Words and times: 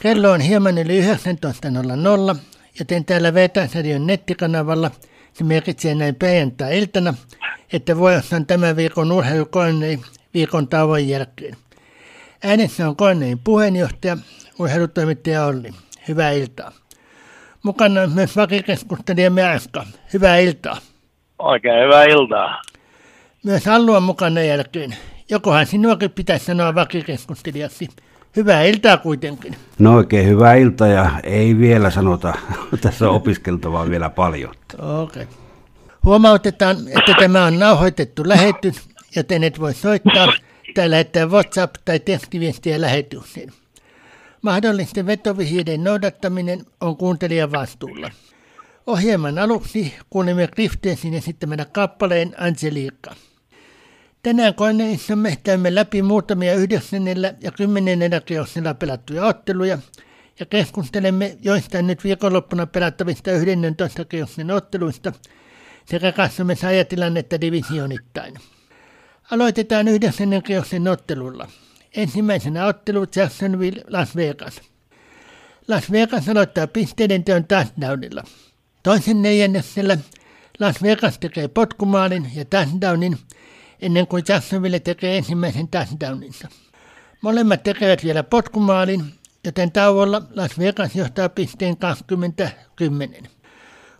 Kello 0.00 0.30
on 0.30 0.40
hieman 0.40 0.78
yli 0.78 1.00
19.00, 1.00 2.36
joten 2.78 3.04
täällä 3.04 3.34
Vetäsradion 3.34 4.06
nettikanavalla 4.06 4.90
se 5.32 5.44
merkitsee 5.44 5.94
näin 5.94 6.14
perjantai-iltana, 6.14 7.14
että 7.72 7.96
vuorossa 7.96 8.36
on 8.36 8.46
tämän 8.46 8.76
viikon 8.76 9.12
urheilukoneen 9.12 10.00
viikon 10.34 10.68
tauon 10.68 11.08
jälkeen. 11.08 11.56
Äänessä 12.44 12.88
on 12.88 12.96
koneen 12.96 13.38
puheenjohtaja, 13.38 14.16
urheilutoimittaja 14.58 15.44
Olli. 15.44 15.70
Hyvää 16.08 16.30
iltaa. 16.30 16.72
Mukana 17.62 18.02
on 18.02 18.12
myös 18.12 18.36
vakikeskustelija 18.36 19.30
Määska. 19.30 19.86
Hyvää 20.12 20.38
iltaa. 20.38 20.78
Oikein 21.38 21.84
hyvää 21.84 22.04
iltaa. 22.04 22.62
Myös 23.44 23.68
Allu 23.68 23.92
on 23.92 24.02
mukana 24.02 24.42
jälkeen. 24.42 24.96
Jokohan 25.30 25.66
sinuakin 25.66 26.10
pitäisi 26.10 26.44
sanoa 26.44 26.74
vakikeskustelijaksi. 26.74 27.88
Hyvää 28.36 28.62
iltaa 28.62 28.96
kuitenkin. 28.96 29.56
No 29.78 29.96
oikein 29.96 30.26
hyvää 30.28 30.54
iltaa 30.54 30.88
ja 30.88 31.10
ei 31.22 31.58
vielä 31.58 31.90
sanota. 31.90 32.34
Tässä 32.80 33.08
on 33.08 33.16
opiskeltavaa 33.16 33.90
vielä 33.90 34.10
paljon. 34.10 34.54
Okei. 34.78 35.22
Okay. 35.22 35.34
Huomautetaan, 36.04 36.76
että 36.88 37.14
tämä 37.18 37.44
on 37.44 37.58
nauhoitettu 37.58 38.28
lähetys, 38.28 38.88
joten 39.16 39.44
et 39.44 39.60
voi 39.60 39.74
soittaa 39.74 40.32
tai 40.74 40.90
lähettää 40.90 41.24
WhatsApp- 41.24 41.82
tai 41.84 42.00
tekstiviestiä 42.00 42.80
lähetykseen. 42.80 43.52
Mahdollisten 44.42 45.06
vetovihjeiden 45.06 45.84
noudattaminen 45.84 46.60
on 46.80 46.96
kuuntelijan 46.96 47.52
vastuulla. 47.52 48.10
Ohjelman 48.86 49.38
aluksi 49.38 49.94
kuulemme 50.10 50.46
Cliftensin 50.46 51.14
esittämänä 51.14 51.64
kappaleen 51.64 52.34
Angelica. 52.38 53.14
Tänään 54.26 54.54
koneissamme 54.54 55.36
käymme 55.44 55.74
läpi 55.74 56.02
muutamia 56.02 56.54
yhdeksännellä 56.54 57.34
ja 57.40 57.50
kymmenennellä 57.52 58.20
kierroksella 58.20 58.74
pelattuja 58.74 59.26
otteluja 59.26 59.78
ja 60.40 60.46
keskustelemme 60.46 61.36
joistain 61.42 61.86
nyt 61.86 62.04
viikonloppuna 62.04 62.66
pelattavista 62.66 63.30
11 63.30 64.04
kierroksen 64.04 64.50
otteluista 64.50 65.12
sekä 65.84 66.12
katsomme 66.12 66.54
sajatilannetta 66.54 67.40
divisionittain. 67.40 68.34
Aloitetaan 69.30 69.88
yhdeksännen 69.88 70.42
kierroksen 70.42 70.88
ottelulla. 70.88 71.48
Ensimmäisenä 71.96 72.66
ottelu 72.66 73.06
Jacksonville 73.16 73.82
Las 73.88 74.16
Vegas. 74.16 74.60
Las 75.68 75.90
Vegas 75.92 76.28
aloittaa 76.28 76.66
pisteiden 76.66 77.24
teon 77.24 77.44
touchdownilla. 77.44 78.24
Toisen 78.82 79.22
neljänneksellä 79.22 79.98
Las 80.58 80.82
Vegas 80.82 81.18
tekee 81.18 81.48
potkumaalin 81.48 82.30
ja 82.34 82.44
touchdownin 82.44 83.18
ennen 83.80 84.06
kuin 84.06 84.24
Jacksonville 84.28 84.80
tekee 84.80 85.16
ensimmäisen 85.16 85.68
touchdowninsa. 85.68 86.48
Molemmat 87.20 87.62
tekevät 87.62 88.04
vielä 88.04 88.22
potkumaalin, 88.22 89.04
joten 89.44 89.72
tauolla 89.72 90.22
Las 90.30 90.58
Vegas 90.58 90.94
johtaa 90.94 91.28
pisteen 91.28 91.76
20-10. 93.22 93.26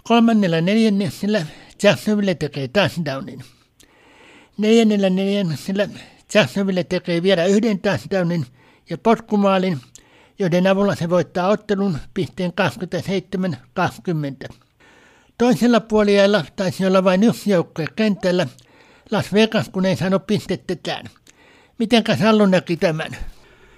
Kolmannella 0.02 0.60
neljänneksellä 0.60 1.46
Jacksonville 1.82 2.34
tekee 2.34 2.68
touchdownin. 2.68 3.44
Neljännellä 4.58 5.10
neljänneksellä 5.10 5.88
Jacksonville 6.34 6.84
tekee 6.84 7.22
vielä 7.22 7.44
yhden 7.44 7.78
touchdownin 7.78 8.46
ja 8.90 8.98
potkumaalin, 8.98 9.80
joiden 10.38 10.66
avulla 10.66 10.94
se 10.94 11.10
voittaa 11.10 11.48
ottelun 11.48 11.98
pisteen 12.14 12.52
27-20. 14.50 14.54
Toisella 15.38 15.80
puolella 15.80 16.44
taisi 16.56 16.86
olla 16.86 17.04
vain 17.04 17.22
yksi 17.22 17.50
joukkue 17.50 17.86
kentällä, 17.96 18.46
Las 19.10 19.32
Vegas, 19.32 19.68
kun 19.68 19.86
ei 19.86 19.96
saanut 19.96 20.26
pistettetään. 20.26 21.04
Mitenkä 21.78 22.16
Sallu 22.16 22.46
näki 22.46 22.76
tämän? 22.76 23.16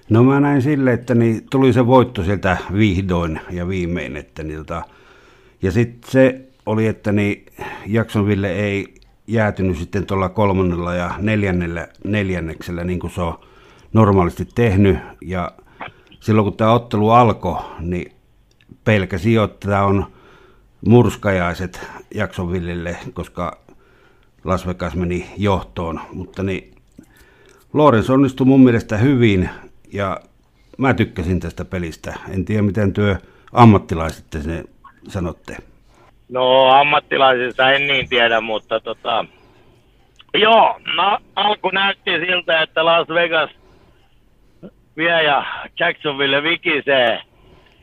No 0.08 0.24
mä 0.24 0.40
näin 0.40 0.62
sille, 0.62 0.92
että 0.92 1.14
niin 1.14 1.46
tuli 1.50 1.72
se 1.72 1.86
voitto 1.86 2.24
sieltä 2.24 2.56
vihdoin 2.72 3.40
ja 3.50 3.68
viimein. 3.68 4.16
Että 4.16 4.42
niin 4.42 4.58
tota, 4.58 4.82
ja 5.62 5.72
sitten 5.72 6.10
se 6.10 6.40
oli, 6.66 6.86
että 6.86 7.12
niin 7.12 7.46
Jacksonville 7.86 8.52
ei 8.52 8.94
jäätynyt 9.26 9.78
sitten 9.78 10.06
tuolla 10.06 10.28
kolmannella 10.28 10.94
ja 10.94 11.14
neljännellä 11.18 11.88
neljänneksellä, 12.04 12.84
niin 12.84 13.00
kuin 13.00 13.10
se 13.10 13.20
on 13.20 13.38
normaalisti 13.92 14.48
tehnyt. 14.54 14.98
Ja 15.20 15.52
silloin 16.20 16.44
kun 16.44 16.56
tämä 16.56 16.72
ottelu 16.72 17.10
alkoi, 17.10 17.62
niin 17.80 18.12
pelkäsi 18.84 19.32
jo, 19.32 19.44
että 19.44 19.68
tämä 19.68 19.84
on 19.84 20.06
murskajaiset 20.86 21.80
Jacksonvillelle, 22.14 22.96
koska 23.12 23.58
Las 24.44 24.66
Vegas 24.66 24.96
meni 24.96 25.26
johtoon. 25.36 26.00
Mutta 26.12 26.42
niin, 26.42 26.74
Lorenz 27.72 28.10
onnistui 28.10 28.46
mun 28.46 28.60
mielestä 28.60 28.96
hyvin 28.96 29.50
ja 29.92 30.20
mä 30.78 30.94
tykkäsin 30.94 31.40
tästä 31.40 31.64
pelistä. 31.64 32.14
En 32.34 32.44
tiedä, 32.44 32.62
miten 32.62 32.92
työ 32.92 33.16
ammattilaiset 33.52 34.24
sen 34.42 34.64
sanotte. 35.08 35.56
No 36.28 36.68
ammattilaisista 36.68 37.72
en 37.72 37.86
niin 37.86 38.08
tiedä, 38.08 38.40
mutta 38.40 38.80
tota, 38.80 39.24
joo, 40.34 40.80
no, 40.96 41.18
alku 41.36 41.70
näytti 41.70 42.10
siltä, 42.10 42.62
että 42.62 42.84
Las 42.84 43.08
Vegas 43.08 43.50
vie 44.96 45.22
ja 45.22 45.46
Jacksonville 45.80 46.42
vikisee. 46.42 47.22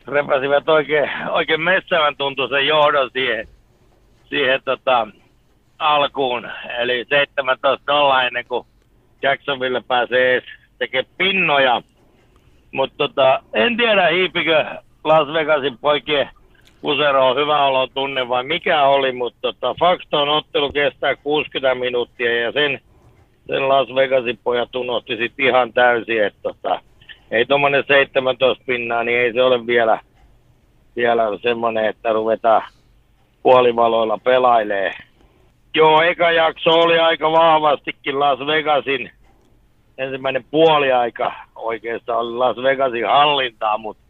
Repäsivät 0.06 0.68
oikein, 0.68 1.10
oikein 1.30 1.60
messävän 1.60 2.16
tuntuisen 2.16 2.66
johdon 2.66 3.10
siihen, 3.12 3.48
siihen 4.28 4.60
tota, 4.64 5.08
alkuun. 5.78 6.50
Eli 6.78 7.04
17-0 7.04 8.26
ennen 8.26 8.44
kuin 8.48 8.66
Jacksonville 9.22 9.82
pääsee 9.88 10.32
edes 10.32 10.44
tekemään 10.78 11.14
pinnoja. 11.18 11.82
Mutta 12.72 12.96
tota, 12.96 13.42
en 13.54 13.76
tiedä 13.76 14.06
hiipikö 14.08 14.64
Las 15.04 15.28
Vegasin 15.32 15.78
poikien 15.78 16.30
Pusero 16.80 17.28
on 17.28 17.36
hyvä 17.36 17.64
olo 17.64 17.86
tunne 17.86 18.28
vai 18.28 18.44
mikä 18.44 18.84
oli, 18.84 19.12
mutta 19.12 19.38
tota, 19.40 19.74
Faxton 19.80 20.28
ottelu 20.28 20.72
kestää 20.72 21.16
60 21.16 21.74
minuuttia 21.74 22.40
ja 22.40 22.52
sen, 22.52 22.80
sen 23.46 23.68
Las 23.68 23.88
Vegasin 23.94 24.38
pojat 24.44 24.76
unohti 24.76 25.16
sitten 25.16 25.46
ihan 25.46 25.72
täysin, 25.72 26.24
että 26.24 26.38
tota, 26.42 26.80
ei 27.30 27.46
tuommoinen 27.46 27.84
17 27.86 28.64
pinnaa, 28.66 29.04
niin 29.04 29.18
ei 29.18 29.32
se 29.32 29.42
ole 29.42 29.66
vielä, 29.66 30.00
vielä 30.96 31.22
semmoinen, 31.42 31.84
että 31.84 32.12
ruvetaan 32.12 32.62
puolivaloilla 33.42 34.18
pelailee. 34.18 34.92
Joo, 35.76 36.02
eka 36.02 36.30
jakso 36.30 36.70
oli 36.70 36.98
aika 36.98 37.32
vahvastikin 37.32 38.20
Las 38.20 38.38
Vegasin 38.38 39.10
ensimmäinen 39.98 40.44
puoliaika. 40.50 41.32
Oikeastaan 41.56 42.18
oli 42.18 42.32
Las 42.32 42.56
Vegasin 42.56 43.06
hallintaa, 43.06 43.78
mutta 43.78 44.02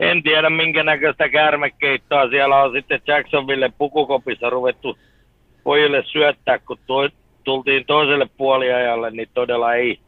en 0.00 0.22
tiedä 0.22 0.50
minkä 0.50 0.82
näköistä 0.82 1.28
kärmekeittoa 1.28 2.28
siellä 2.28 2.62
on. 2.62 2.72
Sitten 2.72 3.00
Jacksonville 3.06 3.72
pukukopissa 3.78 4.50
ruvettu 4.50 4.98
pojille 5.64 6.02
syöttää, 6.06 6.58
kun 6.58 6.78
tuo, 6.86 7.08
tultiin 7.44 7.84
toiselle 7.86 8.26
puoliajalle, 8.36 9.10
niin 9.10 9.28
todella 9.34 9.74
ei. 9.74 9.98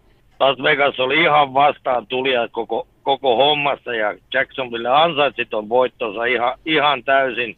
Las 0.40 0.62
Vegas 0.62 1.00
oli 1.00 1.20
ihan 1.20 1.54
vastaan 1.54 2.06
tulija 2.06 2.48
koko, 2.48 2.86
koko 3.02 3.36
hommassa 3.36 3.94
ja 3.94 4.14
Jacksonville 4.34 4.88
ansaitsi 4.88 5.44
ton 5.44 5.68
voittonsa 5.68 6.24
ihan, 6.24 6.58
ihan 6.66 7.04
täysin, 7.04 7.56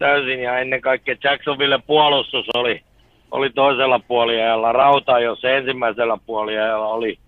täysin 0.00 0.42
ja 0.42 0.58
ennen 0.58 0.80
kaikkea 0.80 1.16
Jacksonville 1.24 1.78
puolustus 1.86 2.46
oli, 2.54 2.82
oli 3.30 3.50
toisella 3.50 3.98
puoliajalla. 3.98 4.72
Rauta, 4.72 5.20
jos 5.20 5.44
ensimmäisellä 5.44 6.18
puoliajalla 6.26 6.86
oli, 6.86 7.18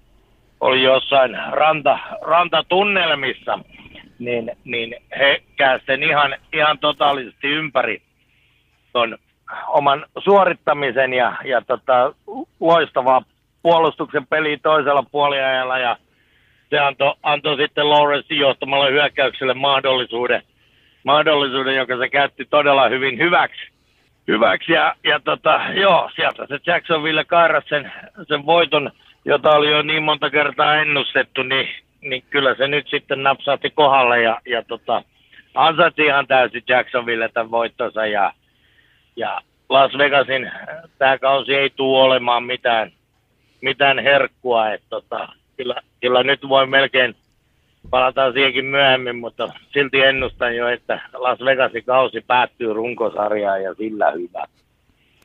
oli 0.60 0.82
jossain 0.82 1.38
ranta, 1.50 1.98
rantatunnelmissa 2.22 3.58
niin, 4.18 4.52
niin 4.64 4.94
he 5.18 5.42
sen 5.86 6.02
ihan, 6.02 6.34
ihan 6.52 6.78
totaalisesti 6.78 7.48
ympäri 7.48 8.02
ton 8.92 9.18
oman 9.68 10.06
suorittamisen 10.18 11.12
ja, 11.12 11.32
ja 11.44 11.62
tota, 11.62 12.14
loistavaa 12.60 13.22
puolustuksen 13.62 14.26
peliä 14.26 14.58
toisella 14.62 15.02
puoliajalla 15.12 15.78
ja 15.78 15.96
se 16.70 16.78
antoi, 16.78 17.14
antoi 17.22 17.56
sitten 17.56 17.90
Lawrence 17.90 18.34
johtamalle 18.34 18.90
hyökkäykselle 18.90 19.54
mahdollisuuden, 19.54 20.42
mahdollisuuden, 21.04 21.76
joka 21.76 21.98
se 21.98 22.08
käytti 22.08 22.44
todella 22.44 22.88
hyvin 22.88 23.18
hyväksi. 23.18 23.62
hyväksi. 24.28 24.72
Ja, 24.72 24.94
ja 25.04 25.20
tota, 25.20 25.60
joo, 25.74 26.10
sieltä 26.16 26.46
se 26.46 26.58
Jacksonville 26.66 27.24
kairas 27.24 27.64
sen, 27.68 27.92
sen 28.28 28.46
voiton, 28.46 28.90
jota 29.24 29.50
oli 29.50 29.70
jo 29.70 29.82
niin 29.82 30.02
monta 30.02 30.30
kertaa 30.30 30.76
ennustettu, 30.76 31.42
niin 31.42 31.68
niin 32.02 32.24
kyllä 32.30 32.54
se 32.54 32.68
nyt 32.68 32.88
sitten 32.88 33.22
napsahti 33.22 33.70
kohdalle 33.70 34.22
ja, 34.22 34.40
ja 34.46 34.62
tota, 34.62 35.02
ansaitsi 35.54 36.02
ihan 36.02 36.26
täysin 36.26 36.62
Jacksonville 36.68 37.28
tämän 37.28 37.50
voittonsa 37.50 38.06
ja, 38.06 38.32
ja 39.16 39.40
Las 39.68 39.98
Vegasin 39.98 40.50
tämä 40.98 41.18
kausi 41.18 41.54
ei 41.54 41.70
tule 41.70 42.02
olemaan 42.02 42.44
mitään, 42.44 42.92
mitään 43.60 43.98
herkkua, 43.98 44.70
että 44.72 44.86
tota, 44.90 45.28
kyllä, 45.56 45.74
kyllä, 46.00 46.22
nyt 46.22 46.48
voi 46.48 46.66
melkein 46.66 47.16
palataan 47.90 48.32
siihenkin 48.32 48.64
myöhemmin, 48.64 49.16
mutta 49.16 49.52
silti 49.72 50.00
ennustan 50.00 50.56
jo, 50.56 50.68
että 50.68 51.00
Las 51.12 51.38
Vegasin 51.44 51.84
kausi 51.84 52.20
päättyy 52.20 52.72
runkosarjaan 52.72 53.62
ja 53.62 53.74
sillä 53.74 54.10
hyvä. 54.10 54.44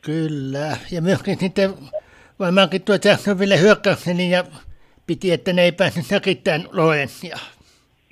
Kyllä, 0.02 0.78
ja 0.92 1.02
myöskin 1.02 1.38
sitten 1.38 1.74
varmaankin 2.40 2.82
tuo 2.82 2.96
Jacksonville 3.06 3.60
hyökkäyksen 3.60 4.30
ja 4.30 4.44
piti, 5.08 5.32
että 5.32 5.54
ne 5.54 5.62
ei 5.62 5.72
pääse 5.72 6.02
säkittämään 6.02 6.68
Lorenzia. 6.74 7.38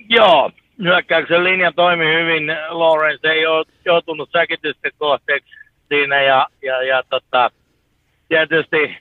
Joo, 0.08 0.50
hyökkäyksen 0.82 1.44
linja 1.44 1.72
toimi 1.72 2.04
hyvin. 2.04 2.46
Lawrence 2.68 3.28
ei 3.28 3.46
ole 3.46 3.64
joutunut 3.84 4.30
säkitysten 4.32 4.92
kohteeksi 4.98 5.50
siinä 5.88 6.22
ja, 6.22 6.46
ja, 6.62 6.82
ja 6.82 7.02
tota, 7.10 7.50
tietysti 8.28 8.96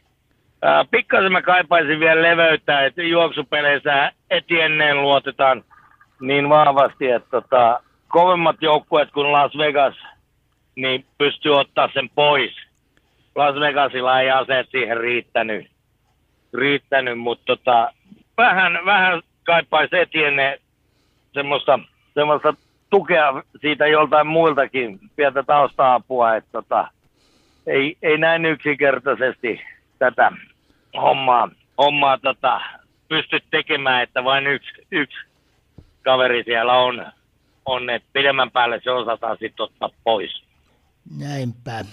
pikkasen 0.92 1.32
mä 1.32 1.42
kaipaisin 1.42 2.00
vielä 2.00 2.22
leveyttä, 2.22 2.86
että 2.86 3.04
juoksupeleissä 3.04 4.12
Etienneen 4.30 5.02
luotetaan 5.02 5.64
niin 6.22 6.50
vahvasti, 6.50 7.10
että 7.10 7.30
tota, 7.30 7.80
kovemmat 8.08 8.56
joukkueet 8.62 9.12
kuin 9.12 9.32
Las 9.32 9.58
Vegas, 9.58 9.96
niin 10.76 11.06
pystyy 11.18 11.56
ottaa 11.56 11.90
sen 11.94 12.10
pois. 12.16 12.52
Las 13.36 13.56
Vegasilla 13.60 14.22
ei 14.22 14.32
aseet 14.32 14.68
siihen 14.72 14.98
riittänyt, 14.98 15.68
riittänyt 16.54 17.20
mutta 17.20 17.44
tota, 17.46 17.92
vähän, 18.38 18.80
vähän 18.86 19.22
kaipaisi 19.44 19.98
Etienne 19.98 20.60
semmoista, 21.34 21.80
semmoista 22.14 22.54
tukea 22.90 23.44
siitä 23.62 23.88
joltain 23.88 24.28
muiltakin, 24.28 25.00
pientä 25.16 25.44
tausta-apua, 25.44 26.36
että 26.36 26.50
tota, 26.52 26.88
ei, 27.68 27.98
ei 28.02 28.18
näin 28.18 28.46
yksinkertaisesti 28.46 29.62
tätä 30.00 30.32
hommaa, 31.02 31.50
hommaa 31.78 32.18
tota, 32.18 32.62
pysty 33.16 33.48
tekemään, 33.52 34.04
että 34.04 34.24
vain 34.24 34.48
yksi, 34.48 34.72
yksi 34.92 35.18
kaveri 36.04 36.44
siellä 36.44 36.74
on, 36.74 37.06
on 37.66 37.90
että 37.90 38.10
pidemmän 38.14 38.52
päälle 38.52 38.82
se 38.84 38.92
osataan 38.92 39.38
sitten 39.40 39.64
ottaa 39.64 39.90
pois. 40.04 40.44
Näinpä. 41.20 41.86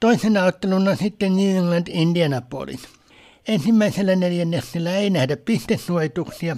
Toisena 0.00 0.44
otteluna 0.44 0.94
sitten 0.96 1.36
New 1.36 1.56
England 1.56 1.86
Indianapolis. 1.90 3.00
Ensimmäisellä 3.48 4.16
neljänneksellä 4.16 4.90
ei 4.90 5.10
nähdä 5.10 5.36
pistesuojituksia. 5.36 6.56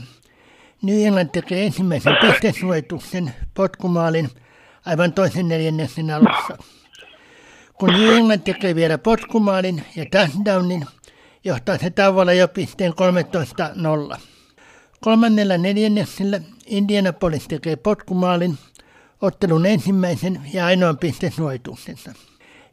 New 0.83 1.07
England 1.07 1.29
tekee 1.33 1.67
ensimmäisen 1.67 2.17
pistesuojituksen 2.21 3.35
potkumaalin 3.55 4.29
aivan 4.87 5.13
toisen 5.13 5.49
neljänneksen 5.49 6.11
alussa. 6.11 6.59
Kun 7.75 7.89
New 7.89 8.17
England 8.17 8.41
tekee 8.41 8.75
vielä 8.75 8.99
potkumaalin 8.99 9.85
ja 9.97 10.05
touchdownin, 10.11 10.87
johtaa 11.45 11.79
se 11.79 11.91
tauolla 11.91 12.33
jo 12.33 12.49
pisteen 12.49 12.93
13-0. 14.15 14.19
Kolmannella 15.01 15.59
neljänneksellä 15.59 16.41
Indianapolis 16.67 17.49
tekee 17.49 17.77
potkumaalin 17.77 18.59
ottelun 19.21 19.67
ensimmäisen 19.67 20.41
ja 20.53 20.67
ainoan 20.67 20.99
pistesuojituksensa. 20.99 22.13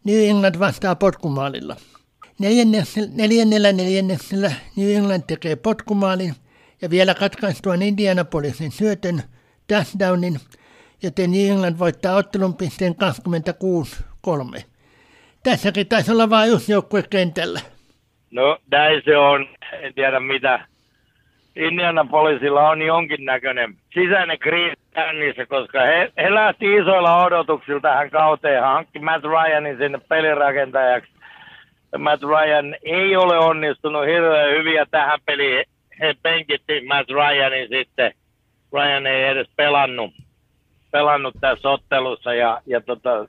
New 0.03 0.29
England 0.29 0.59
vastaa 0.59 0.95
potkumaalilla. 0.95 1.75
Neljännellä 3.13 3.71
neljänneksellä 3.71 4.51
New 4.75 4.91
England 4.91 5.23
tekee 5.27 5.55
potkumaalin 5.55 6.35
ja 6.81 6.89
vielä 6.89 7.15
katkaistuaan 7.15 7.81
Indianapolisin 7.81 8.71
syötön 8.71 9.23
touchdownin, 9.67 10.39
joten 11.03 11.31
New 11.31 11.49
England 11.49 11.79
voittaa 11.79 12.15
ottelun 12.15 12.55
pisteen 12.55 12.95
26-3. 14.57 14.61
Tässäkin 15.43 15.87
taisi 15.87 16.11
olla 16.11 16.29
vain 16.29 16.51
yksi 16.51 16.71
joukkue 16.71 17.03
kentällä. 17.03 17.61
No 18.31 18.57
näin 18.71 19.01
se 19.05 19.17
on. 19.17 19.47
En 19.71 19.93
tiedä 19.93 20.19
mitä. 20.19 20.59
Indianapolisilla 21.55 22.69
on 22.69 22.81
jonkinnäköinen 22.81 23.75
sisäinen 23.93 24.39
kriisi 24.39 24.75
käynnissä, 24.93 25.45
koska 25.45 25.81
he, 25.81 26.11
he 26.17 26.33
lähti 26.33 26.75
isoilla 26.75 27.23
odotuksilla 27.23 27.79
tähän 27.79 28.09
kauteen. 28.09 28.63
Hankki 28.63 28.99
Matt 28.99 29.23
Ryanin 29.23 29.77
sinne 29.77 29.99
pelirakentajaksi 30.09 31.11
Matt 31.97 32.23
Ryan 32.23 32.75
ei 32.83 33.15
ole 33.15 33.37
onnistunut 33.37 34.05
hirveän 34.05 34.51
hyviä 34.51 34.85
tähän 34.91 35.19
peliin. 35.25 35.65
He 35.99 36.15
penkitti 36.23 36.85
Matt 36.87 37.09
Ryanin 37.09 37.69
sitten. 37.69 38.11
Ryan 38.73 39.07
ei 39.07 39.23
edes 39.23 39.47
pelannut, 39.55 40.13
pelannut 40.91 41.35
tässä 41.41 41.69
ottelussa 41.69 42.33
ja, 42.33 42.61
ja 42.65 42.81
tota, 42.81 43.27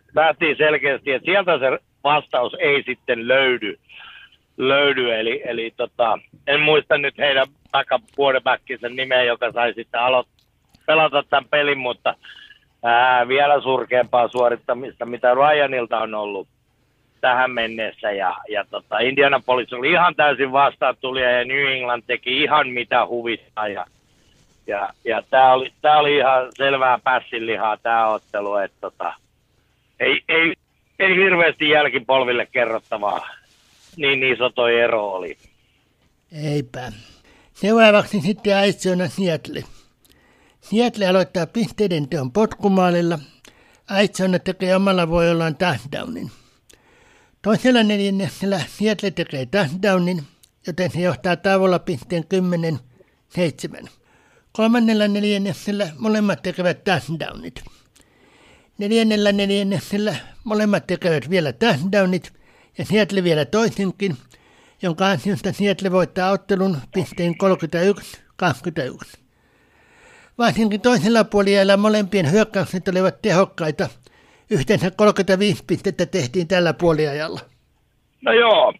selkeästi, 0.58 1.12
että 1.12 1.26
sieltä 1.26 1.58
se 1.58 1.78
vastaus 2.04 2.56
ei 2.58 2.82
sitten 2.82 3.28
löydy. 3.28 3.78
Löydy. 4.68 5.14
Eli, 5.14 5.42
eli 5.44 5.72
tota, 5.76 6.18
en 6.46 6.60
muista 6.60 6.98
nyt 6.98 7.18
heidän 7.18 7.46
takapuodebackissa 7.72 8.88
nimeä, 8.88 9.22
joka 9.22 9.52
sai 9.52 9.74
sitten 9.74 10.00
aloittaa 10.00 10.40
pelata 10.86 11.22
tämän 11.22 11.48
pelin, 11.50 11.78
mutta 11.78 12.14
ää, 12.82 13.28
vielä 13.28 13.60
surkeampaa 13.60 14.28
suorittamista, 14.28 15.06
mitä 15.06 15.34
Ryanilta 15.34 15.98
on 15.98 16.14
ollut 16.14 16.48
tähän 17.20 17.50
mennessä. 17.50 18.10
Ja, 18.10 18.36
ja 18.48 18.64
tota, 18.70 18.98
Indianapolis 18.98 19.72
oli 19.72 19.90
ihan 19.90 20.14
täysin 20.14 20.52
vastaan 20.52 20.96
tuli 21.00 21.22
ja 21.22 21.44
New 21.44 21.66
England 21.66 22.02
teki 22.06 22.42
ihan 22.42 22.68
mitä 22.68 23.06
huvittaa. 23.06 23.68
Ja, 23.68 23.86
ja, 24.66 24.88
ja 25.04 25.22
tämä 25.30 25.52
oli, 25.52 25.72
tää 25.82 25.98
oli 25.98 26.16
ihan 26.16 26.48
selvää 26.54 26.98
pässinlihaa 27.04 27.76
tämä 27.76 28.08
ottelu, 28.08 28.56
että 28.56 28.76
tota, 28.80 29.14
ei, 30.00 30.22
ei, 30.28 30.52
ei 30.98 31.16
hirveästi 31.16 31.68
jälkipolville 31.68 32.46
kerrottavaa. 32.52 33.28
Niin 34.00 34.22
iso 34.22 34.50
toi 34.50 34.80
ero 34.80 35.12
oli. 35.12 35.38
Eipä. 36.32 36.92
Seuraavaksi 37.54 38.20
sitten 38.20 38.56
Aitsona 38.56 39.08
Seattle. 39.08 39.64
Seattle 40.60 41.06
aloittaa 41.06 41.46
pisteiden 41.46 42.08
teon 42.08 42.32
potkumaalilla. 42.32 43.18
Aitsona 43.88 44.38
tekee 44.38 44.76
omalla 44.76 45.08
voiollaan 45.08 45.56
touchdownin. 45.56 46.30
Toisella 47.42 47.82
neljänneksellä 47.82 48.60
Seattle 48.78 49.10
tekee 49.10 49.46
touchdownin, 49.46 50.22
joten 50.66 50.90
se 50.90 51.00
johtaa 51.00 51.36
tauolla 51.36 51.78
pisteen 51.78 52.24
10-7. 53.84 53.88
Kolmannella 54.52 55.08
neljänneksellä 55.08 55.88
molemmat 55.98 56.42
tekevät 56.42 56.84
touchdownit. 56.84 57.64
Neljännellä 58.78 59.32
neljänneksellä 59.32 60.16
molemmat 60.44 60.86
tekevät 60.86 61.30
vielä 61.30 61.52
touchdownit 61.52 62.39
ja 62.80 62.84
Seattle 62.86 63.24
vielä 63.24 63.44
toisenkin, 63.44 64.16
jonka 64.82 65.06
ansiosta 65.06 65.52
Seattle 65.52 65.92
voittaa 65.92 66.30
ottelun 66.30 66.76
pisteen 66.94 67.34
31-21. 68.42 69.18
Varsinkin 70.38 70.80
toisella 70.80 71.24
puolella 71.24 71.76
molempien 71.76 72.32
hyökkäykset 72.32 72.88
olivat 72.88 73.22
tehokkaita– 73.22 73.88
Yhteensä 74.50 74.90
35 74.90 75.64
pistettä 75.66 76.06
tehtiin 76.06 76.48
tällä 76.48 76.74
puoliajalla. 76.80 77.40
No 78.22 78.32
joo, 78.32 78.74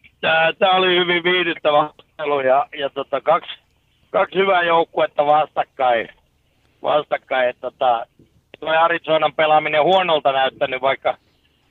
tämä 0.59 0.73
oli 0.73 0.97
hyvin 0.97 1.25
viihdyttävä 1.25 1.79
ottelu 1.79 2.41
ja, 2.41 2.67
ja 2.79 2.91
tota, 2.91 3.21
kaksi, 3.21 3.51
kaksi 4.11 4.39
hyvää 4.39 4.63
joukkuetta 4.63 5.27
vastakkain. 5.27 6.09
vastakkain 6.83 7.55
tota, 7.61 8.07
toi 8.61 8.77
Arizonan 8.77 9.33
pelaaminen 9.33 9.83
huonolta 9.83 10.33
näyttänyt, 10.33 10.83
vaikka, 10.83 11.17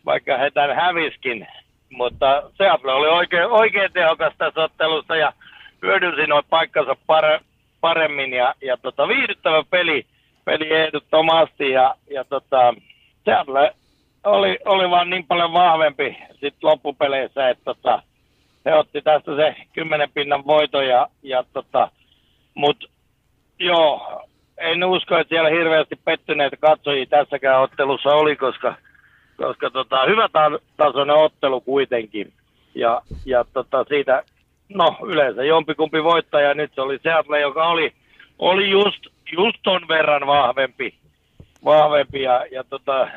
vaikka 0.06 0.38
he 0.38 0.52
tämän 0.52 0.76
häviskin. 0.76 1.48
Mutta 1.90 2.44
Seattle 2.58 2.94
oli 2.94 3.08
oikein, 3.08 3.46
oikein 3.46 3.94
tehokas 3.94 4.34
tässä 4.38 4.62
ottelussa 4.62 5.16
ja 5.16 5.34
hyödynsi 5.82 6.28
noin 6.28 6.46
paikkansa 6.50 6.96
pare, 7.08 7.40
paremmin. 7.82 8.34
Ja, 8.34 8.54
ja 8.62 8.78
tota, 8.78 9.08
viihdyttävä 9.08 9.64
peli, 9.70 10.06
peli 10.46 10.74
ehdottomasti 10.74 11.72
ja, 11.72 11.96
ja 12.12 12.24
tota, 12.24 12.74
Seattle 13.26 13.74
oli, 14.24 14.60
oli 14.66 14.90
vaan 14.90 15.10
niin 15.10 15.28
paljon 15.28 15.54
vahvempi 15.54 16.18
sit 16.40 16.56
loppupeleissä, 16.62 17.50
että 17.50 17.64
tota, 17.66 18.04
he 18.66 18.74
otti 18.74 19.02
tästä 19.02 19.36
se 19.36 19.56
kymmenen 19.74 20.10
pinnan 20.14 20.46
voito 20.46 20.82
ja, 20.82 21.08
ja 21.24 21.44
tota, 21.54 21.92
mut 22.54 22.90
joo, 23.60 24.22
en 24.58 24.84
usko, 24.84 25.18
että 25.18 25.30
siellä 25.30 25.50
hirveästi 25.50 25.96
pettyneitä 26.06 26.58
katsojia 26.58 27.06
tässäkään 27.06 27.62
ottelussa 27.62 28.10
oli, 28.10 28.36
koska, 28.36 28.76
koska 29.40 29.70
tota, 29.70 30.06
hyvä 30.06 30.30
tasoinen 30.78 31.16
ottelu 31.16 31.62
kuitenkin. 31.62 32.34
Ja, 32.76 33.02
ja 33.26 33.46
tota, 33.54 33.86
siitä, 33.88 34.24
no 34.70 34.98
yleensä 35.06 35.44
jompikumpi 35.44 36.04
voittaja, 36.04 36.54
nyt 36.54 36.72
se 36.76 36.82
oli 36.82 37.00
Seattle, 37.04 37.40
joka 37.40 37.68
oli, 37.68 37.94
oli 38.40 38.70
just, 38.70 39.08
just 39.32 39.58
ton 39.64 39.88
verran 39.88 40.28
vahvempi, 40.28 40.94
vahvempi 41.66 42.22
ja, 42.22 42.46
ja 42.52 42.64
tota, 42.64 43.08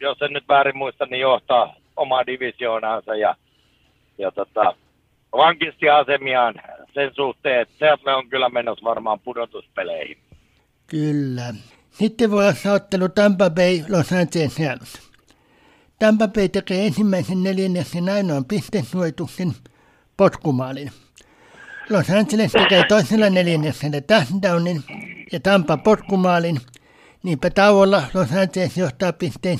jos 0.00 0.22
en 0.22 0.32
nyt 0.32 0.48
väärin 0.48 0.76
muista, 0.76 1.06
niin 1.06 1.20
johtaa 1.20 1.74
omaa 1.96 2.26
divisioonaansa 2.26 3.14
ja, 3.14 3.34
ja 4.18 4.30
tota, 4.30 4.74
vankisti 5.32 5.90
asemiaan 5.90 6.54
sen 6.94 7.10
suhteen, 7.14 7.60
että 7.60 7.74
Seattle 7.78 8.14
on 8.14 8.28
kyllä 8.28 8.48
menossa 8.48 8.84
varmaan 8.84 9.20
pudotuspeleihin. 9.20 10.18
Kyllä. 10.86 11.54
Sitten 11.90 12.30
voi 12.30 12.44
olla 12.44 12.74
ottelu 12.74 13.08
Tampa 13.08 13.50
Bay 13.50 13.78
Los 13.88 14.12
Angeles. 14.12 15.11
Tampa 16.02 16.28
Bay 16.28 16.48
tekee 16.48 16.86
ensimmäisen 16.86 17.42
neljänneksen 17.42 18.08
ainoan 18.08 18.44
pistesuojituksen 18.44 19.54
potkumaalin. 20.16 20.92
Los 21.90 22.10
Angeles 22.10 22.52
tekee 22.52 22.84
toisella 22.88 23.30
neljänneksellä 23.30 24.00
touchdownin 24.00 24.84
ja 25.32 25.40
Tampa 25.40 25.76
potkumaalin– 25.76 26.60
Niinpä 27.22 27.50
tauolla 27.50 28.02
Los 28.14 28.32
Angeles 28.32 28.76
johtaa 28.76 29.12
pisteen 29.12 29.58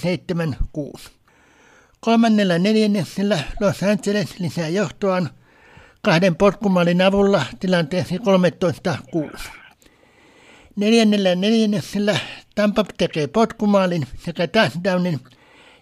7-6. 0.76 1.10
Kolmannella 2.00 2.58
neljänneksellä 2.58 3.38
Los 3.60 3.82
Angeles 3.82 4.40
lisää 4.40 4.68
johtoaan 4.68 5.30
kahden 6.02 6.36
potkumallin 6.36 7.02
avulla 7.02 7.44
tilanteessa 7.60 8.14
13-6. 8.14 9.48
Neljännellä 10.76 11.34
neljänneksellä 11.34 12.18
Tampa 12.54 12.84
tekee 12.98 13.26
potkumaalin 13.26 14.06
sekä 14.24 14.46
touchdownin, 14.46 15.20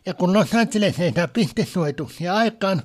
ja 0.07 0.15
kun 0.15 0.35
Los 0.35 0.55
Angeles 0.55 1.01
ei 1.01 1.13
saa 1.13 1.29
pistesuojituksia 1.29 2.35
aikaan, 2.35 2.83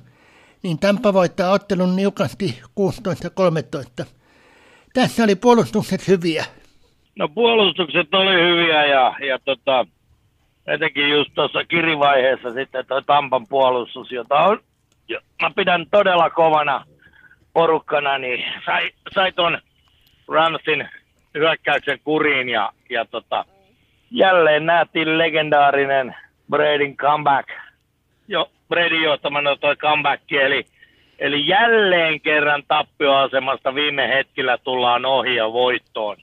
niin 0.62 0.78
Tampa 0.78 1.12
voittaa 1.12 1.52
ottelun 1.52 1.96
niukasti 1.96 2.60
16-13. 4.02 4.06
Tässä 4.94 5.24
oli 5.24 5.34
puolustukset 5.34 6.08
hyviä. 6.08 6.44
No 7.18 7.28
puolustukset 7.28 8.14
oli 8.14 8.34
hyviä 8.34 8.86
ja, 8.86 9.14
ja 9.26 9.38
tota, 9.44 9.86
etenkin 10.66 11.10
just 11.10 11.30
tuossa 11.34 11.64
kirivaiheessa 11.64 12.52
sitten 12.54 12.86
tuo 12.86 13.00
Tampan 13.00 13.46
puolustus, 13.46 14.12
jota 14.12 14.34
on, 14.34 14.60
jo, 15.08 15.20
mä 15.42 15.50
pidän 15.56 15.86
todella 15.90 16.30
kovana 16.30 16.84
porukkana, 17.52 18.18
niin 18.18 18.44
sai, 18.66 18.90
sai 19.14 19.32
ton 19.32 19.58
Ramsin 20.28 20.88
hyökkäyksen 21.34 22.00
kuriin 22.04 22.48
ja, 22.48 22.72
ja 22.90 23.04
tota, 23.04 23.44
jälleen 24.10 24.66
nähtiin 24.66 25.18
legendaarinen 25.18 26.16
Bradyn 26.50 26.96
comeback. 26.96 27.48
Jo, 28.28 28.50
Bradyn 28.68 29.02
johtamana 29.02 29.56
toi 29.56 29.76
comeback, 29.76 30.32
eli, 30.32 30.66
eli 31.18 31.46
jälleen 31.46 32.20
kerran 32.20 32.62
tappioasemasta 32.68 33.74
viime 33.74 34.08
hetkellä 34.08 34.58
tullaan 34.58 35.04
ohi 35.04 35.36
ja 35.36 35.52
voittoon. 35.52 36.16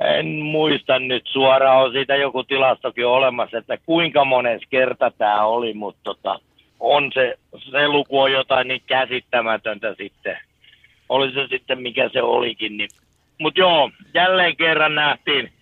En 0.00 0.26
muista 0.26 0.98
nyt 0.98 1.26
suoraan, 1.26 1.84
on 1.84 1.92
siitä 1.92 2.16
joku 2.16 2.44
tilastokin 2.44 3.06
olemassa, 3.06 3.58
että 3.58 3.78
kuinka 3.86 4.24
mones 4.24 4.62
kerta 4.70 5.10
tämä 5.18 5.44
oli, 5.44 5.74
mutta 5.74 6.00
tota, 6.04 6.40
on 6.80 7.10
se, 7.14 7.38
se 7.70 7.88
luku 7.88 8.20
on 8.20 8.32
jotain 8.32 8.68
niin 8.68 8.82
käsittämätöntä 8.86 9.94
sitten. 9.94 10.36
Oli 11.08 11.32
se 11.32 11.46
sitten 11.46 11.82
mikä 11.82 12.10
se 12.12 12.22
olikin. 12.22 12.76
Niin. 12.76 12.88
Mutta 13.38 13.60
joo, 13.60 13.90
jälleen 14.14 14.56
kerran 14.56 14.94
nähtiin, 14.94 15.52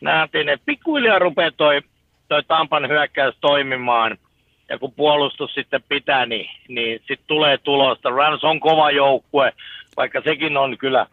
nähtiin 0.00 0.48
että 0.48 0.66
pikkuhiljaa 0.66 1.18
rupeaa 1.18 1.50
toi, 1.50 1.80
toi 2.28 2.42
Tampan 2.42 2.88
hyökkäys 2.88 3.34
toimimaan. 3.40 4.18
Ja 4.68 4.78
kun 4.78 4.92
puolustus 4.92 5.54
sitten 5.54 5.82
pitää, 5.88 6.26
niin, 6.26 6.50
niin 6.68 6.98
sitten 6.98 7.26
tulee 7.26 7.58
tulosta. 7.58 8.10
Rams 8.10 8.44
on 8.44 8.60
kova 8.60 8.90
joukkue, 8.90 9.52
vaikka 9.96 10.20
sekin 10.24 10.56
on 10.56 10.78
kyllä 10.78 11.06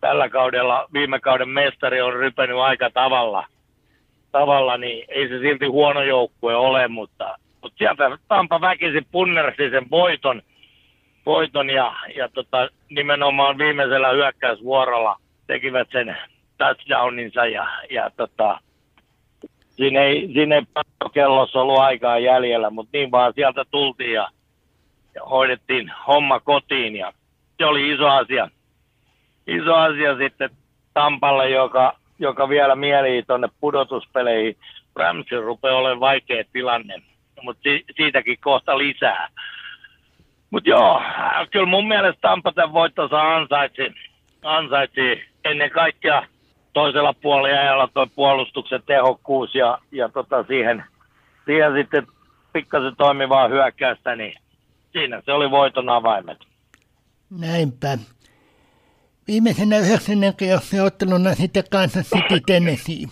tällä 0.00 0.28
kaudella, 0.28 0.88
viime 0.92 1.20
kauden 1.20 1.48
mestari 1.48 2.00
on 2.00 2.12
rypenyt 2.12 2.56
aika 2.56 2.90
tavalla, 2.90 3.46
tavalla 4.32 4.76
niin 4.76 5.04
ei 5.08 5.28
se 5.28 5.38
silti 5.38 5.66
huono 5.66 6.02
joukkue 6.02 6.56
ole, 6.56 6.88
mutta, 6.88 7.38
mutta 7.62 7.78
sieltä 7.78 8.18
Tampa 8.28 8.60
väkisin 8.60 9.06
punnersi 9.12 9.70
sen 9.70 9.90
voiton, 9.90 10.42
voiton 11.26 11.70
ja, 11.70 11.94
ja 12.16 12.28
tota, 12.28 12.68
nimenomaan 12.90 13.58
viimeisellä 13.58 14.08
hyökkäysvuorolla 14.08 15.16
tekivät 15.46 15.88
sen 15.92 16.16
touchdowninsa 16.58 17.46
ja, 17.46 17.66
ja 17.90 18.10
tota, 18.16 18.60
siinä 19.76 20.00
ei, 20.00 20.30
siinä 20.32 20.54
ei 20.56 20.62
kellossa 21.12 21.60
ollut 21.60 21.78
aikaa 21.78 22.18
jäljellä, 22.18 22.70
mutta 22.70 22.90
niin 22.92 23.10
vaan 23.10 23.32
sieltä 23.34 23.64
tultiin 23.70 24.12
ja, 24.12 24.28
ja 25.14 25.24
hoidettiin 25.24 25.92
homma 26.06 26.40
kotiin 26.40 26.96
ja 26.96 27.12
se 27.58 27.64
oli 27.64 27.92
iso 27.92 28.06
asia 28.06 28.48
iso 29.46 29.74
asia 29.74 30.16
sitten 30.16 30.50
Tampalle, 30.94 31.50
joka, 31.50 31.96
joka 32.18 32.48
vielä 32.48 32.76
mielii 32.76 33.22
tuonne 33.22 33.48
pudotuspeleihin. 33.60 34.56
Ramsin 34.96 35.42
rupeaa 35.42 35.76
olemaan 35.76 36.00
vaikea 36.00 36.44
tilanne, 36.52 36.94
mutta 37.42 37.62
si- 37.62 37.84
siitäkin 37.96 38.38
kohta 38.40 38.78
lisää. 38.78 39.28
Mutta 40.50 40.70
joo, 40.70 41.02
kyllä 41.50 41.66
mun 41.66 41.88
mielestä 41.88 42.20
Tampa 42.20 42.52
tämän 42.52 42.72
voittonsa 42.72 43.36
ansaitsi, 43.36 43.82
ansaitsi 44.42 45.24
ennen 45.44 45.70
kaikkea 45.70 46.26
toisella 46.76 47.14
puoliajalla 47.22 47.88
tuo 47.94 48.06
puolustuksen 48.14 48.82
tehokkuus 48.86 49.54
ja, 49.54 49.78
ja 49.92 50.08
tota 50.08 50.44
siihen, 50.48 50.84
siihen 51.44 51.72
sitten 51.74 52.06
pikkasen 52.52 52.96
toimivaa 52.96 53.48
hyökkäystä, 53.48 54.16
niin 54.16 54.34
siinä 54.92 55.22
se 55.24 55.32
oli 55.32 55.50
voiton 55.50 55.88
avaimet. 55.88 56.38
Näinpä. 57.30 57.98
Viimeisenä 59.28 59.78
yhdeksännen 59.78 60.34
otteluna 60.84 61.34
sitten 61.34 61.64
Kansas 61.70 62.10
City 62.10 62.40
Tennessee. 62.46 63.04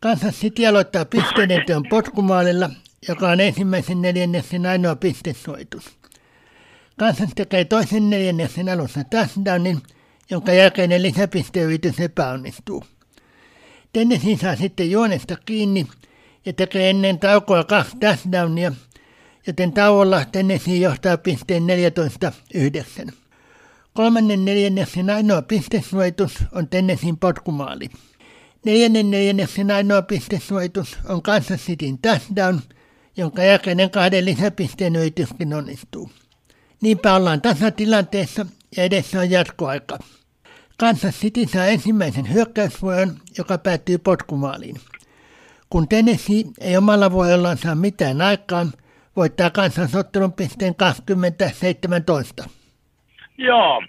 Kansas 0.00 0.40
City 0.40 0.66
aloittaa 0.66 1.04
pisteiden 1.04 1.66
työn 1.66 1.82
potkumaalilla, 1.90 2.70
joka 3.08 3.28
on 3.28 3.40
ensimmäisen 3.40 4.02
neljänneksen 4.02 4.66
ainoa 4.66 4.96
pistesoitus. 4.96 5.98
Kansas 6.98 7.30
tekee 7.34 7.64
toisen 7.64 8.10
neljänneksen 8.10 8.68
alussa 8.68 9.00
touchdownin, 9.04 9.82
jonka 10.30 10.52
jälkeinen 10.52 11.02
lisäpisteyritys 11.02 12.00
epäonnistuu. 12.00 12.84
Tennessee 13.92 14.36
saa 14.36 14.56
sitten 14.56 14.90
juonesta 14.90 15.36
kiinni 15.36 15.86
ja 16.46 16.52
tekee 16.52 16.90
ennen 16.90 17.18
taukoa 17.18 17.64
kaksi 17.64 17.96
touchdownia, 18.00 18.72
joten 19.46 19.72
tauolla 19.72 20.24
Tennessee 20.24 20.76
johtaa 20.76 21.16
pisteen 21.16 21.62
14-9. 23.06 23.12
Kolmannen 23.94 24.44
neljänneksen 24.44 25.10
ainoa 25.10 25.42
pistesuojitus 25.42 26.32
on 26.52 26.68
Tennessin 26.68 27.16
potkumaali. 27.18 27.90
Neljännen 28.64 29.10
neljänneksen 29.10 29.70
ainoa 29.70 30.02
pistesuojitus 30.02 30.98
on 31.08 31.22
Kansas 31.22 31.60
Cityn 31.60 31.98
touchdown, 31.98 32.60
jonka 33.16 33.42
jälkeinen 33.42 33.90
kahden 33.90 34.24
lisäpisteen 34.24 34.96
yrityskin 34.96 35.54
onnistuu. 35.54 36.10
Niinpä 36.80 37.14
ollaan 37.14 37.42
tasatilanteessa 37.42 38.46
ja 38.76 38.82
edessä 38.82 39.20
on 39.20 39.30
jatkoaika. 39.30 39.98
Kansas 40.78 41.20
City 41.20 41.46
saa 41.46 41.66
ensimmäisen 41.66 42.32
hyökkäysvuoron, 42.32 43.08
joka 43.38 43.58
päättyy 43.58 43.98
potkumaaliin. 43.98 44.76
Kun 45.70 45.88
Tennessee 45.88 46.42
ei 46.60 46.76
omalla 46.76 47.10
vuorollaan 47.10 47.56
saa 47.56 47.74
mitään 47.74 48.22
aikaan, 48.22 48.66
voittaa 49.16 49.50
Kansas 49.50 49.94
ottelun 49.94 50.32
pisteen 50.32 50.74
20-17. 52.44 52.48
Joo, 53.38 53.82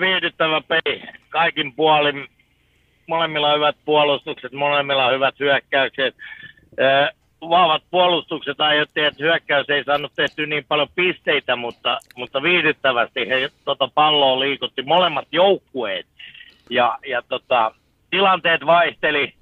viihdyttävä 0.00 0.60
peli. 0.68 1.02
Kaikin 1.28 1.74
puolin. 1.74 2.26
Molemmilla 3.08 3.54
hyvät 3.54 3.76
puolustukset, 3.84 4.52
molemmilla 4.52 5.10
hyvät 5.10 5.34
hyökkäykset. 5.40 6.14
Vahvat 7.48 7.82
puolustukset 7.90 8.60
aiheutti, 8.60 9.00
että 9.00 9.24
hyökkäys 9.24 9.70
ei 9.70 9.84
saanut 9.84 10.12
tehty 10.16 10.46
niin 10.46 10.64
paljon 10.68 10.88
pisteitä, 10.94 11.56
mutta, 11.56 11.98
mutta 12.16 12.42
viihdyttävästi 12.42 13.28
he 13.28 13.48
tota 13.64 13.88
palloa 13.94 14.40
liikutti 14.40 14.82
molemmat 14.82 15.28
joukkueet. 15.32 16.06
Ja, 16.70 16.98
ja 17.06 17.22
tota, 17.28 17.74
tilanteet 18.10 18.66
vaihteli, 18.66 19.34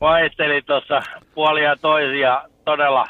vaihteli 0.00 0.62
tuossa 0.62 1.02
puolia 1.34 1.76
toisia 1.76 2.42
todella 2.64 3.04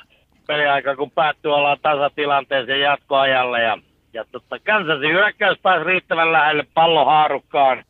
peliaika, 0.47 0.97
kun 0.97 1.11
päättyi 1.11 1.51
ollaan 1.51 1.79
tasatilanteeseen 1.83 2.81
jatkoajalle 2.81 3.63
ja 3.63 3.79
ja 4.13 4.25
tota, 4.33 4.59
Kansasin 4.59 5.13
hyökkäys 5.13 5.59
pääsi 5.63 5.85
riittävän 5.85 6.33
lähelle 6.33 6.67
pallo 6.75 7.05
haarukkaan, 7.05 7.85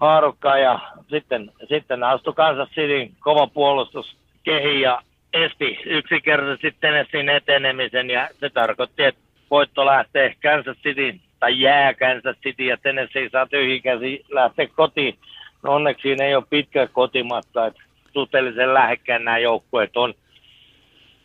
haarukkaan 0.00 0.62
ja 0.62 0.80
sitten, 1.08 1.50
sitten 1.68 2.04
astui 2.04 2.32
Kansas 2.32 2.68
Cityn 2.68 3.10
kova 3.20 3.46
puolustus 3.46 4.16
kehi 4.44 4.80
ja 4.80 5.02
esti 5.32 5.78
yksinkertaisesti 5.84 6.74
Tennesseein 6.80 7.28
etenemisen 7.28 8.10
ja 8.10 8.28
se 8.40 8.50
tarkoitti, 8.50 9.02
että 9.04 9.20
voitto 9.50 9.86
lähtee 9.86 10.34
Kansas 10.42 10.76
City 10.76 11.14
tai 11.40 11.60
jää 11.60 11.94
Kansas 11.94 12.36
City 12.36 12.64
ja 12.64 12.76
Tennessee 12.76 13.28
saa 13.28 13.46
tyhjikäsi 13.46 14.24
lähteä 14.28 14.66
kotiin. 14.66 15.18
No 15.62 15.74
onneksi 15.74 16.02
siinä 16.02 16.24
ei 16.24 16.34
ole 16.34 16.44
pitkä 16.50 16.86
kotimatka, 16.86 17.66
että 17.66 17.82
suhteellisen 18.12 18.74
lähekkäin 18.74 19.24
nämä 19.24 19.38
joukkueet 19.38 19.96
on 19.96 20.14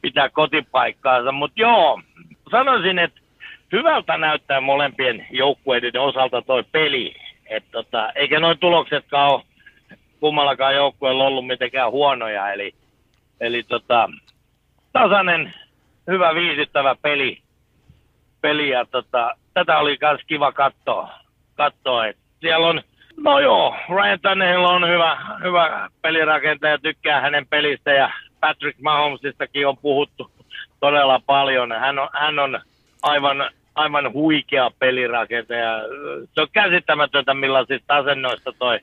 pitää 0.01 0.29
kotipaikkaansa, 0.29 1.31
mutta 1.31 1.61
joo, 1.61 2.01
sanoisin, 2.51 2.99
että 2.99 3.21
hyvältä 3.71 4.17
näyttää 4.17 4.61
molempien 4.61 5.27
joukkueiden 5.31 6.01
osalta 6.01 6.41
toi 6.41 6.63
peli. 6.71 7.15
Et 7.49 7.63
tota, 7.71 8.11
eikä 8.15 8.39
noin 8.39 8.59
tuloksetkaan 8.59 9.31
ole 9.31 9.43
kummallakaan 10.19 10.75
joukkueella 10.75 11.23
ollut 11.23 11.47
mitenkään 11.47 11.91
huonoja. 11.91 12.53
Eli, 12.53 12.73
eli 13.39 13.63
tota, 13.63 14.09
tasainen, 14.93 15.53
hyvä, 16.07 16.35
viihdyttävä 16.35 16.95
peli. 17.01 17.41
peli 18.41 18.69
ja 18.69 18.85
tota, 18.85 19.35
tätä 19.53 19.77
oli 19.77 19.97
myös 20.01 20.21
kiva 20.27 20.51
katsoa. 20.51 21.09
katsoa 21.55 22.07
et 22.07 22.17
siellä 22.41 22.67
on, 22.67 22.81
no 23.17 23.39
joo, 23.39 23.75
Ryan 23.89 24.19
Tannehill 24.19 24.63
on 24.63 24.87
hyvä, 24.87 25.17
hyvä 25.43 25.89
pelirakentaja, 26.01 26.77
tykkää 26.77 27.21
hänen 27.21 27.47
pelistä 27.47 27.91
ja 27.91 28.11
Patrick 28.39 28.79
Mahomesistakin 28.81 29.67
on 29.67 29.77
puhuttu 29.77 30.31
todella 30.79 31.21
paljon. 31.25 31.71
Hän 31.71 31.99
on, 31.99 32.09
hän 32.13 32.39
on 32.39 32.59
aivan 33.01 33.49
aivan 33.75 34.13
huikea 34.13 34.71
pelirakentaja. 34.79 35.81
Se 36.33 36.41
on 36.41 36.47
käsittämätöntä, 36.53 37.33
millaisista 37.33 37.95
asennoista 37.95 38.53
toi 38.59 38.79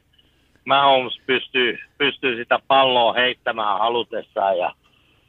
Mahomes 0.64 1.20
pystyy, 1.26 1.78
pystyy 1.98 2.36
sitä 2.36 2.58
palloa 2.66 3.12
heittämään 3.12 3.78
halutessaan 3.78 4.58
ja, 4.58 4.72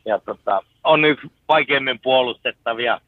ja 0.05 0.19
tota, 0.19 0.61
on 0.83 1.05
yksi 1.05 1.27
vaikeimmin 1.47 2.00
puolustettavia 2.00 3.01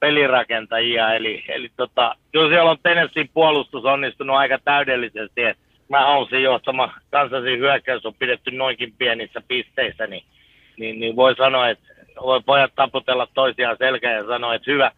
pelirakentajia. 0.00 1.14
Eli, 1.14 1.44
eli 1.48 1.70
tota, 1.76 2.16
kyllä 2.32 2.48
siellä 2.48 2.70
on 2.70 2.78
Tennesseein 2.82 3.30
puolustus 3.34 3.84
onnistunut 3.84 4.36
aika 4.36 4.58
täydellisesti. 4.64 5.40
Mahomesin 5.88 6.42
johtama 6.42 6.94
kansasin 7.10 7.58
hyökkäys 7.58 8.06
on 8.06 8.14
pidetty 8.14 8.50
noinkin 8.50 8.94
pienissä 8.98 9.42
pisteissä, 9.48 10.06
niin, 10.06 10.24
niin, 10.78 11.00
niin 11.00 11.16
voi 11.16 11.36
sanoa, 11.36 11.68
että 11.68 11.88
voi 12.22 12.40
pojat 12.46 12.72
taputella 12.74 13.28
toisiaan 13.34 13.76
selkään 13.78 14.14
ja 14.14 14.26
sanoa, 14.26 14.54
että 14.54 14.70
hyvä, 14.70 14.90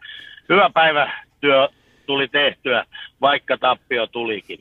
hyvä 0.48 0.70
päivätyö 0.74 1.68
tuli 2.06 2.28
tehtyä, 2.28 2.84
vaikka 3.20 3.58
tappio 3.58 4.06
tulikin. 4.06 4.60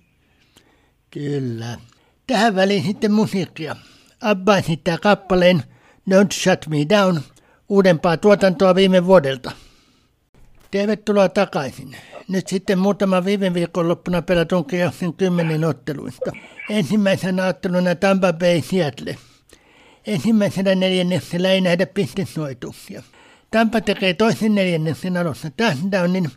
Kyllä. 1.11 1.77
Tähän 2.27 2.55
väliin 2.55 2.83
sitten 2.83 3.11
musiikkia. 3.11 3.75
Abba 4.21 4.57
esittää 4.57 4.97
kappaleen 4.97 5.63
Don't 6.09 6.31
Shut 6.33 6.67
Me 6.69 6.77
Down, 6.89 7.21
uudempaa 7.69 8.17
tuotantoa 8.17 8.75
viime 8.75 9.05
vuodelta. 9.05 9.51
Tervetuloa 10.71 11.29
takaisin. 11.29 11.97
Nyt 12.27 12.47
sitten 12.47 12.79
muutama 12.79 13.25
viime 13.25 13.53
viikonloppuna 13.53 14.21
pelatun 14.21 14.65
kierroksen 14.65 15.13
kymmenen 15.13 15.63
otteluista. 15.63 16.31
Ensimmäisenä 16.69 17.45
otteluna 17.45 17.95
Tampa 17.95 18.33
Bay 18.33 18.61
Seattle. 18.61 19.17
Ensimmäisellä 20.07 20.75
neljänneksellä 20.75 21.49
ei 21.49 21.61
nähdä 21.61 21.85
pistesuoituksia. 21.85 23.03
Tampa 23.51 23.81
tekee 23.81 24.13
toisen 24.13 24.55
neljänneksen 24.55 25.17
alussa 25.17 25.51
touchdownin 25.57 26.31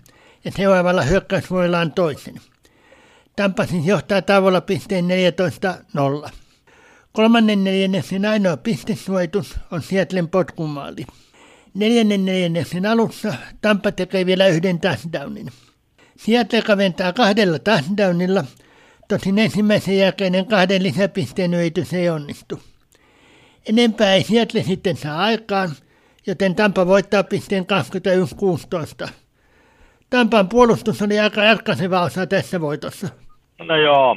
ja 0.45 0.53
seuraavalla 0.57 1.03
hyökkäysvuorollaan 1.03 1.93
toisen. 1.93 2.35
Tampa 3.37 3.67
siis 3.67 3.87
johtaa 3.87 4.23
tavoilla 4.23 4.61
pisteen 4.61 5.05
14-0. 6.27 6.31
Kolmannen 7.13 7.65
neljänneksen 7.65 8.27
ainoa 8.27 8.57
pistesuoitus 8.57 9.55
on 9.71 9.83
Seattlen 9.83 10.29
potkumaali. 10.29 11.07
Neljännen 11.75 12.25
neljänneksen 12.25 12.87
alussa 12.87 13.35
Tampa 13.61 13.93
tekee 13.93 14.27
vielä 14.27 14.47
yhden 14.47 14.81
touchdownin. 14.81 15.49
Seattle 16.17 16.63
kaventaa 16.63 17.13
kahdella 17.13 17.59
touchdownilla, 17.59 18.45
tosin 19.09 19.39
ensimmäisen 19.39 19.99
jälkeinen 19.99 20.47
kahden 20.47 20.83
lisäpisteen 20.83 21.55
yritys 21.55 21.93
ei 21.93 22.09
onnistu. 22.09 22.61
Enempää 23.67 24.15
ei 24.15 24.25
Seattle 24.25 24.63
sitten 24.63 24.97
saa 24.97 25.19
aikaan, 25.19 25.71
joten 26.27 26.55
Tampa 26.55 26.87
voittaa 26.87 27.23
pisteen 27.25 27.67
21-16. 29.07 29.09
Tampan 30.11 30.49
puolustus 30.49 31.03
oli 31.03 31.19
aika 31.19 31.41
ratkaiseva 31.41 32.01
osa 32.01 32.27
tässä 32.27 32.61
voitossa. 32.61 33.09
No 33.59 33.77
joo, 33.77 34.17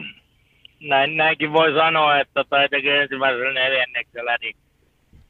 näin, 0.80 1.18
näinkin 1.18 1.54
voi 1.54 1.74
sanoa, 1.74 2.20
että 2.20 2.44
tekee 2.70 3.02
ensimmäisellä 3.02 3.54
neljänneksellä, 3.54 4.38
niin, 4.42 4.56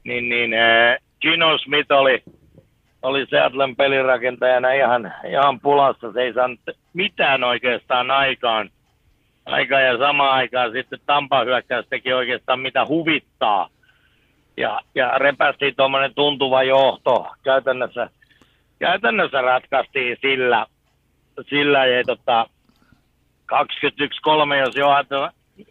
niin, 0.04 0.28
niin 0.28 0.54
äh, 0.54 0.96
Gino 1.20 1.58
Smith 1.58 1.92
oli, 1.92 2.22
oli 3.02 3.26
Seattlen 3.30 3.76
pelirakentajana 3.76 4.72
ihan, 4.72 5.14
ihan 5.28 5.60
pulassa. 5.60 6.12
Se 6.12 6.20
ei 6.20 6.32
saanut 6.32 6.60
mitään 6.92 7.44
oikeastaan 7.44 8.10
aikaan. 8.10 8.70
Aika 9.46 9.80
ja 9.80 9.98
sama 9.98 10.30
aikaan 10.30 10.72
sitten 10.72 10.98
Tampa 11.06 11.44
hyökkäys 11.44 11.86
teki 11.90 12.12
oikeastaan 12.12 12.60
mitä 12.60 12.86
huvittaa. 12.86 13.68
Ja, 14.56 14.80
ja 14.94 15.18
repästiin 15.18 15.76
tuommoinen 15.76 16.14
tuntuva 16.14 16.62
johto. 16.62 17.26
Käytännössä, 17.42 18.10
käytännössä 18.84 19.40
ratkaistiin 19.40 20.16
sillä, 20.20 20.66
sillä 21.48 21.86
ja 21.86 22.04
tota, 22.04 22.46
21-3, 23.52 23.56
jos 24.58 24.76
jo 24.76 24.88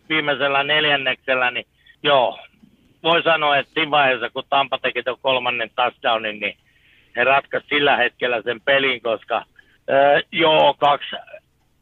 viimeisellä 0.09 0.63
neljänneksellä, 0.63 1.51
niin 1.51 1.65
joo, 2.03 2.39
voi 3.03 3.23
sanoa, 3.23 3.57
että 3.57 3.73
siinä 3.73 3.91
vaiheessa, 3.91 4.29
kun 4.29 4.43
Tampa 4.49 4.77
teki 4.77 5.03
tuon 5.03 5.17
kolmannen 5.21 5.69
touchdownin, 5.75 6.39
niin 6.39 6.57
he 7.15 7.23
ratkaisivat 7.23 7.69
sillä 7.69 7.97
hetkellä 7.97 8.41
sen 8.41 8.61
pelin, 8.61 9.01
koska 9.01 9.37
äh, 9.37 10.23
joo, 10.31 10.73
kaksi, 10.73 11.15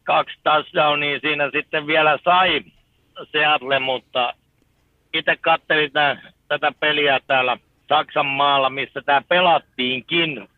kaksi 0.04 0.38
touchdownia 0.44 1.20
siinä 1.20 1.50
sitten 1.52 1.88
vielä 1.88 2.20
sai 2.24 2.62
Seattle, 3.32 3.80
mutta 3.80 4.34
itse 5.14 5.36
katselin 5.42 5.92
tämän, 5.92 6.22
tätä 6.48 6.72
peliä 6.80 7.20
täällä 7.28 7.58
Saksan 7.90 8.26
maalla, 8.26 8.70
missä 8.70 9.02
tämä 9.02 9.22
pelattiinkin 9.30 10.50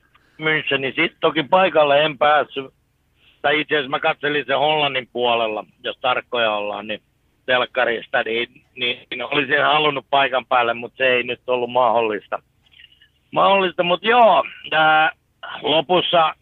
München, 0.44 0.82
niin 0.82 0.94
sitten 0.96 1.18
toki 1.20 1.44
paikalle 1.44 2.04
en 2.04 2.18
päässyt. 2.18 2.74
Tai 3.42 3.60
itse 3.60 3.76
asiassa 3.76 3.90
mä 3.90 4.00
katselin 4.00 4.46
sen 4.46 4.60
Hollannin 4.60 5.10
puolella, 5.14 5.66
jos 5.84 5.98
tarkkoja 6.02 6.52
ollaan, 6.52 6.88
niin 6.88 7.02
telkkarista, 7.46 8.24
niin, 8.24 8.50
niin, 8.76 9.08
niin 9.10 9.24
olisin 9.24 9.64
halunnut 9.64 10.06
paikan 10.10 10.46
päälle, 10.46 10.74
mutta 10.74 10.98
se 10.98 11.08
ei 11.08 11.24
nyt 11.24 11.42
ollut 11.48 11.72
mahdollista. 11.72 12.42
Mahdollista, 13.32 13.84
mutta 13.84 14.08
joo, 14.08 14.44
ää, 14.72 15.12
lopussa 15.62 16.34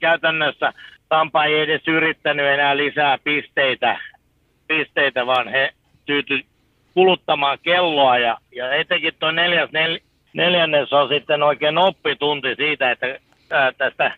käytännössä 0.00 0.72
Tampa 1.08 1.44
ei 1.44 1.60
edes 1.60 1.88
yrittänyt 1.88 2.46
enää 2.46 2.76
lisää 2.76 3.18
pisteitä, 3.24 4.00
pisteitä 4.68 5.26
vaan 5.26 5.48
he 5.48 5.72
tyyty 6.06 6.44
kuluttamaan 6.94 7.58
kelloa 7.62 8.18
ja, 8.18 8.38
ja 8.56 8.74
etenkin 8.74 9.14
tuo 9.18 9.30
neljäs, 9.30 9.70
nel, 9.72 9.98
neljännes 10.32 10.92
on 10.92 11.08
sitten 11.08 11.42
oikein 11.42 11.78
oppitunti 11.78 12.54
siitä, 12.56 12.90
että 12.90 13.18
ää, 13.50 13.72
tästä 13.72 14.12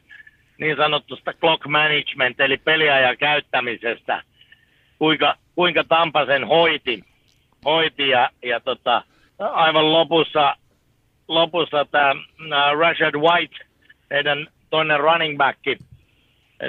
niin 0.59 0.77
sanotusta 0.77 1.33
clock 1.33 1.67
management 1.67 2.41
eli 2.41 2.57
peliajan 2.57 3.19
käyttämisestä, 3.19 4.23
kuinka, 4.99 5.37
kuinka 5.55 5.85
Tampa 5.85 6.27
sen 6.27 6.47
hoiti, 6.47 7.05
hoiti 7.65 8.09
ja, 8.09 8.31
ja 8.43 8.61
tota, 8.61 9.03
aivan 9.39 9.93
lopussa, 9.93 10.57
lopussa 11.29 11.85
tämä 11.85 12.15
Rashad 12.79 13.15
White, 13.15 13.57
heidän 14.11 14.47
toinen 14.71 15.01
running 15.01 15.37
back, 15.39 15.59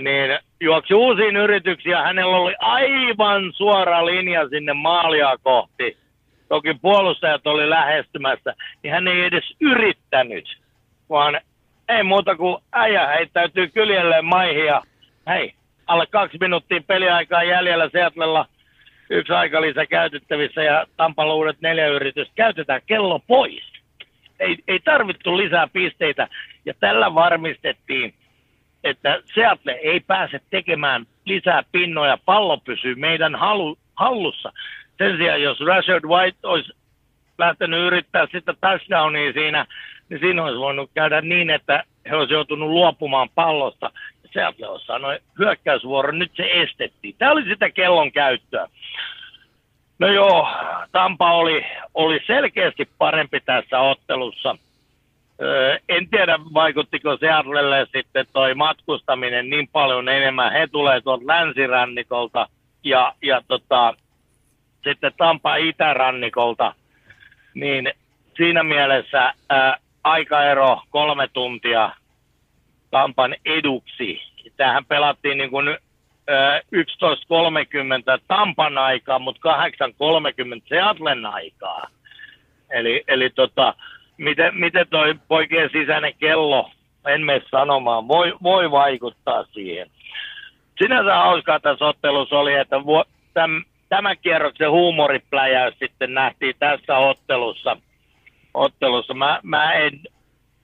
niin 0.01 0.39
juoksi 0.61 0.93
uusiin 0.93 1.35
yrityksiin 1.35 1.97
hänellä 1.97 2.37
oli 2.37 2.55
aivan 2.59 3.53
suora 3.53 4.05
linja 4.05 4.49
sinne 4.49 4.73
maalia 4.73 5.37
kohti. 5.43 5.97
Toki 6.49 6.73
puolustajat 6.81 7.47
oli 7.47 7.69
lähestymässä, 7.69 8.53
niin 8.83 8.93
hän 8.93 9.07
ei 9.07 9.23
edes 9.23 9.55
yrittänyt, 9.61 10.57
vaan 11.09 11.41
ei 11.89 12.03
muuta 12.03 12.35
kuin 12.35 12.57
äijä 12.71 13.07
heittäytyy 13.07 13.67
kyljelleen 13.67 14.25
maihin 14.25 14.65
ja 14.65 14.81
hei, 15.27 15.53
alle 15.87 16.05
kaksi 16.05 16.37
minuuttia 16.41 16.81
peliaikaa 16.87 17.43
jäljellä 17.43 17.89
Seatlella 17.89 18.45
yksi 19.09 19.33
aikalisä 19.33 19.85
käytettävissä 19.85 20.63
ja 20.63 20.85
Tampalla 20.97 21.33
uudet 21.33 21.61
neljä 21.61 21.87
yritystä. 21.87 22.33
Käytetään 22.35 22.81
kello 22.85 23.19
pois. 23.19 23.73
Ei, 24.39 24.57
ei 24.67 24.79
tarvittu 24.79 25.37
lisää 25.37 25.67
pisteitä 25.67 26.27
ja 26.65 26.73
tällä 26.79 27.15
varmistettiin, 27.15 28.13
että 28.83 29.21
Seattle 29.33 29.71
ei 29.71 29.99
pääse 29.99 30.39
tekemään 30.49 31.05
lisää 31.25 31.63
pinnoja, 31.71 32.17
pallo 32.25 32.57
pysyy 32.57 32.95
meidän 32.95 33.35
halu, 33.35 33.77
hallussa. 33.95 34.53
Sen 34.97 35.17
sijaan, 35.17 35.41
jos 35.41 35.59
Rashard 35.59 36.05
White 36.05 36.37
olisi 36.43 36.73
lähtenyt 37.37 37.79
yrittää 37.79 38.27
sitä 38.31 38.53
touchdownia 38.61 39.33
siinä, 39.33 39.65
niin 40.09 40.19
siinä 40.19 40.43
olisi 40.43 40.59
voinut 40.59 40.91
käydä 40.93 41.21
niin, 41.21 41.49
että 41.49 41.83
he 42.09 42.15
olisivat 42.15 42.31
joutunut 42.31 42.69
luopumaan 42.69 43.29
pallosta. 43.35 43.91
Seattle 44.33 44.67
olisi 44.67 44.85
sanonut 44.85 45.21
hyökkäysvuoro, 45.39 46.11
nyt 46.11 46.31
se 46.35 46.49
estettiin. 46.51 47.15
Tämä 47.17 47.31
oli 47.31 47.43
sitä 47.43 47.69
kellon 47.69 48.11
käyttöä. 48.11 48.67
No 49.99 50.07
joo, 50.07 50.47
Tampa 50.91 51.31
oli, 51.31 51.65
oli 51.93 52.19
selkeästi 52.27 52.89
parempi 52.97 53.39
tässä 53.39 53.79
ottelussa. 53.79 54.55
Öö, 55.41 55.77
en 55.89 56.09
tiedä, 56.09 56.39
vaikuttiko 56.53 57.17
Seattlelle 57.17 57.87
sitten 57.95 58.25
toi 58.33 58.55
matkustaminen 58.55 59.49
niin 59.49 59.67
paljon 59.67 60.09
enemmän. 60.09 60.51
He 60.51 60.67
tulee 60.67 61.01
tuolta 61.01 61.27
länsirannikolta 61.27 62.47
ja, 62.83 63.13
ja 63.21 63.41
tota, 63.47 63.93
sitten 64.83 65.13
Tampa 65.17 65.55
itärannikolta. 65.55 66.75
Niin 67.53 67.91
siinä 68.37 68.63
mielessä 68.63 69.33
ää, 69.49 69.77
aikaero 70.03 70.81
kolme 70.89 71.27
tuntia 71.27 71.89
Tampan 72.91 73.35
eduksi. 73.45 74.21
Tähän 74.57 74.85
pelattiin 74.85 75.37
niin 75.37 75.49
kuin 75.49 75.77
11.30 76.27 78.21
Tampan 78.27 78.77
aikaa, 78.77 79.19
mutta 79.19 79.57
8.30 79.57 80.61
Seatlen 80.67 81.25
aikaa. 81.25 81.87
Eli, 82.69 83.03
eli 83.07 83.29
tota, 83.29 83.73
miten, 84.17 84.55
miten 84.55 84.87
toi 84.89 85.15
poikien 85.27 85.69
sisäinen 85.71 86.13
kello, 86.19 86.71
en 87.07 87.21
mene 87.21 87.41
sanomaan, 87.51 88.07
voi, 88.07 88.33
voi 88.43 88.71
vaikuttaa 88.71 89.43
siihen. 89.43 89.89
Sinänsä 90.77 91.15
hauskaa 91.15 91.59
tässä 91.59 91.85
ottelussa 91.85 92.39
oli, 92.39 92.53
että 92.53 92.85
vu, 92.85 93.03
täm, 93.33 93.63
tämän 93.89 94.17
kierroksen 94.21 94.71
huumoripläjäys 94.71 95.75
sitten 95.79 96.13
nähtiin 96.13 96.55
tässä 96.59 96.97
ottelussa. 96.97 97.77
Ottelussa. 98.53 99.13
Mä, 99.13 99.39
mä 99.43 99.73
en 99.73 99.99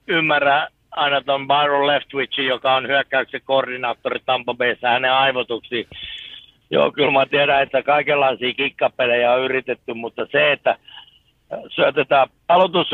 ymmärrä 0.06 0.68
aina 0.90 1.20
tuon 1.20 1.48
Byron 1.48 1.86
Leftwichin, 1.86 2.46
joka 2.46 2.74
on 2.74 2.88
hyökkäyksen 2.88 3.40
koordinaattori 3.44 4.20
Tampa 4.26 4.54
Bayssä, 4.54 4.90
hänen 4.90 5.12
aivotuksiin. 5.12 5.86
Joo, 6.70 6.92
kyllä 6.92 7.10
mä 7.10 7.26
tiedän, 7.26 7.62
että 7.62 7.82
kaikenlaisia 7.82 8.54
kikkapelejä 8.54 9.32
on 9.32 9.44
yritetty, 9.44 9.94
mutta 9.94 10.26
se, 10.32 10.52
että 10.52 10.78
syötetään, 11.68 12.28
aloitus 12.48 12.90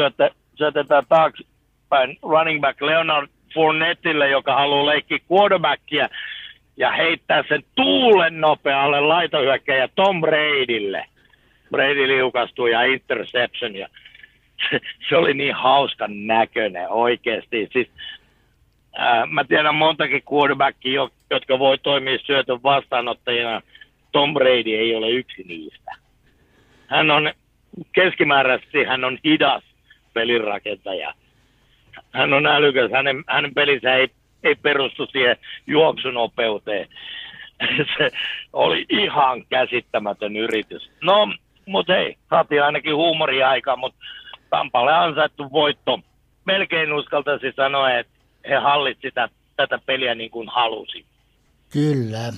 syötetään 0.55 1.05
taaksepäin 1.09 2.19
running 2.23 2.61
back 2.61 2.83
Leonard 2.83 3.29
Fournettille, 3.55 4.29
joka 4.29 4.55
haluaa 4.55 4.87
leikkiä 4.87 5.19
quarterbackia, 5.33 6.09
ja 6.77 6.93
heittää 6.93 7.45
sen 7.49 7.63
tuulen 7.75 8.41
nopealle 8.41 9.01
laitohyökkäjä 9.01 9.89
Tom 9.95 10.21
Bradylle. 10.21 11.05
Brady 11.71 12.09
liukastui 12.09 12.71
ja 12.71 12.83
interception 12.83 13.77
ja 13.77 13.89
se, 14.71 14.81
se 15.09 15.17
oli 15.17 15.35
niin 15.35 15.55
hauskan 15.55 16.27
näköinen 16.27 16.89
oikeasti. 16.89 17.69
Siis, 17.73 17.89
ää, 18.97 19.27
mä 19.27 19.45
tiedän 19.45 19.75
montakin 19.75 20.23
quarterbackia, 20.33 21.09
jotka 21.31 21.59
voi 21.59 21.79
toimia 21.79 22.19
syötön 22.19 22.63
vastaanottajina. 22.63 23.63
Tom 24.13 24.35
Brady 24.35 24.75
ei 24.75 24.95
ole 24.95 25.11
yksi 25.11 25.43
niistä. 25.43 25.91
Hän 26.87 27.11
on 27.11 27.33
keskimääräisesti 27.93 28.85
hän 28.85 29.05
on 29.05 29.19
hidas 29.25 29.63
pelirakentaja. 30.15 31.15
Hän 32.13 32.33
on 32.33 32.47
älykäs, 32.47 32.91
hänen, 32.93 33.25
hänen 33.29 33.55
pelinsä 33.55 33.95
ei, 33.95 34.09
ei 34.43 34.55
perustu 34.55 35.07
siihen 35.07 35.37
juoksunopeuteen. 35.67 36.89
Se 37.99 38.11
oli 38.53 38.87
ihan 38.89 39.45
käsittämätön 39.47 40.37
yritys. 40.37 40.91
No, 41.03 41.29
mutta 41.67 41.93
hei, 41.93 42.17
saatiin 42.31 42.63
ainakin 42.63 42.97
huumoriaika, 42.97 43.77
mutta 43.77 43.99
Tampalle 44.57 44.93
ansaittu 44.93 45.53
voitto. 45.53 46.01
Melkein 46.45 46.93
uskaltaisi 46.93 47.53
sanoa, 47.57 47.99
että 47.99 48.13
he 48.49 48.55
hallit 48.55 48.99
sitä, 49.03 49.29
tätä 49.57 49.79
peliä 49.87 50.15
niin 50.15 50.31
kuin 50.31 50.49
halusi. 50.49 51.05
Kyllä. 51.73 52.33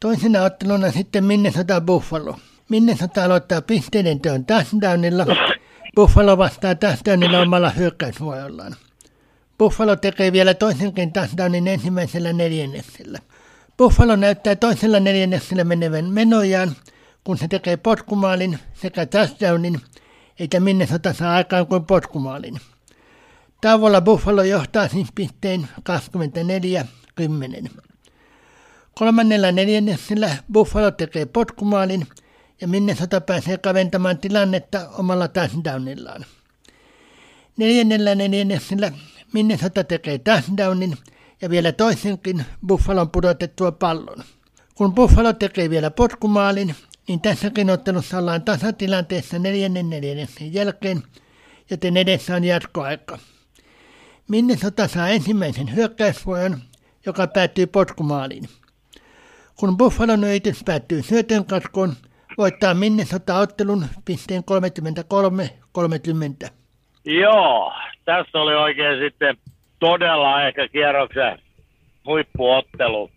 Toisena 0.00 0.42
otteluna 0.42 0.90
sitten 0.90 1.24
Minnesota 1.24 1.80
Buffalo. 1.80 2.36
Minnesota 2.68 3.24
aloittaa 3.24 3.62
pisteiden 3.62 4.20
teon 4.20 4.44
touchdownilla. 4.44 5.26
Buffalo 5.96 6.38
vastaa 6.38 6.74
touchdownilla 6.74 7.40
omalla 7.40 7.70
hyökkäysvuorollaan. 7.70 8.72
Buffalo 9.58 9.96
tekee 9.96 10.32
vielä 10.32 10.54
toisenkin 10.54 11.12
touchdownin 11.12 11.68
ensimmäisellä 11.68 12.32
neljänneksellä. 12.32 13.18
Buffalo 13.78 14.16
näyttää 14.16 14.56
toisella 14.56 15.00
neljänneksellä 15.00 15.64
menevän 15.64 16.04
menojaan, 16.04 16.72
kun 17.24 17.38
se 17.38 17.48
tekee 17.48 17.76
potkumaalin 17.76 18.58
sekä 18.74 19.06
touchdownin, 19.06 19.80
eikä 20.38 20.60
Minnesota 20.60 21.12
saa 21.12 21.34
aikaan 21.34 21.66
kuin 21.66 21.84
potkumaalin. 21.84 22.60
Tauolla 23.60 24.00
Buffalo 24.00 24.42
johtaa 24.42 24.88
siis 24.88 25.08
pisteen 25.14 25.68
24-10. 27.68 27.80
Kolmannella 28.94 29.52
neljänneksellä 29.52 30.36
Buffalo 30.52 30.90
tekee 30.90 31.26
potkumaalin 31.26 32.06
ja 32.60 32.68
Minnesota 32.68 33.20
pääsee 33.20 33.58
kaventamaan 33.58 34.18
tilannetta 34.18 34.88
omalla 34.98 35.28
touchdownillaan. 35.28 36.24
Neljännellä 37.56 38.14
neljänneksellä 38.14 38.92
Minnesota 39.32 39.84
tekee 39.84 40.18
touchdownin 40.18 40.96
ja 41.42 41.50
vielä 41.50 41.72
toisenkin 41.72 42.44
Buffalon 42.66 43.10
pudotettua 43.10 43.72
pallon. 43.72 44.24
Kun 44.74 44.94
Buffalo 44.94 45.32
tekee 45.32 45.70
vielä 45.70 45.90
potkumaalin, 45.90 46.74
niin 47.08 47.20
tässäkin 47.20 47.70
ottelussa 47.70 48.18
ollaan 48.18 48.42
tasatilanteessa 48.42 49.38
neljännen 49.38 49.90
neljänneksen 49.90 50.54
jälkeen, 50.54 51.02
joten 51.70 51.96
edessä 51.96 52.34
on 52.34 52.44
jatkoaika. 52.44 53.18
Minnesota 54.28 54.88
saa 54.88 55.08
ensimmäisen 55.08 55.74
hyökkäysvuoron, 55.74 56.58
joka 57.06 57.26
päättyy 57.26 57.66
potkumaaliin. 57.66 58.44
Kun 59.56 59.76
Buffalon 59.76 60.24
yritys 60.24 60.64
päättyy 60.64 61.02
syötön 61.02 61.44
katkoon, 61.44 61.92
voittaa 62.38 62.74
Minnesota 62.74 63.38
ottelun 63.38 63.86
pisteen 64.04 64.42
33-30. 66.46 66.48
Joo, 67.04 67.72
tässä 68.04 68.38
oli 68.38 68.54
oikein 68.54 68.98
sitten 69.00 69.36
todella 69.78 70.46
ehkä 70.46 70.68
kierroksen 70.68 71.38
huippuottelu. 72.06 73.10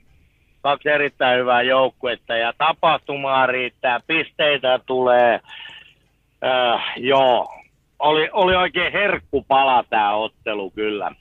Kaksi 0.62 0.90
erittäin 0.90 1.40
hyvää 1.40 1.62
joukkuetta 1.62 2.36
ja 2.36 2.54
tapahtumaa 2.58 3.46
riittää, 3.46 4.00
pisteitä 4.08 4.80
tulee. 4.86 5.40
Äh, 6.46 6.94
joo, 6.98 7.48
oli, 8.00 8.30
oli 8.32 8.56
oikein 8.56 8.92
herkkupala 8.92 9.84
tämä 9.90 10.14
ottelu 10.14 10.72
kyllä. 10.72 11.12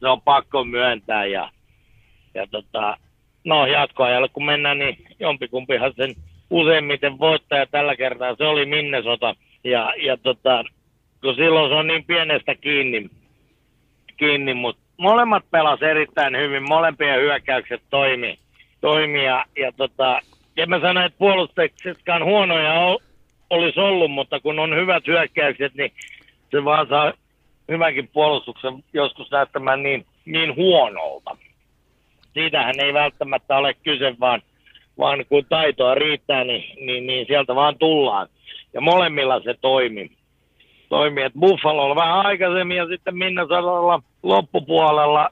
Se 0.00 0.08
on 0.08 0.22
pakko 0.22 0.64
myöntää 0.64 1.26
ja, 1.26 1.50
ja 2.34 2.46
tota, 2.46 2.96
no 3.44 3.66
jatkoajalle 3.66 4.28
kun 4.28 4.44
mennään, 4.44 4.78
niin 4.78 4.96
jompikumpihan 5.20 5.92
sen 5.96 6.14
useimmiten 6.50 7.18
voittaja 7.18 7.66
tällä 7.66 7.96
kertaa, 7.96 8.36
se 8.36 8.44
oli 8.44 8.66
Minnesota. 8.66 9.34
Ja, 9.64 9.94
ja 10.02 10.16
tota, 10.16 10.64
kun 11.20 11.34
silloin 11.34 11.70
se 11.70 11.74
on 11.74 11.86
niin 11.86 12.04
pienestä 12.04 12.54
kiinni, 12.54 13.10
kiinni 14.16 14.54
mutta 14.54 14.82
molemmat 14.96 15.44
pelas 15.50 15.82
erittäin 15.82 16.36
hyvin, 16.36 16.68
molempien 16.68 17.20
hyökkäykset 17.20 17.82
toimi, 17.90 18.38
toimi 18.80 19.24
ja, 19.24 19.44
tota, 19.76 20.20
en 20.56 20.68
mä 20.70 20.80
sano, 20.80 21.04
että 21.04 21.18
puolustuksetkaan 21.18 22.24
huonoja 22.24 22.98
olisi 23.50 23.80
ollut, 23.80 24.10
mutta 24.10 24.40
kun 24.40 24.58
on 24.58 24.76
hyvät 24.76 25.06
hyökkäykset, 25.06 25.74
niin 25.74 25.92
se 26.50 26.64
vaan 26.64 26.88
saa 26.88 27.12
hyvänkin 27.68 28.08
puolustuksen 28.08 28.84
joskus 28.92 29.30
näyttämään 29.30 29.82
niin, 29.82 30.06
niin 30.24 30.56
huonolta. 30.56 31.36
Siitähän 32.34 32.80
ei 32.80 32.94
välttämättä 32.94 33.56
ole 33.56 33.74
kyse, 33.74 34.16
vaan, 34.20 34.42
vaan 34.98 35.24
kun 35.28 35.44
taitoa 35.48 35.94
riittää, 35.94 36.44
niin, 36.44 36.86
niin, 36.86 37.06
niin 37.06 37.26
sieltä 37.26 37.54
vaan 37.54 37.78
tullaan. 37.78 38.28
Ja 38.74 38.80
molemmilla 38.80 39.40
se 39.40 39.54
toimii. 39.60 40.10
Toimii, 40.88 41.24
että 41.24 41.38
Buffalo 41.38 41.96
vähän 41.96 42.26
aikaisemmin 42.26 42.76
ja 42.76 42.86
sitten 42.86 43.16
Minnesotalla 43.16 44.02
loppupuolella 44.22 45.30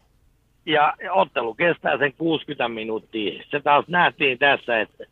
ja 0.67 0.95
ottelu 1.11 1.55
kestää 1.55 1.99
sen 1.99 2.13
60 2.13 2.69
minuuttia. 2.69 3.45
Se 3.51 3.61
taas 3.61 3.85
nähtiin 3.89 4.39
tässä, 4.39 4.81
että 4.81 5.05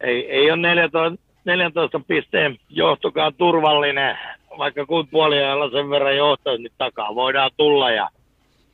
ei, 0.00 0.30
ei 0.30 0.50
ole 0.50 0.60
14, 0.60 1.22
14 1.44 2.00
pisteen 2.08 2.58
johtokaan 2.70 3.34
turvallinen, 3.34 4.18
vaikka 4.58 4.86
kuin 4.86 5.08
puoliajalla 5.08 5.70
sen 5.70 5.90
verran 5.90 6.16
johtaisi, 6.16 6.62
niin 6.62 6.72
takaa 6.78 7.14
voidaan 7.14 7.50
tulla. 7.56 7.90
Ja, 7.90 8.08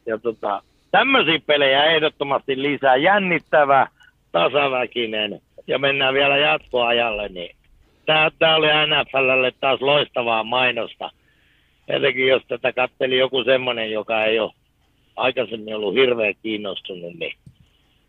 ja 0.06 0.18
tota, 0.18 0.62
tämmöisiä 0.90 1.40
pelejä 1.46 1.84
ehdottomasti 1.84 2.62
lisää. 2.62 2.96
Jännittävä, 2.96 3.86
tasaväkinen 4.32 5.40
ja 5.66 5.78
mennään 5.78 6.14
vielä 6.14 6.36
jatkoajalle, 6.36 7.28
niin 7.28 7.56
tämä 8.38 8.56
oli 8.56 8.66
NFLlle 8.66 9.52
taas 9.60 9.80
loistavaa 9.80 10.44
mainosta. 10.44 11.10
Etenkin 11.88 12.28
jos 12.28 12.42
tätä 12.48 12.72
katteli 12.72 13.18
joku 13.18 13.44
semmoinen, 13.44 13.90
joka 13.90 14.24
ei 14.24 14.38
ole 14.38 14.52
aikaisemmin 15.16 15.76
ollut 15.76 15.94
hirveän 15.94 16.34
kiinnostunut, 16.42 17.14
niin 17.14 17.34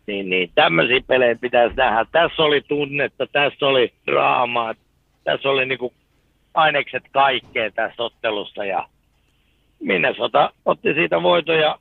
niin, 0.06 0.30
niin 0.30 0.50
tämmöisiä 0.54 1.00
pelejä 1.06 1.36
pitäisi 1.40 1.76
nähdä. 1.76 2.06
Tässä 2.12 2.42
oli 2.42 2.60
tunnetta, 2.68 3.26
tässä 3.26 3.66
oli 3.66 3.92
draamaa, 4.06 4.74
tässä 5.24 5.48
oli 5.48 5.66
niinku 5.66 5.92
ainekset 6.54 7.02
kaikkea 7.12 7.70
tästä 7.70 8.02
ottelusta 8.02 8.64
ja 8.64 8.88
Minnesota 9.80 10.52
otti 10.64 10.94
siitä 10.94 11.22
voitoja 11.22 11.78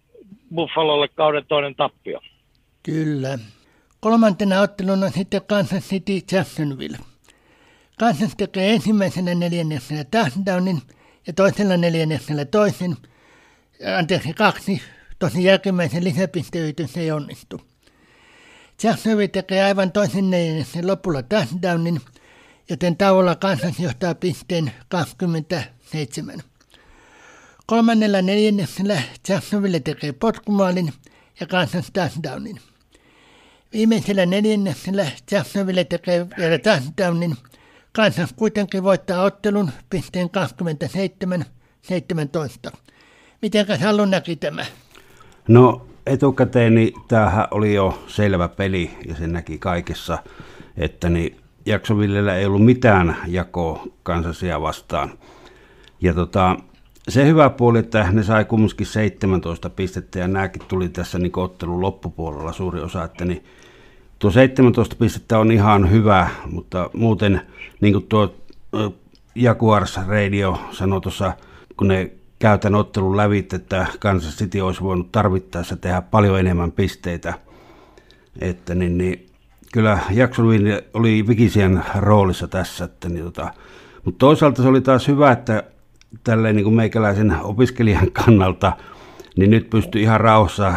Buffalolle 0.55 1.07
kauden 1.07 1.45
toinen 1.47 1.75
tappio. 1.75 2.21
Kyllä. 2.83 3.39
Kolmantena 3.99 4.61
otteluna 4.61 5.09
sitten 5.09 5.41
Kansas 5.47 5.89
City 5.89 6.13
Jacksonville. 6.31 6.97
Kansas 7.99 8.35
tekee 8.35 8.73
ensimmäisenä 8.73 9.35
neljänneksellä 9.35 10.03
touchdownin 10.03 10.81
ja 11.27 11.33
toisella 11.33 11.77
neljänneksellä 11.77 12.45
toisen, 12.45 12.95
anteeksi 13.97 14.33
kaksi, 14.33 14.81
tosi 15.21 15.43
jälkimmäisen 15.43 16.03
lisäpisteyritys 16.03 16.97
ei 16.97 17.11
onnistu. 17.11 17.61
Jacksonville 18.83 19.27
tekee 19.27 19.63
aivan 19.63 19.91
toisen 19.91 20.29
neljänneksen 20.29 20.87
lopulla 20.87 21.23
touchdownin, 21.23 22.01
joten 22.69 22.97
tauolla 22.97 23.35
Kansas 23.35 23.79
johtaa 23.79 24.15
pisteen 24.15 24.71
27. 24.87 26.43
Kolmannella 27.65 28.21
neljänneksellä 28.21 29.01
Jacksonville 29.29 29.79
tekee 29.79 30.11
potkumaalin 30.11 30.93
ja 31.39 31.47
Kansas 31.47 31.91
touchdownin. 31.93 32.59
Viimeisellä 33.73 34.25
neljänneksellä 34.25 35.11
Jacksonville 35.31 35.83
tekee 35.83 36.27
vielä 36.37 36.59
touchdownin. 36.59 37.37
Kansas 37.91 38.33
kuitenkin 38.35 38.83
voittaa 38.83 39.23
ottelun 39.23 39.71
pisteen 39.89 40.29
27-17. 42.71 42.77
Mitenkäs 43.41 43.79
Hallu 43.79 44.05
näki 44.05 44.35
tämä? 44.35 44.65
No 45.51 45.81
etukäteen 46.05 46.75
niin 46.75 46.93
tämähän 47.07 47.47
oli 47.51 47.73
jo 47.73 48.03
selvä 48.07 48.47
peli 48.47 48.91
ja 49.07 49.15
se 49.15 49.27
näki 49.27 49.57
kaikessa, 49.57 50.17
että 50.77 51.09
niin 51.09 51.37
Jacksonvillellä 51.65 52.35
ei 52.35 52.45
ollut 52.45 52.65
mitään 52.65 53.17
jakoa 53.27 53.83
kansasia 54.03 54.61
vastaan. 54.61 55.11
Ja 56.01 56.13
tota, 56.13 56.55
se 57.09 57.25
hyvä 57.25 57.49
puoli, 57.49 57.79
että 57.79 58.07
ne 58.11 58.23
sai 58.23 58.45
kumminkin 58.45 58.85
17 58.85 59.69
pistettä 59.69 60.19
ja 60.19 60.27
nämäkin 60.27 60.61
tuli 60.67 60.89
tässä 60.89 61.19
niin 61.19 61.31
ottelun 61.35 61.81
loppupuolella 61.81 62.53
suuri 62.53 62.81
osa, 62.81 63.03
että 63.03 63.25
niin 63.25 63.43
tuo 64.19 64.31
17 64.31 64.95
pistettä 64.95 65.39
on 65.39 65.51
ihan 65.51 65.91
hyvä, 65.91 66.29
mutta 66.45 66.89
muuten 66.93 67.41
niin 67.81 67.93
kuin 67.93 68.07
tuo 68.07 68.35
Jaguars 69.35 69.99
Radio 70.07 70.59
sanoi 70.71 71.01
tuossa, 71.01 71.33
kun 71.77 71.87
ne 71.87 72.11
käytän 72.41 72.75
ottelun 72.75 73.17
lävit, 73.17 73.53
että 73.53 73.87
Kansas 73.99 74.37
City 74.37 74.59
olisi 74.59 74.81
voinut 74.81 75.11
tarvittaessa 75.11 75.77
tehdä 75.77 76.01
paljon 76.01 76.39
enemmän 76.39 76.71
pisteitä. 76.71 77.33
Että 78.41 78.75
niin, 78.75 78.97
niin, 78.97 79.25
kyllä 79.73 79.99
Jacksonville 80.11 80.83
oli 80.93 81.27
Vikisian 81.27 81.83
roolissa 81.95 82.47
tässä. 82.47 82.85
Että 82.85 83.09
niin, 83.09 83.23
tota, 83.23 83.53
mutta 84.05 84.17
toisaalta 84.19 84.61
se 84.61 84.67
oli 84.67 84.81
taas 84.81 85.07
hyvä, 85.07 85.31
että 85.31 85.63
tälleen 86.23 86.55
niin 86.55 86.63
kuin 86.63 86.75
meikäläisen 86.75 87.35
opiskelijan 87.43 88.11
kannalta, 88.25 88.73
niin 89.37 89.49
nyt 89.51 89.69
pystyi 89.69 90.01
ihan 90.01 90.21
rauhassa 90.21 90.73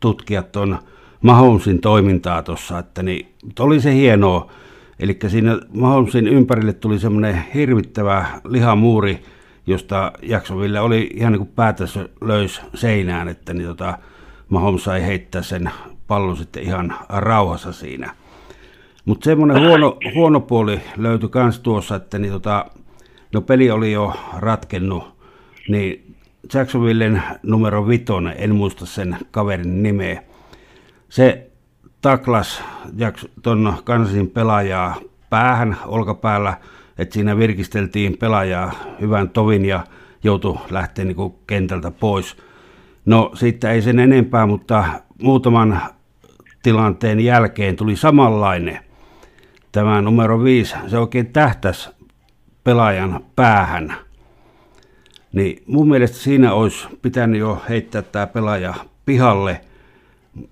tutkia 0.00 0.42
tuon 0.42 0.78
Mahomesin 1.20 1.80
toimintaa 1.80 2.42
tuossa, 2.42 2.78
että 2.78 3.02
niin, 3.02 3.34
oli 3.60 3.80
se 3.80 3.94
hienoa. 3.94 4.50
Eli 4.98 5.18
siinä 5.28 5.58
Mahomesin 5.74 6.28
ympärille 6.28 6.72
tuli 6.72 6.98
semmoinen 6.98 7.44
hirvittävä 7.54 8.26
lihamuuri, 8.44 9.22
josta 9.66 10.12
Jacksonville 10.22 10.80
oli 10.80 11.10
ihan 11.14 11.32
niin 11.32 11.40
kuin 11.40 11.52
päätös 11.56 11.98
löys 12.20 12.62
seinään, 12.74 13.28
että 13.28 13.54
niin 13.54 13.68
tota, 13.68 13.98
Mahomes 14.48 14.84
sai 14.84 15.06
heittää 15.06 15.42
sen 15.42 15.70
pallon 16.06 16.36
sitten 16.36 16.62
ihan 16.62 16.94
rauhassa 17.08 17.72
siinä. 17.72 18.14
Mutta 19.04 19.24
semmoinen 19.24 19.68
huono, 19.68 19.98
huono 20.14 20.40
puoli 20.40 20.80
löytyi 20.96 21.28
myös 21.34 21.60
tuossa, 21.60 21.96
että 21.96 22.18
niin 22.18 22.32
tota, 22.32 22.66
no 23.32 23.40
peli 23.40 23.70
oli 23.70 23.92
jo 23.92 24.14
ratkennut, 24.38 25.04
niin 25.68 26.14
Jacksonvillen 26.54 27.22
numero 27.42 27.88
vitonen, 27.88 28.34
en 28.38 28.54
muista 28.54 28.86
sen 28.86 29.16
kaverin 29.30 29.82
nimeä, 29.82 30.22
se 31.08 31.50
taklas 32.00 32.62
tuon 33.42 33.76
kansin 33.84 34.30
pelaajaa 34.30 34.96
päähän 35.30 35.76
olkapäällä, 35.86 36.54
että 36.98 37.14
siinä 37.14 37.36
virkisteltiin 37.36 38.18
pelaajaa 38.18 38.72
hyvän 39.00 39.30
tovin 39.30 39.64
ja 39.64 39.84
joutui 40.24 40.58
lähteä 40.70 41.04
niin 41.04 41.34
kentältä 41.46 41.90
pois. 41.90 42.36
No 43.06 43.30
siitä 43.34 43.70
ei 43.70 43.82
sen 43.82 43.98
enempää, 43.98 44.46
mutta 44.46 44.84
muutaman 45.22 45.80
tilanteen 46.62 47.20
jälkeen 47.20 47.76
tuli 47.76 47.96
samanlainen. 47.96 48.78
Tämä 49.72 50.02
numero 50.02 50.44
5, 50.44 50.74
se 50.86 50.98
oikein 50.98 51.32
tähtäs 51.32 51.90
pelaajan 52.64 53.24
päähän. 53.36 53.94
Niin 55.32 55.62
mun 55.66 55.88
mielestä 55.88 56.16
siinä 56.16 56.52
olisi 56.52 56.88
pitänyt 57.02 57.40
jo 57.40 57.62
heittää 57.68 58.02
tämä 58.02 58.26
pelaaja 58.26 58.74
pihalle. 59.06 59.60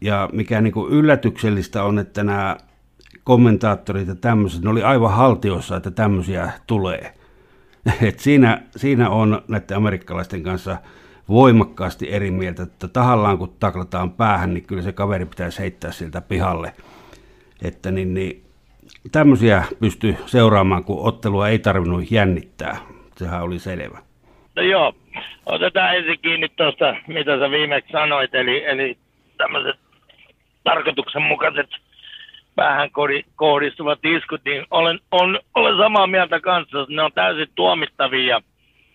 Ja 0.00 0.28
mikä 0.32 0.60
niin 0.60 0.72
kuin 0.72 0.92
yllätyksellistä 0.92 1.84
on, 1.84 1.98
että 1.98 2.24
nämä 2.24 2.56
kommentaattorit 3.30 4.08
ja 4.08 4.14
tämmöiset, 4.14 4.62
ne 4.62 4.70
oli 4.70 4.82
aivan 4.82 5.12
haltiossa, 5.12 5.76
että 5.76 5.90
tämmöisiä 5.90 6.52
tulee. 6.66 7.12
Et 8.08 8.18
siinä, 8.18 8.62
siinä 8.76 9.10
on 9.10 9.42
näiden 9.48 9.76
amerikkalaisten 9.76 10.42
kanssa 10.42 10.76
voimakkaasti 11.28 12.12
eri 12.12 12.30
mieltä, 12.30 12.62
että 12.62 12.88
tahallaan 12.88 13.38
kun 13.38 13.56
taklataan 13.60 14.12
päähän, 14.12 14.54
niin 14.54 14.64
kyllä 14.64 14.82
se 14.82 14.92
kaveri 14.92 15.24
pitäisi 15.24 15.58
heittää 15.58 15.92
siltä 15.92 16.20
pihalle. 16.20 16.72
Että 17.62 17.90
niin, 17.90 18.14
niin, 18.14 18.44
tämmöisiä 19.12 19.64
pystyy 19.80 20.16
seuraamaan, 20.26 20.84
kun 20.84 21.06
ottelua 21.08 21.48
ei 21.48 21.58
tarvinnut 21.58 22.10
jännittää. 22.10 22.76
Sehän 23.16 23.42
oli 23.42 23.58
selvä. 23.58 23.98
No 24.56 24.62
joo, 24.62 24.94
otetaan 25.46 25.96
ensin 25.96 26.18
kiinni 26.22 26.48
tuosta, 26.48 26.96
mitä 27.06 27.38
sä 27.38 27.50
viimeksi 27.50 27.92
sanoit, 27.92 28.34
eli, 28.34 28.64
eli 28.64 28.98
tämmöiset 29.36 29.80
tarkoituksenmukaiset 30.64 31.70
päähän 32.56 32.90
kohdistuvat 33.36 34.04
iskut, 34.04 34.40
niin 34.44 34.66
olen, 34.70 35.00
on, 35.10 35.40
olen 35.54 35.76
samaa 35.76 36.06
mieltä 36.06 36.40
kanssa, 36.40 36.86
ne 36.88 37.02
on 37.02 37.12
täysin 37.12 37.48
tuomittavia. 37.54 38.40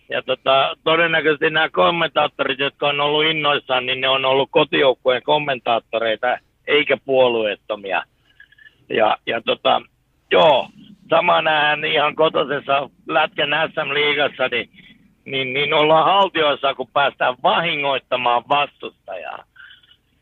Ja 0.08 0.22
tota, 0.22 0.76
todennäköisesti 0.84 1.50
nämä 1.50 1.68
kommentaattorit, 1.68 2.58
jotka 2.58 2.88
on 2.88 3.00
ollut 3.00 3.24
innoissaan, 3.24 3.86
niin 3.86 4.00
ne 4.00 4.08
on 4.08 4.24
ollut 4.24 4.48
kotijoukkueen 4.52 5.22
kommentaattoreita, 5.22 6.38
eikä 6.66 6.96
puolueettomia. 7.04 8.02
Ja, 8.88 9.16
ja 9.26 9.40
tota, 9.40 9.82
joo, 10.30 10.68
sama 11.10 11.42
nähdään 11.42 11.84
ihan 11.84 12.14
kotosessa 12.14 12.90
Lätkän 13.08 13.50
SM-liigassa, 13.74 14.48
niin, 14.48 14.70
niin, 15.24 15.54
niin 15.54 15.74
ollaan 15.74 16.04
haltioissa, 16.04 16.74
kun 16.74 16.88
päästään 16.92 17.36
vahingoittamaan 17.42 18.44
vastustajaa. 18.48 19.44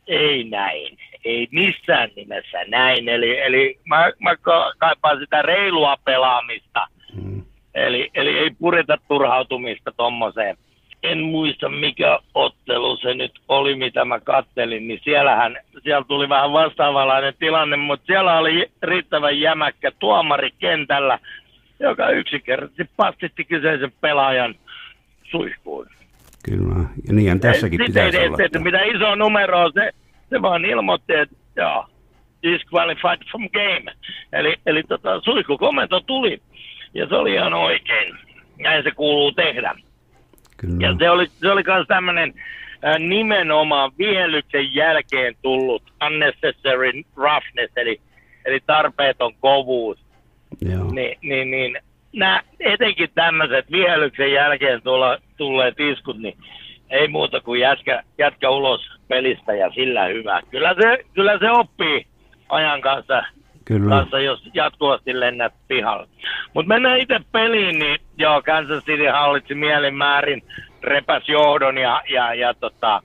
Ei 0.07 0.45
näin 0.45 0.99
ei 1.25 1.49
missään 1.51 2.11
nimessä 2.17 2.59
näin. 2.69 3.09
Eli, 3.09 3.41
eli 3.41 3.79
mä, 3.85 4.13
mä 4.21 4.37
kaipaan 4.79 5.19
sitä 5.19 5.43
reilua 5.43 5.97
pelaamista. 6.05 6.87
Mm. 7.23 7.43
Eli, 7.75 8.11
eli 8.15 8.39
ei 8.39 8.51
pureta 8.59 8.99
turhautumista 9.09 9.93
tommoseen. 9.97 10.57
En 11.03 11.23
muista 11.23 11.69
mikä 11.69 12.19
ottelu 12.35 12.97
se 12.97 13.15
nyt 13.15 13.33
oli, 13.49 13.77
mitä 13.77 14.05
mä 14.05 14.21
kattelin, 14.21 14.89
niin 14.89 15.01
siellähän, 15.05 15.57
siellä 15.83 16.05
tuli 16.09 16.29
vähän 16.29 16.53
vastaavanlainen 16.53 17.35
tilanne, 17.39 17.77
mutta 17.77 18.07
siellä 18.07 18.39
oli 18.39 18.71
riittävän 18.83 19.41
jämäkkä 19.41 19.91
tuomari 19.99 20.51
kentällä, 20.59 21.19
joka 21.81 22.11
yksinkertaisesti 22.11 22.91
pastitti 22.97 23.45
kyseisen 23.45 23.93
pelaajan 24.01 24.55
suihkuun. 25.31 25.87
Kyllä, 26.45 26.89
ja 27.07 27.13
niinhän 27.13 27.41
tässäkin 27.41 27.81
pitäisi 27.87 28.19
ei, 28.19 28.29
olla. 28.29 28.39
Että 28.45 28.59
mitä 28.59 28.83
iso 28.83 29.15
numero 29.15 29.71
se, 29.71 29.91
se 30.31 30.43
vaan 30.43 30.65
ilmoitti, 30.65 31.13
että 31.15 31.37
joo, 31.57 31.87
disqualified 32.43 33.19
from 33.31 33.49
game. 33.53 33.93
Eli, 34.33 34.55
eli 34.67 34.83
tota, 34.83 35.21
suihkukomento 35.21 36.01
tuli, 36.01 36.43
ja 36.95 37.09
se 37.09 37.15
oli 37.15 37.35
ihan 37.35 37.55
oikein. 37.55 38.15
Näin 38.59 38.83
se 38.83 38.91
kuuluu 38.91 39.33
tehdä. 39.33 39.75
Kyllä. 40.57 40.87
Ja 40.87 40.95
se 40.99 41.11
oli, 41.11 41.27
se 41.27 41.51
oli 41.51 41.63
myös 41.67 41.87
tämmöinen 41.87 42.35
nimenomaan 42.99 43.93
vihelyksen 43.99 44.75
jälkeen 44.75 45.35
tullut 45.43 45.83
unnecessary 46.07 46.93
roughness, 47.17 47.73
eli, 47.77 48.01
eli 48.45 48.61
tarpeeton 48.67 49.35
kovuus. 49.41 49.99
Joo. 50.61 50.93
Niin, 50.93 51.19
niin, 51.23 51.51
niin 51.51 51.79
nämä, 52.13 52.43
etenkin 52.61 53.09
tämmöiset 53.15 53.71
vihelyksen 53.71 54.33
jälkeen 54.33 54.83
tulla, 54.83 55.19
tulleet 55.37 55.81
iskut, 55.81 56.19
niin 56.19 56.39
ei 56.91 57.09
muuta 57.09 57.41
kuin 57.41 57.61
jätkä, 57.61 58.03
jätkä 58.19 58.51
ulos 58.51 58.94
pelistä 59.09 59.55
ja 59.55 59.71
sillä 59.75 60.05
hyvä. 60.05 60.41
Kyllä 60.51 60.75
se, 60.75 61.05
kyllä 61.15 61.39
se 61.39 61.51
oppii 61.51 62.07
ajan 62.49 62.81
kanssa, 62.81 63.23
Kyllä. 63.65 63.91
kanssa 63.97 64.21
jos 64.21 64.51
jatkuvasti 64.55 65.21
lennät 65.21 65.53
pihalle. 65.69 66.07
Mutta 66.55 66.69
mennään 66.69 66.99
itse 66.99 67.21
peliin, 67.33 67.79
niin 67.79 67.99
joo, 68.19 68.43
Kansas 68.43 68.85
City 68.85 69.07
hallitsi 69.07 69.55
mielinmäärin, 69.55 70.43
repäs 70.83 71.29
johdon 71.29 71.79
ja, 71.79 72.03
ja, 72.09 72.35
ja 72.35 72.55
tota, 72.55 73.03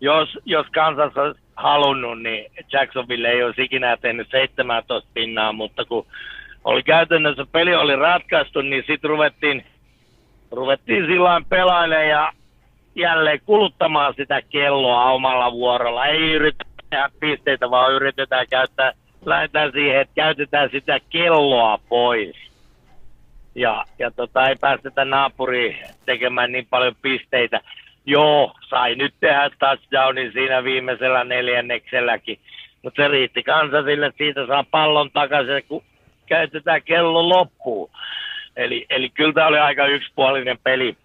jos, 0.00 0.38
jos 0.44 0.66
Kansas 0.74 1.16
olisi 1.16 1.40
halunnut, 1.56 2.22
niin 2.22 2.52
Jacksonville 2.72 3.28
ei 3.28 3.42
olisi 3.42 3.62
ikinä 3.62 3.96
tehnyt 3.96 4.28
17 4.30 5.10
pinnaa, 5.14 5.52
mutta 5.52 5.84
kun 5.84 6.06
oli 6.64 6.82
käytännössä 6.82 7.46
peli 7.52 7.74
oli 7.74 7.96
ratkaistu, 7.96 8.60
niin 8.60 8.84
sitten 8.86 9.10
ruvettiin, 9.10 9.64
ruvettiin 10.50 11.06
sillä 11.06 11.42
pelailemaan 11.48 12.08
ja 12.08 12.32
jälleen 12.94 13.40
kuluttamaan 13.46 14.14
sitä 14.16 14.42
kelloa 14.42 15.04
omalla 15.04 15.52
vuorolla. 15.52 16.06
Ei 16.06 16.32
yritä 16.32 16.64
tehdä 16.90 17.10
pisteitä, 17.20 17.70
vaan 17.70 17.92
yritetään 17.92 18.46
käyttää, 18.50 18.92
lähdetään 19.26 19.72
siihen, 19.72 20.00
että 20.00 20.14
käytetään 20.14 20.70
sitä 20.72 20.98
kelloa 21.10 21.78
pois. 21.88 22.36
Ja, 23.54 23.84
ja 23.98 24.10
tota, 24.10 24.48
ei 24.48 24.56
päästetä 24.60 25.04
naapuriin 25.04 25.78
tekemään 26.06 26.52
niin 26.52 26.66
paljon 26.70 26.94
pisteitä. 27.02 27.60
Joo, 28.06 28.54
sai 28.68 28.94
nyt 28.94 29.14
tehdä 29.20 29.50
touchdownin 29.58 30.32
siinä 30.32 30.64
viimeisellä 30.64 31.24
neljännekselläkin. 31.24 32.38
Mutta 32.82 33.02
se 33.02 33.08
riitti 33.08 33.42
kansasille, 33.42 34.06
että 34.06 34.18
siitä 34.18 34.46
saa 34.46 34.64
pallon 34.70 35.10
takaisin, 35.10 35.64
kun 35.68 35.82
käytetään 36.26 36.82
kello 36.82 37.28
loppuun. 37.28 37.90
Eli, 38.56 38.86
eli 38.90 39.10
kyllä 39.10 39.32
tämä 39.32 39.46
oli 39.46 39.58
aika 39.58 39.86
yksipuolinen 39.86 40.58
peli 40.64 40.96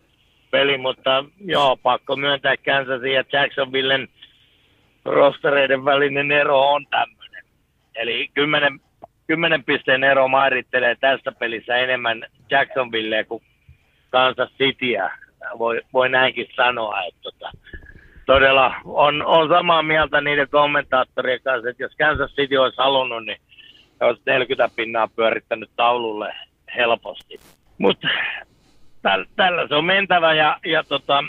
peli, 0.54 0.78
mutta 0.78 1.26
joo, 1.46 1.78
pakko 1.78 2.16
myöntää 2.16 2.58
Kansasin 2.58 3.14
ja 3.14 3.24
Jacksonvillen 3.34 4.08
rostereiden 5.06 5.86
välinen 5.86 6.32
ero 6.32 6.62
on 6.62 6.86
tämmöinen. 6.90 7.44
Eli 7.96 8.30
kymmenen, 8.34 8.80
kymmenen 9.28 9.64
pisteen 9.64 10.04
ero 10.04 10.28
määrittelee 10.28 10.96
tässä 10.96 11.32
pelissä 11.32 11.76
enemmän 11.76 12.26
Jacksonville 12.50 13.24
kuin 13.24 13.44
Kansas 14.10 14.50
Cityä. 14.58 15.12
Voi, 15.58 15.82
voi 15.94 16.10
näinkin 16.10 16.48
sanoa, 16.56 17.04
että 17.04 17.22
tota, 17.24 17.52
todella 18.26 18.76
on, 18.86 19.26
on 19.26 19.50
samaa 19.50 19.84
mieltä 19.84 20.22
niiden 20.22 20.50
kommentaattorien 20.50 21.42
kanssa, 21.44 21.70
että 21.70 21.84
jos 21.84 21.96
Kansas 21.98 22.32
City 22.36 22.58
olisi 22.58 22.78
halunnut, 22.78 23.26
niin 23.26 23.38
olisi 24.00 24.22
40 24.26 24.76
pinnaa 24.76 25.08
pyörittänyt 25.08 25.70
taululle 25.76 26.36
helposti. 26.76 27.40
Mutta 27.78 28.08
tällä, 29.04 29.26
tällä 29.36 29.68
se 29.68 29.76
on 29.76 29.86
mentävä 29.86 30.34
ja, 30.34 30.60
ja 30.66 30.84
tota, 30.84 31.24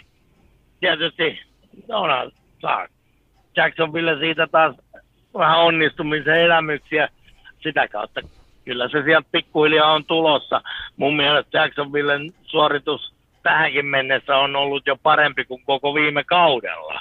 tietysti 0.81 1.41
no, 1.89 2.03
saa 2.63 2.87
Jacksonville 3.57 4.19
siitä 4.19 4.47
taas 4.47 4.77
vähän 5.39 5.59
onnistumisen 5.59 6.41
elämyksiä 6.41 7.09
sitä 7.63 7.89
kautta. 7.89 8.21
Kyllä 8.65 8.89
se 8.89 9.03
sieltä 9.03 9.29
pikkuhiljaa 9.33 9.93
on 9.93 10.05
tulossa. 10.05 10.63
Mun 10.97 11.17
mielestä 11.17 11.59
Jacksonvillen 11.59 12.35
suoritus 12.43 13.15
tähänkin 13.43 13.87
mennessä 13.87 14.37
on 14.37 14.57
ollut 14.57 14.87
jo 14.87 14.97
parempi 15.03 15.45
kuin 15.45 15.65
koko 15.65 15.95
viime 15.95 16.25
kaudella. 16.25 17.01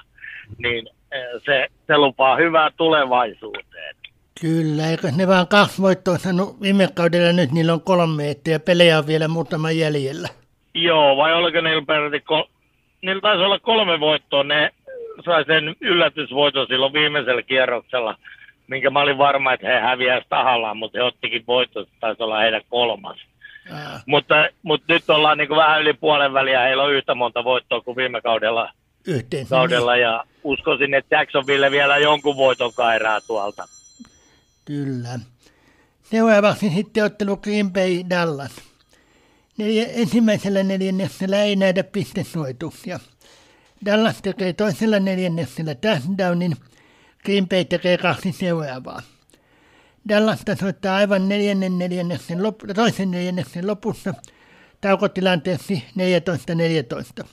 Niin 0.58 0.88
eh, 1.12 1.42
se, 1.46 1.68
se 1.88 1.98
lupaa 1.98 2.36
hyvää 2.36 2.72
tulevaisuuteen. 2.78 3.96
Kyllä, 4.42 4.90
eikö 4.90 5.12
ne 5.12 5.28
vaan 5.28 5.48
kaksi 5.48 5.82
voittoa 5.82 6.18
viime 6.62 6.88
kaudella, 6.94 7.32
nyt 7.32 7.52
niillä 7.52 7.74
on 7.74 7.82
kolme, 7.82 8.32
että 8.32 8.50
ja 8.50 8.60
pelejä 8.60 8.98
on 8.98 9.08
vielä 9.08 9.28
muutama 9.28 9.72
jäljellä. 9.72 10.43
Joo, 10.74 11.18
vai 11.18 11.34
oliko 11.34 11.62
niillä 11.62 11.84
peräti, 11.88 12.20
kol- 12.20 12.50
niillä 13.02 13.22
taisi 13.22 13.44
olla 13.44 13.60
kolme 13.60 14.00
voittoa, 14.00 14.44
ne 14.44 14.70
sai 15.26 15.46
sen 15.46 15.76
yllätysvoiton 15.82 16.68
silloin 16.68 16.94
viimeisellä 16.94 17.42
kierroksella, 17.42 18.18
minkä 18.68 18.90
mä 18.90 19.02
olin 19.02 19.18
varma, 19.18 19.54
että 19.54 19.68
he 19.68 19.80
häviäisivät 19.80 20.30
tahallaan, 20.30 20.78
mutta 20.78 20.98
he 20.98 21.04
ottikin 21.04 21.44
voitto, 21.48 21.86
taisi 22.00 22.24
olla 22.24 22.40
heidän 22.40 22.62
kolmas. 22.70 23.18
Ää. 23.72 24.02
Mutta, 24.06 24.36
mutta 24.64 24.94
nyt 24.94 25.10
ollaan 25.10 25.38
niin 25.38 25.48
kuin 25.48 25.58
vähän 25.58 25.82
yli 25.82 25.94
puolen 25.94 26.34
väliä, 26.34 26.62
heillä 26.62 26.84
on 26.84 26.94
yhtä 26.94 27.16
monta 27.16 27.44
voittoa 27.44 27.82
kuin 27.82 27.98
viime 27.98 28.22
kaudella. 28.22 28.72
Yhteensä. 29.08 29.50
Kaudella, 29.50 29.94
niin. 29.94 30.02
ja 30.02 30.24
uskoisin, 30.44 30.94
että 30.94 31.16
Jacksonville 31.16 31.72
vielä 31.72 31.98
jonkun 31.98 32.38
voiton 32.38 32.74
kairaa 32.74 33.22
tuolta. 33.22 33.68
Kyllä. 34.66 35.20
Seuraavaksi 36.04 36.70
sitten 36.70 37.04
ottelu 37.04 37.38
Green 37.38 37.74
Bay 37.74 38.04
Dallas. 38.10 38.73
Neljä, 39.58 39.86
ensimmäisellä 39.86 40.64
neljänneksellä 40.64 41.44
ei 41.44 41.56
näitä 41.56 41.84
pistesuoituksia. 41.84 43.00
Dallas 43.86 44.22
tekee 44.22 44.54
toisella 44.54 45.00
neljänneksellä 45.00 45.76
touchdownin, 45.76 46.56
Green 47.26 47.50
Bay 47.50 47.66
tekee 47.66 47.98
kaksi 47.98 48.32
seuraavaa. 48.32 49.02
Dallas 50.10 50.40
tasoittaa 50.46 50.96
aivan 50.96 51.30
neljännen 51.30 51.78
neljänneksen 51.78 52.44
lop, 52.44 52.60
toisen 52.76 53.12
neljänneksen 53.12 53.68
lopussa 53.68 54.14
taukotilanteeksi 54.82 55.84
14-14. 57.22 57.26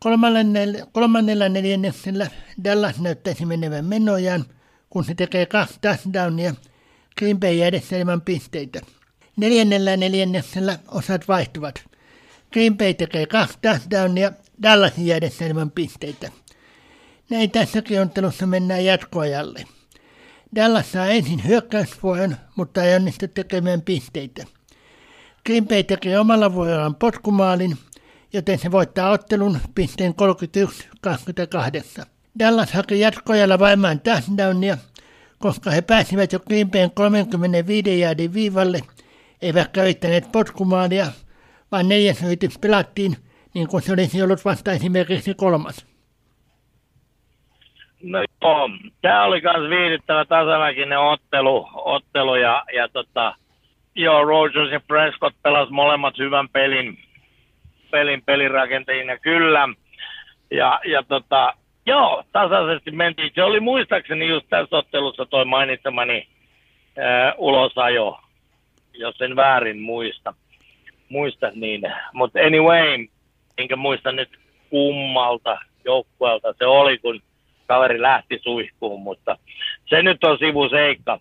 Kolmannella, 0.00 0.86
kolmannella 0.92 1.48
neljänneksellä 1.48 2.30
Dallas 2.64 3.00
näyttäisi 3.00 3.46
menevän 3.46 3.84
menojaan, 3.84 4.44
kun 4.90 5.04
se 5.04 5.14
tekee 5.14 5.46
kaksi 5.46 5.78
touchdownia 5.80 6.54
Green 7.18 7.40
Bay 7.40 7.52
jäädessä 7.52 7.96
ilman 7.96 8.20
pisteitä. 8.20 8.80
Neljännellä 9.36 9.96
neljänneksellä 9.96 10.78
osat 10.88 11.28
vaihtuvat. 11.28 11.84
Green 12.52 12.76
Bay 12.76 12.94
tekee 12.94 13.26
kaksi 13.26 13.58
touchdownia 13.62 14.32
Dallasin 14.62 15.06
jäädessä 15.06 15.46
ilman 15.46 15.70
pisteitä. 15.70 16.30
Näin 17.30 17.50
tässäkin 17.50 18.00
ottelussa 18.00 18.46
mennään 18.46 18.84
jatkoajalle. 18.84 19.64
Dallas 20.54 20.92
saa 20.92 21.06
ensin 21.06 21.44
hyökkäysvuoron, 21.46 22.36
mutta 22.56 22.84
ei 22.84 22.96
onnistu 22.96 23.28
tekemään 23.28 23.82
pisteitä. 23.82 24.44
Green 25.46 25.68
Bay 25.68 25.82
tekee 25.82 26.18
omalla 26.18 26.52
vuorollaan 26.52 26.94
potkumaalin, 26.94 27.78
joten 28.32 28.58
se 28.58 28.70
voittaa 28.70 29.10
ottelun 29.10 29.58
pisteen 29.74 30.14
31-28. 32.02 32.06
Dallas 32.38 32.72
haki 32.72 33.00
jatkoajalla 33.00 33.58
vaimaan 33.58 34.00
touchdownia, 34.00 34.78
koska 35.38 35.70
he 35.70 35.82
pääsivät 35.82 36.32
jo 36.32 36.40
Green 36.40 36.70
Bayn 36.70 36.90
35 36.90 38.00
jaardin 38.00 38.34
viivalle, 38.34 38.80
eivätkä 39.42 39.82
yrittäneet 39.82 40.32
potkumaalia, 40.32 41.06
vaan 41.72 41.88
neljäs 41.88 42.22
yritys 42.22 42.58
pelattiin 42.58 43.16
niin 43.54 43.68
kuin 43.68 43.82
se 43.82 43.92
olisi 43.92 44.22
ollut 44.22 44.44
vasta 44.44 44.72
esimerkiksi 44.72 45.34
kolmas. 45.34 45.86
No 48.02 48.18
joo, 48.42 48.70
tämä 49.02 49.24
oli 49.24 49.40
myös 49.40 49.70
viihdyttävä 49.70 50.24
tasaväkinen 50.24 50.98
ottelu, 50.98 51.68
ottelu 51.74 52.34
ja, 52.34 52.64
ja 52.74 52.88
tota, 52.88 53.34
joo, 53.94 54.24
Rogers 54.24 54.72
ja 54.72 54.80
Prescott 54.80 55.36
pelas 55.42 55.70
molemmat 55.70 56.18
hyvän 56.18 56.48
pelin, 56.48 56.98
pelin 57.90 58.22
pelirakentajina 58.22 59.18
kyllä. 59.18 59.68
Ja, 60.50 60.80
ja 60.84 61.02
tota, 61.02 61.54
joo, 61.86 62.24
tasaisesti 62.32 62.90
mentiin. 62.90 63.30
Se 63.34 63.42
oli 63.42 63.60
muistaakseni 63.60 64.28
just 64.28 64.46
tässä 64.50 64.76
ottelussa 64.76 65.26
toi 65.26 65.44
mainitsemani 65.44 66.28
ää, 66.98 67.34
ulosajo, 67.38 68.20
jos 68.94 69.20
en 69.20 69.36
väärin 69.36 69.80
muista. 69.80 70.34
Muista 71.08 71.50
niin. 71.54 71.82
Mutta 72.12 72.38
anyway, 72.38 73.06
enkä 73.58 73.76
muista 73.76 74.12
nyt 74.12 74.38
kummalta 74.70 75.58
joukkueelta 75.84 76.54
se 76.58 76.66
oli, 76.66 76.98
kun 76.98 77.20
kaveri 77.66 78.02
lähti 78.02 78.38
suihkuun, 78.42 79.02
mutta 79.02 79.38
se 79.86 80.02
nyt 80.02 80.24
on 80.24 80.38
sivuseikka. 80.38 81.20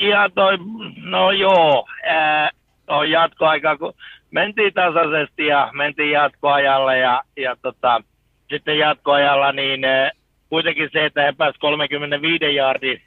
Ja 0.00 0.30
toi, 0.34 0.58
no 1.02 1.30
joo, 1.30 1.86
ää, 2.04 2.50
on 2.86 3.10
jatkoaika, 3.10 3.76
kun 3.76 3.94
mentiin 4.30 4.74
tasaisesti 4.74 5.46
ja 5.46 5.70
mentiin 5.72 6.10
jatkoajalle 6.10 6.98
ja, 6.98 7.22
ja 7.36 7.56
tota, 7.62 8.02
sitten 8.50 8.78
jatkoajalla 8.78 9.52
niin 9.52 9.84
ää, 9.84 10.10
kuitenkin 10.48 10.88
se, 10.92 11.04
että 11.04 11.22
he 11.22 11.32
pääsivät 11.32 11.60
35 11.60 12.54
jaardin 12.54 13.02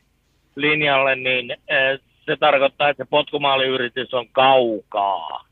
linjalle, 0.55 1.15
niin 1.15 1.57
ää, 1.69 1.97
se 2.27 2.37
tarkoittaa, 2.37 2.89
että 2.89 3.03
se 3.03 3.09
potkumaaliyritys 3.09 4.13
on 4.13 4.27
kaukaa. 4.31 5.45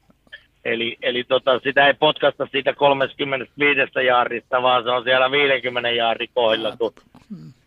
Eli, 0.65 0.97
eli 1.01 1.23
tota, 1.23 1.59
sitä 1.59 1.87
ei 1.87 1.93
potkasta 1.93 2.47
siitä 2.51 2.73
35 2.73 3.81
jaarista, 4.05 4.61
vaan 4.61 4.83
se 4.83 4.89
on 4.89 5.03
siellä 5.03 5.31
50 5.31 5.89
jaari 5.89 6.27
kohdilla, 6.27 6.77
kun, 6.77 6.93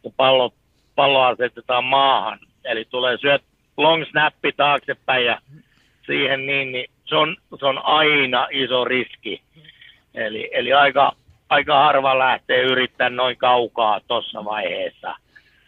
kun 0.02 0.12
pallo, 0.16 0.52
pallo 0.94 1.22
asetetaan 1.22 1.84
maahan. 1.84 2.38
Eli 2.64 2.84
tulee 2.84 3.18
syöt 3.18 3.42
long 3.76 4.04
snappi 4.10 4.52
taaksepäin 4.56 5.26
ja 5.26 5.40
siihen 6.06 6.46
niin, 6.46 6.72
niin 6.72 6.90
se, 7.04 7.16
on, 7.16 7.36
se 7.58 7.66
on 7.66 7.84
aina 7.84 8.48
iso 8.50 8.84
riski. 8.84 9.42
Eli, 10.14 10.50
eli 10.52 10.72
aika, 10.72 11.12
aika 11.48 11.78
harva 11.78 12.18
lähtee 12.18 12.62
yrittämään 12.62 13.16
noin 13.16 13.36
kaukaa 13.36 14.00
tuossa 14.08 14.44
vaiheessa. 14.44 15.14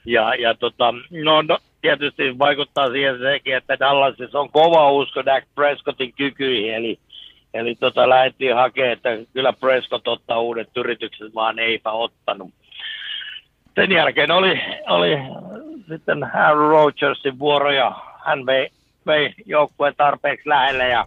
Ja, 0.04 0.34
ja 0.34 0.54
tota, 0.54 0.94
no, 1.10 1.42
no, 1.42 1.58
tietysti 1.80 2.38
vaikuttaa 2.38 2.90
siihen 2.90 3.18
sekin, 3.18 3.56
että 3.56 3.78
Dallasissa 3.78 4.40
on 4.40 4.50
kova 4.50 4.90
usko 4.90 5.24
Dak 5.24 5.44
Prescottin 5.54 6.12
kykyihin, 6.12 6.74
eli 6.74 6.98
Eli 7.54 7.74
tota, 7.74 8.08
lähdettiin 8.08 8.54
hakemaan, 8.54 8.92
että 8.92 9.08
kyllä 9.32 9.52
Prescott 9.52 10.08
ottaa 10.08 10.40
uudet 10.40 10.68
yritykset, 10.76 11.34
vaan 11.34 11.58
eipä 11.58 11.90
ottanut. 11.90 12.50
Sen 13.74 13.92
jälkeen 13.92 14.30
oli, 14.30 14.60
oli 14.88 15.16
sitten 15.88 16.36
Aaron 16.36 16.70
Rodgersin 16.70 17.38
vuoro 17.38 17.70
ja 17.70 17.94
hän 18.24 18.46
vei, 18.46 18.68
vei 19.06 19.34
joukkueen 19.46 19.94
tarpeeksi 19.96 20.48
lähelle 20.48 20.88
ja, 20.88 21.06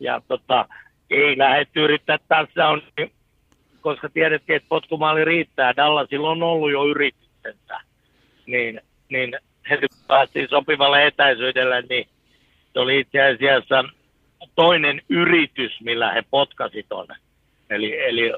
ja 0.00 0.22
tota, 0.28 0.68
ei 1.10 1.38
lähdetty 1.38 1.84
yrittää 1.84 2.18
tässä 2.28 2.68
on, 2.68 2.82
koska 3.80 4.08
tiedettiin, 4.08 4.56
että 4.56 4.68
potkumaali 4.68 5.24
riittää. 5.24 5.76
Dallasilla 5.76 6.30
on 6.30 6.42
ollut 6.42 6.72
jo 6.72 6.86
yrityksensä, 6.86 7.80
niin, 8.46 8.80
niin 9.08 9.38
päästiin 10.06 10.48
sopivalle 10.48 11.06
etäisyydelle, 11.06 11.82
niin 11.88 12.08
se 12.72 12.80
oli 12.80 13.00
itse 13.00 13.22
asiassa 13.22 13.84
toinen 14.54 15.02
yritys, 15.08 15.80
millä 15.80 16.12
he 16.12 16.22
potkasi 16.30 16.86
tuonne. 16.88 17.16
Eli, 17.70 18.00
eli 18.00 18.32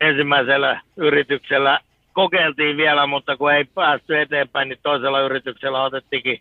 ensimmäisellä 0.00 0.80
yrityksellä 0.96 1.80
kokeiltiin 2.12 2.76
vielä, 2.76 3.06
mutta 3.06 3.36
kun 3.36 3.52
ei 3.52 3.64
päästy 3.64 4.20
eteenpäin, 4.20 4.68
niin 4.68 4.78
toisella 4.82 5.20
yrityksellä 5.20 5.82
otettiinkin, 5.82 6.40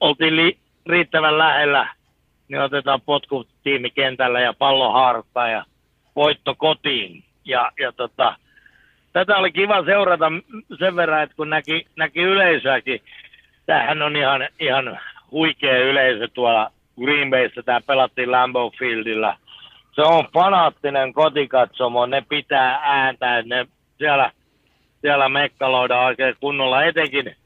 oltiin 0.00 0.36
li, 0.36 0.58
riittävän 0.86 1.38
lähellä, 1.38 1.88
niin 2.48 2.60
otetaan 2.60 3.00
potkutiimi 3.00 3.90
kentällä 3.90 4.40
ja 4.40 4.52
pallo 4.52 4.92
ja 5.52 5.64
voitto 6.16 6.54
kotiin. 6.54 7.24
Ja, 7.44 7.70
ja 7.80 7.92
tota, 7.92 8.36
tätä 9.12 9.36
oli 9.36 9.52
kiva 9.52 9.84
seurata 9.84 10.32
sen 10.78 10.96
verran, 10.96 11.22
että 11.22 11.36
kun 11.36 11.50
näki, 11.50 11.86
näki 11.96 12.20
yleisöäkin, 12.20 13.00
tämähän 13.70 14.02
on 14.02 14.16
ihan, 14.16 14.48
ihan 14.60 15.00
huikea 15.30 15.78
yleisö 15.78 16.28
tuolla 16.28 16.72
Green 17.00 17.30
Bayssä 17.30 17.62
tämä 17.62 17.80
pelattiin 17.80 18.32
Lambeau 18.32 18.70
Fieldillä. 18.70 19.36
Se 19.92 20.02
on 20.02 20.24
fanaattinen 20.34 21.12
kotikatsomo, 21.12 22.06
ne 22.06 22.22
pitää 22.28 22.80
ääntää, 22.82 23.42
ne 23.42 23.66
siellä, 23.98 24.32
siellä 25.00 25.28
mekkaloida 25.28 26.00
oikein 26.00 26.34
kunnolla, 26.40 26.84
etenkin 26.84 27.36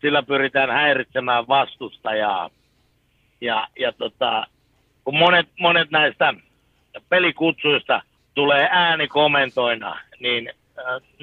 sillä 0.00 0.22
pyritään 0.22 0.70
häiritsemään 0.70 1.48
vastustajaa. 1.48 2.50
Ja, 3.40 3.68
ja 3.78 3.92
tota, 3.92 4.46
kun 5.04 5.18
monet, 5.18 5.48
monet 5.60 5.90
näistä 5.90 6.34
pelikutsuista 7.08 8.02
tulee 8.34 8.68
äänikomentoina, 8.70 10.00
niin 10.20 10.50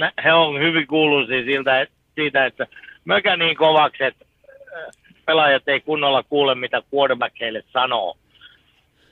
äh, 0.02 0.12
he 0.24 0.34
on 0.34 0.60
hyvin 0.60 0.88
kuuluisia 0.88 1.44
siltä, 1.44 1.88
siitä, 2.16 2.46
että 2.46 2.68
mökä 3.06 3.38
niin 3.38 3.56
kovaksi, 3.56 4.04
että 4.04 4.26
pelaajat 5.26 5.68
ei 5.68 5.82
kunnolla 5.82 6.24
kuule, 6.24 6.56
mitä 6.56 6.82
quarterback 6.96 7.40
heille 7.40 7.64
sanoo. 7.74 8.18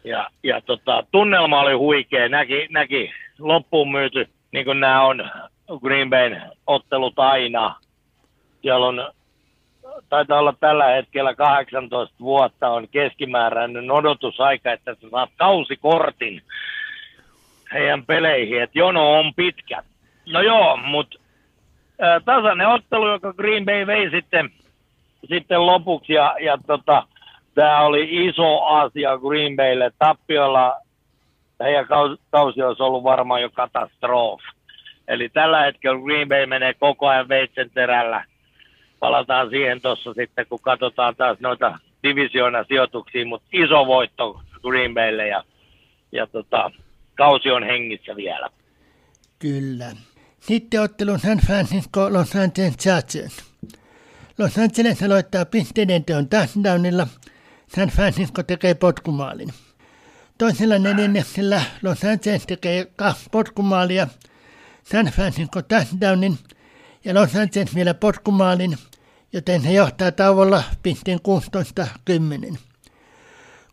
Ja, 0.03 0.29
ja 0.43 0.61
tota, 0.61 1.03
tunnelma 1.11 1.61
oli 1.61 1.73
huikea, 1.73 2.29
näki, 2.29 2.67
näki 2.69 3.11
loppuun 3.39 3.91
myyty, 3.91 4.29
niin 4.51 4.65
kuin 4.65 4.79
nämä 4.79 5.01
on 5.01 5.29
Green 5.81 6.09
Bayn 6.09 6.41
ottelut 6.67 7.19
aina. 7.19 7.75
Siellä 8.61 8.87
on, 8.87 9.11
taitaa 10.09 10.39
olla 10.39 10.53
tällä 10.59 10.85
hetkellä 10.85 11.35
18 11.35 12.15
vuotta 12.19 12.69
on 12.69 12.87
keskimääräinen 12.87 13.91
odotusaika, 13.91 14.71
että 14.71 14.95
sä 15.01 15.09
saat 15.09 15.29
kausikortin 15.37 16.41
heidän 17.73 18.05
peleihin, 18.05 18.61
että 18.61 18.79
jono 18.79 19.11
on 19.11 19.33
pitkä. 19.33 19.83
No 20.25 20.41
joo, 20.41 20.77
mutta 20.77 21.19
tasainen 22.25 22.67
ottelu, 22.67 23.07
joka 23.07 23.33
Green 23.33 23.65
Bay 23.65 23.87
vei 23.87 24.09
sitten 24.09 24.49
sitten 25.29 25.65
lopuksi, 25.65 26.13
ja, 26.13 26.35
ja 26.41 26.57
tota, 26.67 27.07
tämä 27.55 27.81
oli 27.81 28.25
iso 28.27 28.63
asia 28.63 29.17
Green 29.17 29.55
Baylle. 29.55 29.91
Tappiolla 29.99 30.77
heidän 31.63 31.87
kausi 32.31 32.61
olisi 32.61 32.83
ollut 32.83 33.03
varmaan 33.03 33.41
jo 33.41 33.49
katastrofi. 33.49 34.43
Eli 35.07 35.29
tällä 35.29 35.61
hetkellä 35.61 36.01
Green 36.01 36.27
Bay 36.29 36.45
menee 36.45 36.73
koko 36.73 37.07
ajan 37.07 37.29
veitsen 37.29 37.69
terällä. 37.69 38.25
Palataan 38.99 39.49
siihen 39.49 39.81
tuossa 39.81 40.13
sitten, 40.13 40.45
kun 40.49 40.59
katsotaan 40.61 41.15
taas 41.15 41.39
noita 41.39 41.79
divisioona 42.03 42.63
sijoituksia, 42.63 43.25
mutta 43.25 43.47
iso 43.53 43.87
voitto 43.87 44.41
Green 44.61 44.93
Baylle 44.93 45.27
ja, 45.27 45.43
ja 46.11 46.27
tota, 46.27 46.71
kausi 47.15 47.51
on 47.51 47.63
hengissä 47.63 48.15
vielä. 48.15 48.49
Kyllä. 49.39 49.85
Sitten 50.39 50.81
ottelun 50.81 51.19
San 51.19 51.37
Francisco 51.37 52.13
Los 52.13 52.35
Angeles 52.35 52.77
Chargers. 52.77 53.50
Los 54.41 54.57
Angeles 54.57 55.03
aloittaa 55.03 55.45
pisteiden 55.45 56.05
teon 56.05 56.29
touchdownilla. 56.29 57.07
San 57.75 57.89
Francisco 57.89 58.43
tekee 58.43 58.73
potkumaalin. 58.73 59.53
Toisella 60.37 60.79
neljänneksellä 60.79 61.61
Los 61.81 62.03
Angeles 62.03 62.45
tekee 62.45 62.85
kaksi 62.95 63.25
potkumaalia. 63.31 64.07
San 64.91 65.05
Francisco 65.05 65.61
touchdownin 65.61 66.37
ja 67.05 67.13
Los 67.13 67.35
Angeles 67.35 67.75
vielä 67.75 67.93
potkumaalin, 67.93 68.77
joten 69.33 69.61
he 69.61 69.73
johtaa 69.73 70.11
tauolla 70.11 70.63
pisteen 70.83 71.19
16-10. 72.53 72.57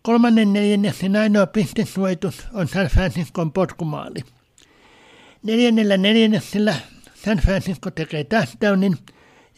Kolmannen 0.03 0.53
neljänneksen 0.53 1.17
ainoa 1.17 1.47
pistesuojitus 1.47 2.47
on 2.53 2.69
San 2.69 2.87
Franciscon 2.87 3.53
potkumaali. 3.53 4.21
Neljännellä 5.43 5.97
neljänneksellä 5.97 6.75
San 7.25 7.39
Francisco 7.39 7.91
tekee 7.91 8.25
touchdownin, 8.25 8.99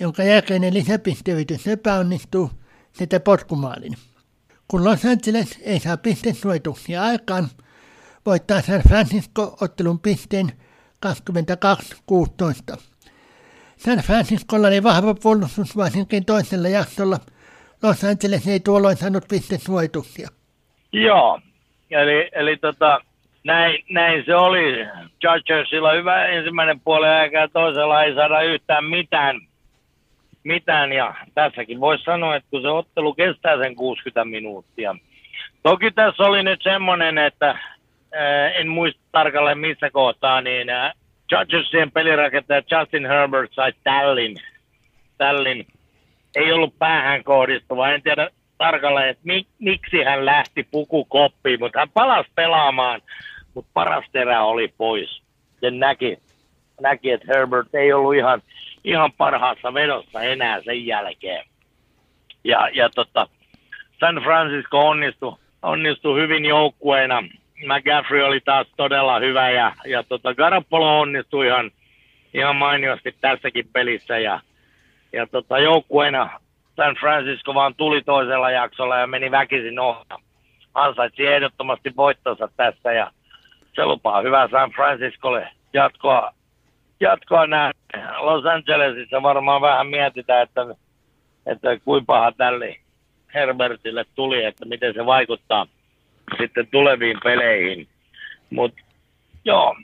jonka 0.00 0.22
jälkeinen 0.22 0.74
lisäpisteyritys 0.74 1.66
epäonnistuu, 1.66 2.50
sitä 2.92 3.20
potkumaalin. 3.20 3.92
Kun 4.68 4.84
Los 4.84 5.04
Angeles 5.04 5.60
ei 5.62 5.80
saa 5.80 5.96
pistesuojituksia 5.96 7.02
aikaan, 7.02 7.44
voittaa 8.26 8.60
San 8.60 8.82
Francisco 8.88 9.56
ottelun 9.60 10.00
pisteen 10.00 10.46
22-16. 12.74 12.80
San 13.76 13.98
Franciscolla 13.98 14.68
oli 14.68 14.82
vahva 14.82 15.14
puolustus 15.14 15.76
varsinkin 15.76 16.24
toisella 16.24 16.68
jaksolla. 16.68 17.18
Los 17.82 18.04
Angeles 18.04 18.48
ei 18.48 18.60
tuolloin 18.60 18.96
saanut 18.96 19.24
pistesuojituksia. 19.28 20.28
Joo, 20.92 21.40
eli, 21.90 22.30
eli 22.32 22.56
tota, 22.56 23.00
näin, 23.44 23.84
näin 23.90 24.24
se 24.26 24.34
oli. 24.34 24.86
Chargersilla 25.20 25.92
hyvä 25.92 26.26
ensimmäinen 26.26 26.80
puolen 26.80 27.10
aika 27.10 27.36
ja 27.36 27.48
toisella 27.48 28.04
ei 28.04 28.14
saada 28.14 28.42
yhtään 28.42 28.84
mitään. 28.84 29.49
Mitään. 30.44 30.92
Ja 30.92 31.14
tässäkin 31.34 31.80
voisi 31.80 32.04
sanoa, 32.04 32.36
että 32.36 32.50
kun 32.50 32.62
se 32.62 32.68
ottelu 32.68 33.14
kestää 33.14 33.58
sen 33.58 33.76
60 33.76 34.24
minuuttia. 34.24 34.96
Toki 35.62 35.90
tässä 35.90 36.22
oli 36.22 36.42
nyt 36.42 36.62
semmoinen, 36.62 37.18
että 37.18 37.58
en 38.54 38.68
muista 38.68 39.00
tarkalleen 39.12 39.58
missä 39.58 39.90
kohtaa, 39.90 40.40
niin 40.40 40.68
Chargersien 41.28 41.92
pelirakentaja 41.92 42.62
Justin 42.70 43.06
Herbert 43.06 43.52
sai 43.52 43.72
tällin. 43.84 44.36
tällin. 45.18 45.66
Ei 46.36 46.52
ollut 46.52 46.78
päähän 46.78 47.24
kohdistuva. 47.24 47.90
En 47.90 48.02
tiedä 48.02 48.30
tarkalleen, 48.58 49.08
että 49.08 49.22
mik, 49.24 49.48
miksi 49.58 50.02
hän 50.04 50.26
lähti 50.26 50.68
pukukoppiin, 50.70 51.60
mutta 51.60 51.78
hän 51.78 51.90
palasi 51.94 52.30
pelaamaan, 52.34 53.00
mutta 53.54 53.70
paras 53.74 54.04
terä 54.12 54.42
oli 54.42 54.74
pois. 54.78 55.22
Sen 55.60 55.78
näki, 55.78 56.18
näki 56.80 57.10
että 57.10 57.26
Herbert 57.34 57.74
ei 57.74 57.92
ollut 57.92 58.14
ihan, 58.14 58.42
ihan 58.84 59.12
parhaassa 59.12 59.74
vedossa 59.74 60.22
enää 60.22 60.62
sen 60.62 60.86
jälkeen. 60.86 61.44
Ja, 62.44 62.68
ja 62.72 62.90
tota, 62.90 63.28
San 64.00 64.16
Francisco 64.16 64.88
onnistui, 64.88 65.36
onnistui 65.62 66.22
hyvin 66.22 66.44
joukkueena. 66.44 67.22
McGaffrey 67.66 68.22
oli 68.22 68.40
taas 68.40 68.66
todella 68.76 69.18
hyvä 69.18 69.50
ja, 69.50 69.72
ja 69.86 70.02
tota 70.02 70.34
Garoppolo 70.34 71.00
onnistui 71.00 71.46
ihan, 71.46 71.70
ihan 72.34 72.56
mainiosti 72.56 73.16
tässäkin 73.20 73.68
pelissä 73.72 74.18
ja, 74.18 74.40
ja 75.12 75.26
tota, 75.26 75.58
joukkueena 75.58 76.40
San 76.76 76.94
Francisco 76.94 77.54
vaan 77.54 77.74
tuli 77.74 78.02
toisella 78.02 78.50
jaksolla 78.50 78.98
ja 78.98 79.06
meni 79.06 79.30
väkisin 79.30 79.78
ohjaan. 79.78 80.22
Ansaitsi 80.74 81.26
ehdottomasti 81.26 81.96
voittonsa 81.96 82.48
tässä 82.56 82.92
ja 82.92 83.10
se 83.74 83.84
lupaa 83.84 84.22
hyvää 84.22 84.48
San 84.48 84.70
Franciscolle 84.70 85.48
jatkoa, 85.72 86.32
jatkoa 87.00 87.46
näin. 87.46 87.74
Los 88.20 88.44
Angelesissa 88.44 89.22
varmaan 89.22 89.60
vähän 89.60 89.86
mietitään, 89.86 90.42
että, 90.42 90.60
että 91.46 91.78
kuinka 91.84 92.12
paha 92.12 92.32
tälle 92.32 92.76
Herbertille 93.34 94.04
tuli, 94.14 94.44
että 94.44 94.64
miten 94.64 94.94
se 94.94 95.06
vaikuttaa 95.06 95.66
sitten 96.38 96.66
tuleviin 96.66 97.16
peleihin. 97.24 97.88
Mutta 98.50 98.80
joo, 99.44 99.76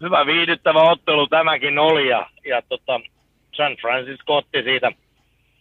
hyvä 0.00 0.26
viihdyttävä 0.26 0.82
ottelu 0.82 1.26
tämäkin 1.26 1.78
oli 1.78 2.08
ja, 2.08 2.26
ja 2.44 2.62
tota, 2.68 3.00
San 3.56 3.76
Francisco 3.80 4.36
otti 4.36 4.62
siitä 4.62 4.92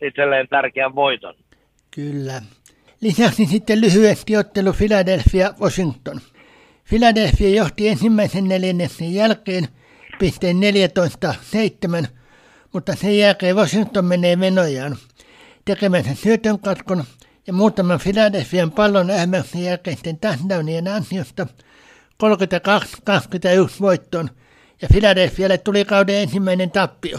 itselleen 0.01 0.47
tärkeän 0.47 0.95
voiton. 0.95 1.35
Kyllä. 1.95 2.41
Lisäksi 3.01 3.45
sitten 3.45 3.81
lyhyesti 3.81 4.37
ottelu 4.37 4.73
Philadelphia-Washington. 4.73 6.19
Philadelphia 6.89 7.55
johti 7.55 7.87
ensimmäisen 7.87 8.47
neljänneksen 8.47 9.13
jälkeen 9.13 9.67
pisteen 10.21 10.55
14-7, 12.03 12.07
mutta 12.73 12.95
sen 12.95 13.17
jälkeen 13.17 13.55
Washington 13.55 14.05
menee 14.05 14.35
menojaan 14.35 14.95
tekemänsä 15.65 16.15
syötön 16.15 16.59
katkon 16.59 17.03
ja 17.47 17.53
muutaman 17.53 17.99
Philadelphian 18.03 18.71
pallon 18.71 19.09
ähmäyksen 19.09 19.63
jälkeisten 19.63 20.19
touchdownien 20.19 20.87
ansiosta 20.87 21.47
32-21 22.23 23.81
voittoon 23.81 24.29
ja 24.81 24.87
Philadelphialle 24.91 25.57
tuli 25.57 25.85
kauden 25.85 26.15
ensimmäinen 26.15 26.71
tappio. 26.71 27.17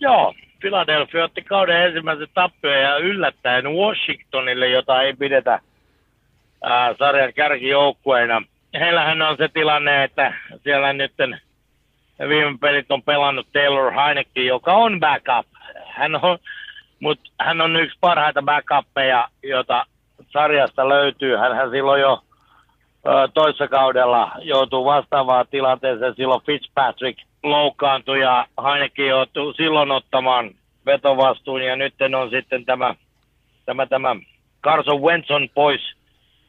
Joo, 0.00 0.34
Philadelphia 0.60 1.24
otti 1.24 1.42
kauden 1.42 1.86
ensimmäisen 1.86 2.28
tappioon 2.34 2.82
ja 2.82 2.96
yllättäen 2.96 3.64
Washingtonille, 3.64 4.68
jota 4.68 5.02
ei 5.02 5.14
pidetä 5.14 5.60
ää, 6.62 6.94
sarjan 6.98 7.32
kärkijoukkueena. 7.32 8.42
Heillähän 8.74 9.22
on 9.22 9.36
se 9.36 9.48
tilanne, 9.48 10.04
että 10.04 10.34
siellä 10.64 10.92
nyt 10.92 11.12
viime 12.18 12.58
pelit 12.60 12.90
on 12.90 13.02
pelannut 13.02 13.46
Taylor 13.52 13.92
Heineke, 13.92 14.42
joka 14.42 14.72
on 14.72 15.00
backup. 15.00 15.46
Hän 15.86 16.14
on, 16.24 16.38
mutta 17.00 17.30
hän 17.40 17.60
on 17.60 17.76
yksi 17.76 17.98
parhaita 18.00 18.42
backuppeja, 18.42 19.28
jota 19.42 19.86
sarjasta 20.32 20.88
löytyy. 20.88 21.36
Hän 21.36 21.70
silloin 21.70 22.00
jo 22.00 22.22
toissa 23.34 23.68
kaudella 23.68 24.32
joutuu 24.40 24.84
vastaavaan 24.84 25.46
tilanteeseen. 25.50 26.14
Silloin 26.16 26.42
Fitzpatrick 26.46 27.20
loukkaantui 27.42 28.20
ja 28.20 28.46
Heineke 28.64 29.06
joutui 29.06 29.54
silloin 29.54 29.90
ottamaan 29.90 30.50
vetovastuun 30.86 31.62
ja 31.62 31.76
nyt 31.76 31.94
on 32.20 32.30
sitten 32.30 32.64
tämä, 32.64 32.94
tämä, 33.66 33.86
tämä 33.86 34.16
Carson 34.62 35.02
Wenson 35.02 35.48
pois, 35.54 35.80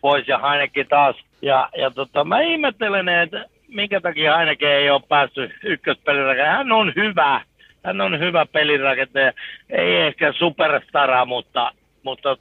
pois 0.01 0.27
ja 0.27 0.37
Heineke 0.37 0.83
taas. 0.83 1.15
Ja, 1.41 1.69
ja 1.77 1.91
tota, 1.91 2.23
mä 2.23 2.39
ihmettelen, 2.39 3.09
että 3.09 3.45
minkä 3.67 4.01
takia 4.01 4.37
Heineke 4.37 4.75
ei 4.75 4.89
ole 4.89 5.01
päässyt 5.09 5.51
ykköspelirakentajaksi. 5.63 6.57
Hän 6.57 6.71
on 6.71 6.93
hyvä, 6.95 7.41
hän 7.85 8.01
on 8.01 8.19
hyvä 8.19 8.45
pelirakentaja. 8.45 9.33
Ei 9.69 9.95
ehkä 9.95 10.33
superstara, 10.33 11.25
mutta, 11.25 11.71
mutta 12.03 12.37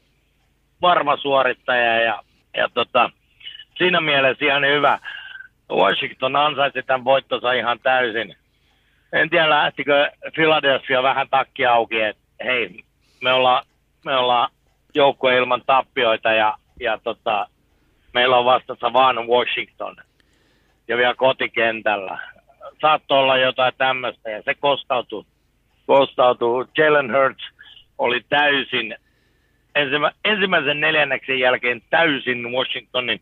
varma 0.82 1.16
suorittaja 1.16 2.00
ja, 2.00 2.22
ja 2.56 2.68
tota, 2.74 3.10
siinä 3.78 4.00
mielessä 4.00 4.44
ihan 4.44 4.66
hyvä. 4.66 4.98
Washington 5.70 6.36
ansaitsi 6.36 6.82
tämän 6.82 7.04
voittonsa 7.04 7.52
ihan 7.52 7.78
täysin 7.78 8.36
en 9.12 9.30
tiedä 9.30 9.50
lähtikö 9.50 10.10
Philadelphia 10.34 11.02
vähän 11.02 11.28
takki 11.30 11.66
auki, 11.66 12.00
että 12.00 12.22
hei, 12.44 12.84
me 13.22 13.32
ollaan, 13.32 13.64
me 14.04 14.16
ollaan 14.16 14.50
joukkue 14.94 15.36
ilman 15.36 15.62
tappioita 15.66 16.32
ja, 16.32 16.56
ja 16.80 16.98
tota, 16.98 17.48
meillä 18.14 18.36
on 18.36 18.44
vastassa 18.44 18.92
vaan 18.92 19.28
Washington 19.28 19.96
ja 20.88 20.96
vielä 20.96 21.14
kotikentällä. 21.14 22.18
Saattoi 22.80 23.18
olla 23.18 23.36
jotain 23.36 23.72
tämmöistä 23.78 24.30
ja 24.30 24.42
se 24.42 24.54
kostautui. 24.54 25.24
kostautui. 25.86 26.66
Jalen 26.78 27.12
Hurts 27.16 27.44
oli 27.98 28.20
täysin 28.28 28.96
ensimmä, 29.74 30.12
ensimmäisen 30.24 30.80
neljänneksen 30.80 31.38
jälkeen 31.38 31.82
täysin 31.90 32.52
Washingtonin 32.52 33.20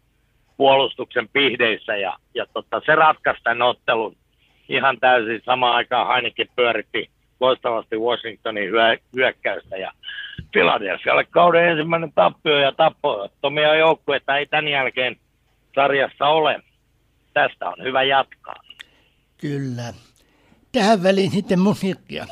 puolustuksen 0.56 1.28
pihdeissä 1.28 1.96
ja, 1.96 2.16
ja 2.34 2.46
tota, 2.52 2.82
se 2.86 2.94
ratkaisi 2.94 3.42
tämän 3.42 3.62
ottelun 3.62 4.16
ihan 4.68 5.00
täysin 5.00 5.42
samaan 5.44 5.76
aikaan 5.76 6.08
ainakin 6.08 6.48
pyöritti 6.56 7.10
loistavasti 7.40 7.96
Washingtonin 7.96 8.70
hyö, 8.70 8.96
hyökkäystä 9.16 9.76
ja 9.76 9.92
Philadelphialle 10.52 11.24
kauden 11.24 11.68
ensimmäinen 11.68 12.12
tappio 12.14 12.58
ja 12.58 12.72
tappottomia 12.72 13.74
joukkueita 13.74 14.36
ei 14.36 14.46
tämän 14.46 14.68
jälkeen 14.68 15.16
sarjassa 15.74 16.26
ole. 16.26 16.60
Tästä 17.34 17.68
on 17.68 17.84
hyvä 17.84 18.02
jatkaa. 18.02 18.62
Kyllä. 19.38 19.94
Tähän 20.72 21.02
väliin 21.02 21.30
sitten 21.30 21.60
musiikkia. 21.60 22.26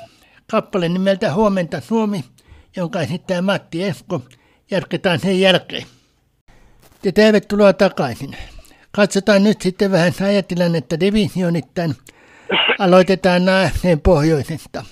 Kappale 0.51 0.89
nimeltä 0.89 1.33
Huomenta 1.33 1.81
Suomi 1.81 2.25
jonka 2.77 3.01
esittää 3.01 3.43
Matti 3.43 3.85
Esko. 3.85 4.23
Jatketaan 4.71 5.19
sen 5.19 5.41
jälkeen. 5.41 5.87
Ja 7.05 7.13
tervetuloa 7.13 7.73
takaisin. 7.73 8.37
Katsotaan 8.91 9.45
nyt 9.45 9.61
sitten 9.61 9.91
vähän 9.91 10.13
ajatilannetta 10.27 11.01
divisionittain. 11.01 11.95
Aloitetaan 12.79 13.49
AFCn 13.49 14.01
pohjoisesta. 14.03 14.85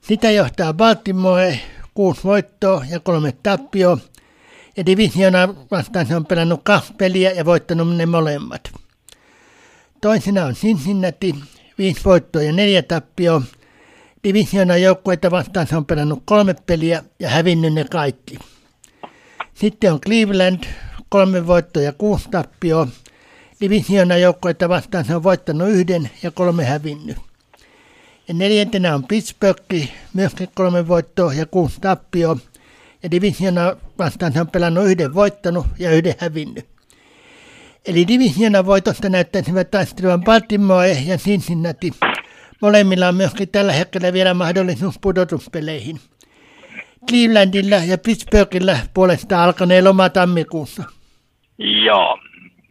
Sitä 0.00 0.30
johtaa 0.30 0.74
Baltimore, 0.74 1.60
kuusi 1.94 2.20
voittoa 2.24 2.84
ja 2.90 3.00
kolme 3.00 3.32
tappioa. 3.42 3.98
Ja 4.76 4.86
divisiona 4.86 5.54
vastaan 5.70 6.06
se 6.06 6.16
on 6.16 6.26
pelannut 6.26 6.60
kaksi 6.64 6.94
peliä 6.94 7.30
ja 7.30 7.44
voittanut 7.44 7.96
ne 7.96 8.06
molemmat. 8.06 8.72
Toisena 10.06 10.44
on 10.44 10.54
Cincinnati, 10.54 11.34
viisi 11.78 12.00
voittoa 12.04 12.42
ja 12.42 12.52
neljä 12.52 12.82
tappioa. 12.82 13.42
Divisiona 14.24 14.76
joukkueita 14.76 15.30
vastaan 15.30 15.66
se 15.66 15.76
on 15.76 15.84
pelannut 15.86 16.22
kolme 16.24 16.54
peliä 16.66 17.04
ja 17.18 17.28
hävinnyt 17.28 17.74
ne 17.74 17.84
kaikki. 17.84 18.38
Sitten 19.54 19.92
on 19.92 20.00
Cleveland, 20.00 20.64
kolme 21.08 21.46
voittoa 21.46 21.82
ja 21.82 21.92
kuusi 21.92 22.28
tappioa. 22.30 22.88
Divisiona 23.60 24.16
joukkueita 24.16 24.68
vastaan 24.68 25.04
se 25.04 25.16
on 25.16 25.22
voittanut 25.22 25.68
yhden 25.68 26.10
ja 26.22 26.30
kolme 26.30 26.64
hävinnyt. 26.64 27.16
Ja 28.28 28.34
neljäntenä 28.34 28.94
on 28.94 29.04
Pittsburgh, 29.04 29.88
myöskin 30.14 30.48
kolme 30.54 30.88
voittoa 30.88 31.34
ja 31.34 31.46
kuusi 31.46 31.80
tappioa. 31.80 32.36
Ja 33.02 33.10
divisiona 33.10 33.76
vastaan 33.98 34.32
se 34.32 34.40
on 34.40 34.50
pelannut 34.50 34.86
yhden 34.86 35.14
voittanut 35.14 35.66
ja 35.78 35.90
yhden 35.90 36.14
hävinnyt. 36.18 36.75
Eli 37.88 38.08
divisiona 38.08 38.66
voitosta 38.66 39.08
näyttäisivät 39.08 39.70
taistelevan 39.70 40.24
Baltimore 40.24 40.92
ja 41.06 41.16
Cincinnati. 41.16 41.90
Molemmilla 42.62 43.08
on 43.08 43.14
myöskin 43.14 43.48
tällä 43.48 43.72
hetkellä 43.72 44.12
vielä 44.12 44.34
mahdollisuus 44.34 44.98
pudotuspeleihin. 45.02 45.96
Clevelandilla 47.10 47.76
ja 47.76 47.98
Pittsburghilla 47.98 48.72
puolestaan 48.94 49.44
alkanee 49.44 49.82
loma 49.82 50.08
tammikuussa. 50.08 50.82
Joo, 51.58 52.18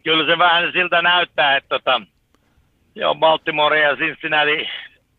kyllä 0.04 0.32
se 0.32 0.38
vähän 0.38 0.72
siltä 0.72 1.02
näyttää, 1.02 1.56
että 1.56 1.68
tota, 1.68 2.00
joo, 2.94 3.14
Baltimore 3.14 3.80
ja 3.80 3.96
Cincinnati, 3.96 4.68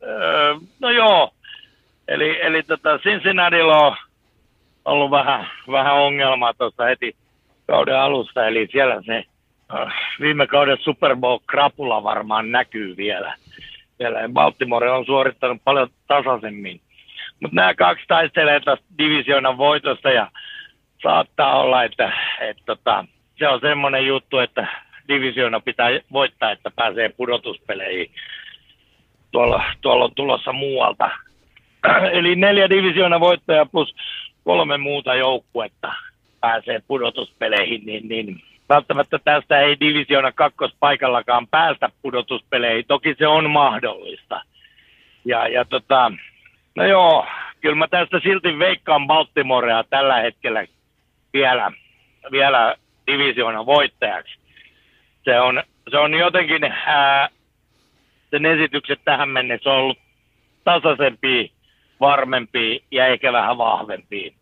öö, 0.03 0.55
no 0.79 0.89
joo, 0.89 1.33
eli, 2.07 2.41
eli 2.41 2.63
tota 2.63 2.99
Cincinnatilla 2.99 3.87
on 3.87 3.97
ollut 4.85 5.11
vähän, 5.11 5.47
vähän 5.71 5.95
ongelmaa 5.95 6.53
tuossa 6.53 6.83
heti 6.83 7.15
kauden 7.67 7.99
alussa, 7.99 8.47
eli 8.47 8.67
siellä 8.71 9.01
se 9.05 9.23
viime 10.21 10.47
kauden 10.47 10.77
Super 10.81 11.15
Bowl-krapula 11.15 12.03
varmaan 12.03 12.51
näkyy 12.51 12.97
vielä. 12.97 13.35
vielä. 13.99 14.29
Baltimore 14.33 14.91
on 14.91 15.05
suorittanut 15.05 15.61
paljon 15.63 15.89
tasaisemmin. 16.07 16.81
Mutta 17.41 17.55
nämä 17.55 17.73
kaksi 17.73 18.05
taistelee 18.07 18.59
tästä 18.59 18.85
divisioonan 18.97 19.57
voitosta 19.57 20.09
ja 20.09 20.31
saattaa 21.03 21.59
olla, 21.59 21.83
että 21.83 22.11
et, 22.41 22.57
tota, 22.65 23.05
se 23.39 23.47
on 23.47 23.59
semmoinen 23.59 24.07
juttu, 24.07 24.37
että 24.37 24.67
divisioona 25.07 25.59
pitää 25.59 25.89
voittaa, 26.11 26.51
että 26.51 26.71
pääsee 26.75 27.09
pudotuspeleihin. 27.09 28.11
Tuolla, 29.31 29.63
tuolla 29.81 30.05
on 30.05 30.15
tulossa 30.15 30.53
muualta. 30.53 31.09
Eli 32.11 32.35
neljä 32.35 32.69
divisioona 32.69 33.19
voittoja 33.19 33.65
plus 33.65 33.95
kolme 34.43 34.77
muuta 34.77 35.15
joukkuetta 35.15 35.93
pääsee 36.41 36.81
pudotuspeleihin, 36.87 37.85
niin, 37.85 38.09
niin 38.09 38.41
välttämättä 38.69 39.19
tästä 39.19 39.59
ei 39.59 39.79
divisiona 39.79 40.31
kakkospaikallakaan 40.31 41.47
päästä 41.47 41.89
pudotuspeleihin. 42.01 42.85
Toki 42.87 43.15
se 43.17 43.27
on 43.27 43.49
mahdollista. 43.49 44.41
Ja, 45.25 45.47
ja 45.47 45.65
tota, 45.65 46.11
no 46.75 46.85
joo, 46.85 47.25
kyllä 47.61 47.75
mä 47.75 47.87
tästä 47.87 48.19
silti 48.19 48.59
veikkaan 48.59 49.07
Baltimorea 49.07 49.83
tällä 49.83 50.15
hetkellä 50.15 50.65
vielä, 51.33 51.71
vielä 52.31 52.75
divisiona 53.07 53.65
voittajaksi. 53.65 54.37
Se 55.23 55.39
on, 55.39 55.63
se 55.91 55.97
on 55.97 56.13
jotenkin, 56.13 56.63
ää, 56.85 57.29
sen 58.31 58.45
esitykset 58.45 58.99
tähän 59.05 59.29
mennessä 59.29 59.69
on 59.69 59.75
ollut 59.75 59.99
tasaisempi, 60.63 61.51
varmempi 61.99 62.83
ja 62.91 63.07
ehkä 63.07 63.33
vähän 63.33 63.57
vahvempi. 63.57 64.33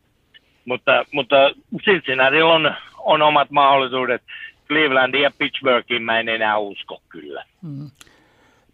Mutta, 0.66 1.06
mutta 1.12 1.36
Cincinnatilla 1.84 2.54
on, 2.54 2.76
on 3.06 3.22
omat 3.22 3.52
mahdollisuudet. 3.52 4.22
Clevelandin 4.68 5.22
ja 5.22 5.32
Pittsburghin 5.38 6.04
mä 6.04 6.20
en 6.20 6.30
enää 6.30 6.58
usko 6.58 7.02
kyllä. 7.10 7.46
Mm. 7.62 7.92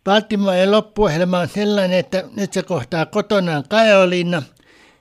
Baltimoren 0.04 0.72
loppuohjelma 0.72 1.40
on 1.40 1.48
sellainen, 1.48 2.00
että 2.00 2.24
nyt 2.38 2.54
se 2.54 2.64
kohtaa 2.64 3.06
kotonaan 3.06 3.64
Carolina, 3.64 4.42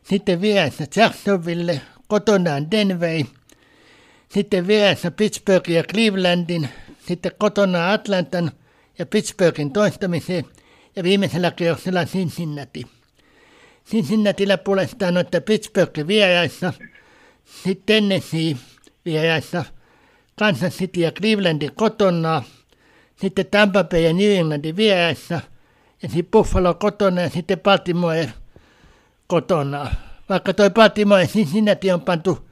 sitten 0.03 0.41
vieressä 0.41 0.85
Jacksonville, 0.97 1.81
kotonaan 2.09 2.71
Denver, 2.71 3.25
sitten 4.29 4.67
vieressä 4.67 5.11
Pittsburgh 5.11 5.71
ja 5.71 5.83
Clevelandin, 5.83 6.69
sitten 6.99 7.33
kotona 7.39 7.93
Atlantan 7.93 8.51
ja 8.99 9.07
Pittsburghin 9.07 9.73
toistamiseen 9.73 10.45
ja 10.97 11.03
viimeisellä 11.03 11.51
kierroksella 11.51 12.05
Cincinnati. 12.05 12.85
Cincinnatilla 13.87 14.59
puolestaan 14.59 15.17
on, 15.17 15.21
että 15.21 15.41
Pittsburgh 15.41 16.07
vieraissa, 16.07 16.73
sitten 17.45 17.83
Tennessee 17.87 18.57
vieraissa, 19.05 19.65
Kansas 20.39 20.79
City 20.79 21.01
ja 21.01 21.13
Clevelandin 21.13 21.75
kotona, 21.75 22.43
sitten 23.17 23.47
Tampa 23.51 23.85
Bay 23.85 24.01
ja 24.01 24.13
New 24.13 24.31
Englandin 24.31 24.77
vieraissa, 24.77 25.41
ja 26.03 26.09
sitten 26.09 26.31
Buffalo 26.31 26.75
kotona 26.75 27.21
ja 27.21 27.29
sitten 27.29 27.61
Baltimore 27.61 28.29
kotona. 29.27 29.87
Vaikka 30.29 30.55
toi 30.55 30.71
Baltimore 30.71 31.27
Cincinnati 31.27 31.93
on 31.93 32.01
pantu 32.01 32.51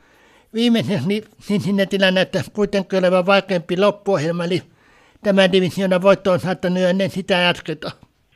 viimeiseksi, 0.55 1.09
niin 1.09 1.25
Cincinnatilla 1.43 2.11
näyttää 2.11 2.43
kuitenkin 2.53 2.99
olevan 2.99 3.27
vaikeampi 3.27 3.77
loppuohjelma, 3.77 4.45
eli 4.45 4.63
tämä 5.23 5.53
divisiona 5.53 6.03
voitto 6.03 6.33
on 6.33 6.41
saattanut 6.41 6.83
ennen 6.83 7.11
sitä 7.11 7.35
jatketa. 7.35 7.91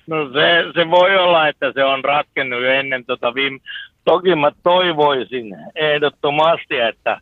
No 0.07 0.17
se, 0.33 0.73
se 0.75 0.91
voi 0.91 1.17
olla, 1.17 1.49
että 1.49 1.73
se 1.75 1.85
on 1.85 2.05
ratkennut 2.05 2.63
jo 2.63 2.71
ennen 2.71 3.05
tota 3.05 3.35
viime... 3.35 3.59
Toki 4.05 4.35
mä 4.35 4.53
toivoisin 4.63 5.57
ehdottomasti, 5.75 6.79
että, 6.79 7.21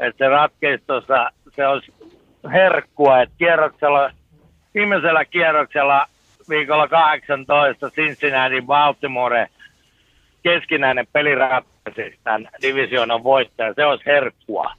että 0.00 0.24
se 0.24 0.28
ratkeisi 0.28 0.84
tuossa, 0.86 1.30
se 1.50 1.66
olisi 1.66 1.92
herkkua, 2.52 3.22
että 3.22 3.34
kierroksella, 3.38 4.10
viimeisellä 4.74 5.24
kierroksella 5.24 6.06
viikolla 6.48 6.88
18 6.88 7.90
Cincinnati 7.90 8.62
Baltimore 8.62 9.46
keskinäinen 10.42 11.06
peli 11.12 11.34
ratkaisi 11.34 12.18
tämän 12.24 12.48
divisioonan 12.62 13.24
voittaja. 13.24 13.74
Se 13.74 13.84
olisi 13.84 14.06
herkkua. 14.06 14.72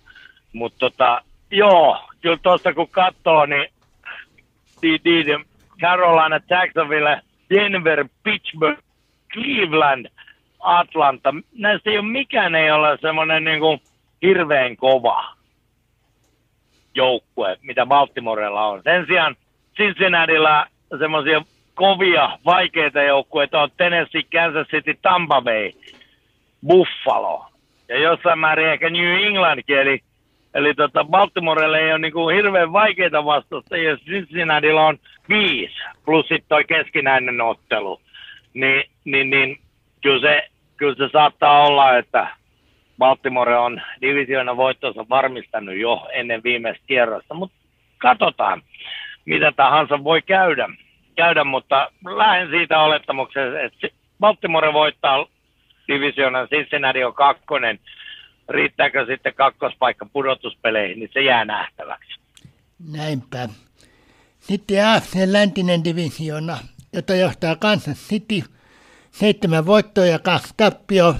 Mutta 0.53 0.80
tota, 0.80 1.22
joo, 1.51 2.09
kyllä 2.22 2.38
tuosta 2.41 2.74
kun 2.74 2.89
katsoo, 2.91 3.45
niin 3.45 3.68
Carolina, 5.82 6.39
Jacksonville– 6.49 7.22
Denver, 7.53 8.05
Pittsburgh, 8.24 8.82
Cleveland, 9.34 10.07
Atlanta. 10.59 11.34
Näistä 11.57 11.89
ei 11.89 11.97
ole 11.97 12.11
mikään 12.11 12.55
ei 12.55 12.72
ole 12.72 12.97
semmoinen 13.01 13.43
niin 13.43 13.59
kuin 13.59 13.82
hirveän 14.24 14.78
kova 14.78 15.26
joukkue, 16.96 17.58
mitä 17.62 17.86
Baltimorella 17.86 18.66
on. 18.66 18.82
Sen 18.84 19.06
sijaan 19.08 19.36
Cincinnatilla 19.78 20.68
semmoisia 21.00 21.42
kovia, 21.76 22.38
vaikeita 22.46 23.02
joukkueita 23.02 23.62
on 23.62 23.70
Tennessee, 23.78 24.22
Kansas 24.32 24.68
City, 24.68 25.00
Tampa 25.02 25.42
Bay, 25.42 25.72
Buffalo. 26.68 27.46
Ja 27.88 28.00
jossain 28.00 28.40
määrin 28.40 28.68
ehkä 28.68 28.90
New 28.90 29.24
Englandkin, 29.26 29.78
eli, 29.78 30.00
eli 30.54 30.74
tota 30.74 31.04
Baltimorelle 31.04 31.80
ei 31.80 31.92
ole 31.92 32.00
niin 32.00 32.14
kuin 32.14 32.36
hirveän 32.36 32.74
vaikeita 32.74 33.26
vastustajia. 33.26 33.98
Cincinnatilla 33.98 34.86
on 34.86 34.98
viisi, 35.30 35.76
plus 36.06 36.28
sitten 36.28 36.50
toi 36.50 36.64
keskinäinen 36.64 37.42
ottelu, 37.42 38.02
niin, 38.54 38.84
niin, 39.06 39.30
niin 39.30 39.60
kyllä, 40.02 40.22
se, 40.22 40.50
kyllä 40.78 40.96
se 40.96 41.10
saattaa 41.12 41.68
olla, 41.68 41.98
että 41.98 42.28
Baltimore 42.98 43.58
on 43.58 43.82
divisioona 44.02 44.58
voittonsa 44.58 45.06
varmistanut 45.10 45.76
jo 45.76 46.08
ennen 46.14 46.44
viimeistä 46.44 46.84
kierrosta, 46.88 47.34
mutta 47.34 47.58
katsotaan, 47.98 48.62
mitä 49.26 49.52
tahansa 49.52 50.04
voi 50.04 50.22
käydä, 50.22 50.70
käydä 51.16 51.44
mutta 51.44 51.91
lähden 52.18 52.50
siitä 52.50 52.80
olettamuksesta, 52.80 53.60
että 53.60 53.88
Baltimore 54.20 54.74
voittaa 54.74 55.26
divisioonan, 55.88 56.48
Cincinnati 56.48 57.04
on 57.04 57.14
kakkonen, 57.14 57.80
riittääkö 58.50 59.06
sitten 59.06 59.34
kakkospaikka 59.34 60.06
pudotuspeleihin, 60.14 61.00
niin 61.00 61.10
se 61.14 61.22
jää 61.22 61.46
nähtäväksi. 61.46 62.20
Näinpä. 62.91 63.50
Sitten 64.39 64.88
AFC 64.88 65.16
läntinen 65.26 65.84
divisiona, 65.84 66.58
jota 66.94 67.16
johtaa 67.16 67.56
Kansas 67.56 68.08
City, 68.10 68.41
seitsemän 69.12 69.66
voittoa 69.66 70.06
ja 70.06 70.20
kaksi 70.20 70.54
tappioa 70.58 71.16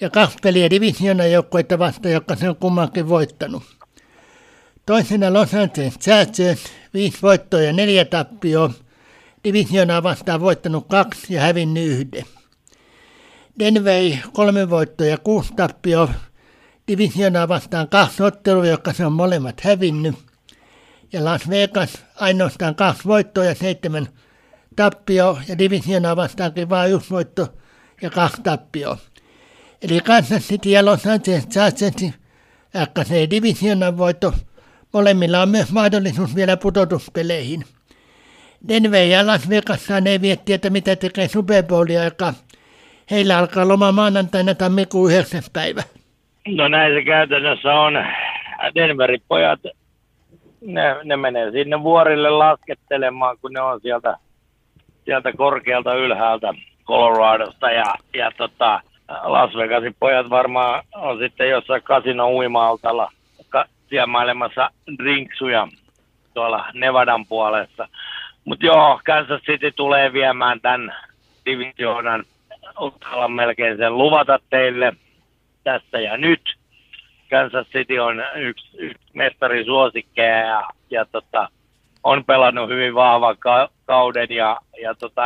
ja 0.00 0.10
kaksi 0.10 0.38
peliä 0.42 0.70
divisiona 0.70 1.26
joukkueita 1.26 1.78
vasta, 1.78 2.08
joka 2.08 2.36
se 2.36 2.48
on 2.48 2.56
kummankin 2.56 3.08
voittanut. 3.08 3.62
Toisena 4.86 5.32
Los 5.32 5.54
Angeles 5.54 5.98
Chargers, 5.98 6.64
viisi 6.94 7.18
voittoa 7.22 7.60
ja 7.60 7.72
neljä 7.72 8.04
tappioa. 8.04 8.70
Divisionaa 9.44 10.02
vastaan 10.02 10.40
voittanut 10.40 10.86
kaksi 10.88 11.34
ja 11.34 11.40
hävinnyt 11.40 11.86
yhden. 11.86 12.24
Denver 13.58 14.16
kolme 14.32 14.70
voittoa 14.70 15.06
ja 15.06 15.18
kuusi 15.18 15.52
tappio. 15.56 16.10
Divisionaa 16.88 17.48
vastaan 17.48 17.88
kaksi 17.88 18.22
ottelua, 18.22 18.66
jotka 18.66 18.92
se 18.92 19.06
on 19.06 19.12
molemmat 19.12 19.60
hävinnyt. 19.60 20.14
Ja 21.12 21.24
Las 21.24 21.48
Vegas 21.48 22.04
ainoastaan 22.16 22.74
kaksi 22.74 23.04
voittoa 23.04 23.44
ja 23.44 23.54
seitsemän 23.54 24.08
tappio. 24.76 25.38
Ja 25.48 25.58
divisionaa 25.58 26.16
vastaankin 26.16 26.68
vain 26.68 26.92
yksi 26.92 27.10
voitto 27.10 27.54
ja 28.02 28.10
kaksi 28.10 28.42
tappio. 28.42 28.98
Eli 29.82 30.00
Los 30.82 31.06
Angeles 31.06 31.48
Chargersin 31.48 32.14
FKC 32.78 33.30
Divisionan 33.30 33.98
voitto. 33.98 34.32
Molemmilla 34.92 35.42
on 35.42 35.48
myös 35.48 35.72
mahdollisuus 35.72 36.36
vielä 36.36 36.56
pudotuspeleihin. 36.56 37.64
Denver 38.68 39.06
ja 39.06 39.26
Las 39.26 39.48
Vegas 39.48 39.88
ne 40.00 40.20
viettiä, 40.20 40.54
että 40.54 40.70
mitä 40.70 40.96
tekee 40.96 41.28
Super 41.28 41.64
joka 42.04 42.34
heillä 43.10 43.38
alkaa 43.38 43.68
loma 43.68 43.92
maanantaina 43.92 44.54
tammikuun 44.54 45.12
9. 45.12 45.42
päivä. 45.52 45.82
No 46.48 46.68
näin 46.68 46.94
se 46.94 47.04
käytännössä 47.04 47.72
on. 47.74 47.94
Denverin 48.74 49.22
pojat, 49.28 49.60
ne, 50.60 50.96
ne 51.04 51.16
menee 51.16 51.50
sinne 51.50 51.82
vuorille 51.82 52.30
laskettelemaan, 52.30 53.36
kun 53.40 53.52
ne 53.52 53.60
on 53.60 53.80
sieltä, 53.80 54.16
sieltä 55.04 55.32
korkealta 55.32 55.94
ylhäältä 55.94 56.54
Coloradosta 56.84 57.70
ja, 57.70 57.94
ja 58.14 58.32
tota, 58.36 58.80
Las 59.10 59.56
Vegasin 59.56 59.94
pojat 60.00 60.30
varmaan 60.30 60.84
on 60.94 61.18
sitten 61.18 61.48
jossain 61.48 61.82
kasino 61.82 62.30
uimaaltalla 62.30 63.12
ka- 63.48 63.66
siemailemassa 63.88 64.70
drinksuja 64.98 65.68
tuolla 66.34 66.66
Nevadan 66.74 67.26
puolessa. 67.26 67.88
Mutta 68.44 68.66
joo, 68.66 69.00
Kansas 69.04 69.42
City 69.42 69.72
tulee 69.72 70.12
viemään 70.12 70.60
tämän 70.60 70.94
divisioonan. 71.44 72.24
Uskallan 72.80 73.32
melkein 73.32 73.76
sen 73.76 73.98
luvata 73.98 74.38
teille 74.50 74.92
tässä 75.64 76.00
ja 76.00 76.16
nyt. 76.16 76.56
Kansas 77.30 77.66
City 77.66 77.98
on 77.98 78.22
yksi, 78.34 78.68
yksi 78.78 79.06
mestarisuosikkeja 79.14 80.38
ja, 80.38 80.62
ja 80.90 81.04
tota, 81.04 81.48
on 82.02 82.24
pelannut 82.24 82.68
hyvin 82.70 82.94
vahvan 82.94 83.36
ka- 83.38 83.68
kauden 83.86 84.26
ja, 84.30 84.56
ja 84.82 84.94
tota, 84.94 85.22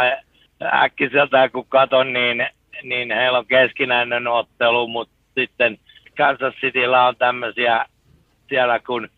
äkkiseltä 0.63 1.49
kun 1.49 1.67
katon, 1.69 2.13
niin, 2.13 2.47
niin 2.83 3.11
heillä 3.13 3.39
on 3.39 3.47
keskinäinen 3.47 4.27
ottelu, 4.27 4.89
mutta 4.89 5.15
sitten 5.35 5.79
Kansas 6.17 6.55
Cityllä 6.55 7.07
on 7.07 7.17
tämmöisiä 7.17 7.87
siellä 8.49 8.79
kuin 8.79 9.09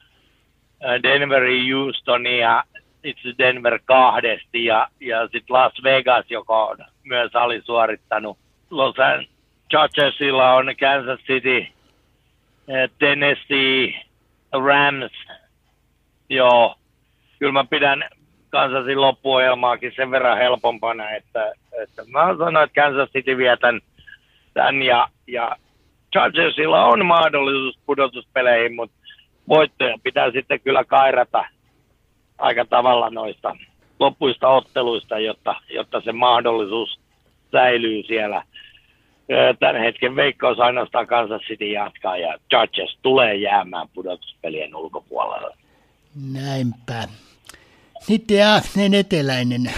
Denveri, 1.03 1.71
Houston 1.71 2.27
ja 2.27 2.65
itse 3.05 3.29
Denver 3.39 3.79
kahdesti 3.85 4.65
ja, 4.65 4.89
ja 5.01 5.23
sitten 5.23 5.55
Las 5.55 5.73
Vegas, 5.83 6.25
joka 6.31 6.65
on 6.65 6.77
myös 7.05 7.37
alisuorittanut. 7.37 8.39
Los 8.71 8.95
Chargersilla 9.71 10.55
on 10.55 10.67
Kansas 10.81 11.21
City, 11.21 11.67
Tennessee, 12.99 14.05
Rams. 14.53 15.13
Joo, 16.29 16.77
kyllä 17.39 17.53
mä 17.53 17.65
pidän 17.65 18.05
Kansasin 18.57 19.01
loppuohjelmaakin 19.01 19.93
sen 19.97 20.11
verran 20.11 20.39
helpompana, 20.39 21.11
että, 21.11 21.53
että 21.83 22.03
mä 22.09 22.35
sanoin, 22.39 22.65
että 22.65 22.83
Kansas 22.83 23.11
City 23.11 23.37
vie 23.37 23.57
tämän, 23.57 23.81
tämän 24.55 24.83
ja, 24.83 25.09
ja 25.27 25.57
Chargersilla 26.13 26.85
on 26.85 27.07
mahdollisuus 27.07 27.79
pudotuspeleihin, 27.87 28.77
mutta 28.77 28.97
voittoja 29.49 29.99
pitää 30.03 30.31
sitten 30.31 30.61
kyllä 30.61 30.85
kairata 30.85 31.45
aika 32.39 32.65
tavalla 32.65 33.11
noista 33.11 33.57
loppuista 34.01 34.49
otteluista, 34.49 35.19
jotta, 35.19 35.55
jotta 35.71 36.01
se 36.01 36.13
mahdollisuus 36.13 37.01
säilyy 37.53 38.03
siellä. 38.03 38.43
Tämän 39.59 39.83
hetken 39.83 40.17
veikkaus 40.17 40.61
ainoastaan 40.61 41.07
Kansas 41.07 41.43
City 41.43 41.65
jatkaa 41.65 42.17
ja 42.17 42.39
Chargers 42.51 42.99
tulee 43.03 43.35
jäämään 43.35 43.89
pudotuspelien 43.95 44.77
ulkopuolelle. 44.77 45.57
Näinpä. 46.33 47.09
Sitten 48.07 48.49
AFCn 48.49 48.95
eteläinen. 48.95 49.73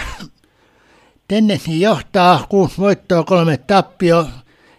Tennessee 1.27 1.75
johtaa 1.75 2.45
kuusi 2.49 2.77
voittoa, 2.77 3.23
kolme 3.23 3.57
tappio 3.57 4.27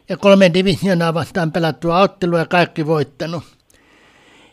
ja 0.09 0.17
kolme 0.17 0.51
divisionaa 0.55 1.15
vastaan 1.15 1.53
pelattua 1.53 2.01
ottelua 2.01 2.39
ja 2.39 2.47
kaikki 2.47 2.87
voittanut. 2.87 3.45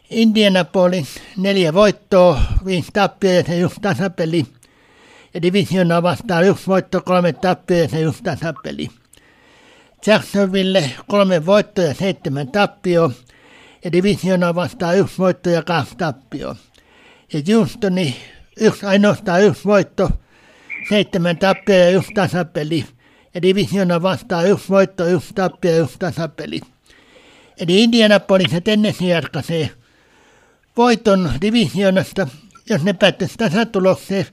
Indianapolis 0.09 1.21
neljä 1.37 1.73
voittoa, 1.73 2.41
viisi 2.65 2.89
tappia 2.93 3.33
ja 3.33 3.43
se 3.43 3.57
just 3.57 3.77
tasapeli. 3.81 4.45
Ja 5.33 5.41
divisionaa 5.41 6.03
vastaan 6.03 6.45
yksi 6.45 6.67
voitto, 6.67 7.01
kolme 7.01 7.33
tappia 7.33 7.77
ja 7.77 7.89
se 7.89 7.99
just 7.99 8.23
tasapeli. 8.23 8.89
Jacksonville 10.05 10.91
kolme 11.07 11.45
voittoa 11.45 11.85
ja 11.85 11.93
seitsemän 11.93 12.47
tappio. 12.47 13.11
Ja 13.83 13.91
divisionaa 13.91 14.55
vastaan 14.55 14.97
yksi 14.97 15.17
voitto 15.17 15.49
ja 15.49 15.63
kaksi 15.63 15.95
tappio. 15.97 16.55
Ja 17.33 17.55
Houstoni 17.55 18.15
yksi, 18.59 18.85
ainoastaan 18.85 19.43
yksi 19.43 19.65
voitto, 19.65 20.09
seitsemän 20.89 21.37
tappia 21.37 21.77
ja 21.77 21.89
yksi 21.89 22.11
tasapeli. 22.13 22.85
Ja 23.33 23.41
divisiona 23.41 24.01
vastaan 24.01 24.49
yksi 24.49 24.69
voitto, 24.69 25.05
yksi 25.05 25.33
tappia 25.33 25.71
ja 25.71 25.81
yksi 25.81 25.99
tasapeli. 25.99 26.61
Eli 27.59 27.83
Indianapolis 27.83 28.51
ja 28.51 28.61
Tennessee 28.61 29.07
jatkaisee 29.07 29.69
voiton 30.77 31.31
divisionasta, 31.41 32.27
jos 32.69 32.83
ne 32.83 32.93
päättäisi 32.93 33.37
tasatulokseen. 33.37 34.25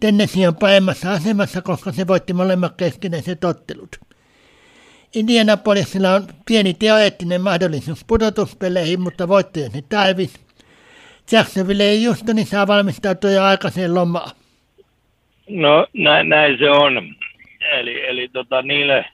Tennessee 0.00 0.48
on 0.48 0.56
paremmassa 0.56 1.12
asemassa, 1.12 1.62
koska 1.62 1.92
se 1.92 2.06
voitti 2.06 2.32
molemmat 2.32 2.76
keskinäiset 2.76 3.44
ottelut. 3.44 3.96
Indianapolisilla 5.14 6.14
on 6.14 6.26
pieni 6.46 6.74
teoreettinen 6.74 7.40
mahdollisuus 7.40 8.04
pudotuspeleihin, 8.04 9.00
mutta 9.00 9.28
voittoja 9.28 9.70
se 9.70 9.82
tarvisi. 9.82 10.47
Jacksonville 11.32 11.82
ei 11.82 12.02
just 12.02 12.26
niin 12.26 12.46
saa 12.46 12.66
valmistautua 12.66 13.30
jo 13.30 13.42
aikaiseen 13.42 13.94
lomaan. 13.94 14.30
No 15.48 15.86
näin, 15.94 16.28
näin 16.28 16.58
se 16.58 16.70
on. 16.70 17.14
Eli, 17.72 18.06
eli 18.06 18.28
tota, 18.32 18.62
niille, 18.62 19.04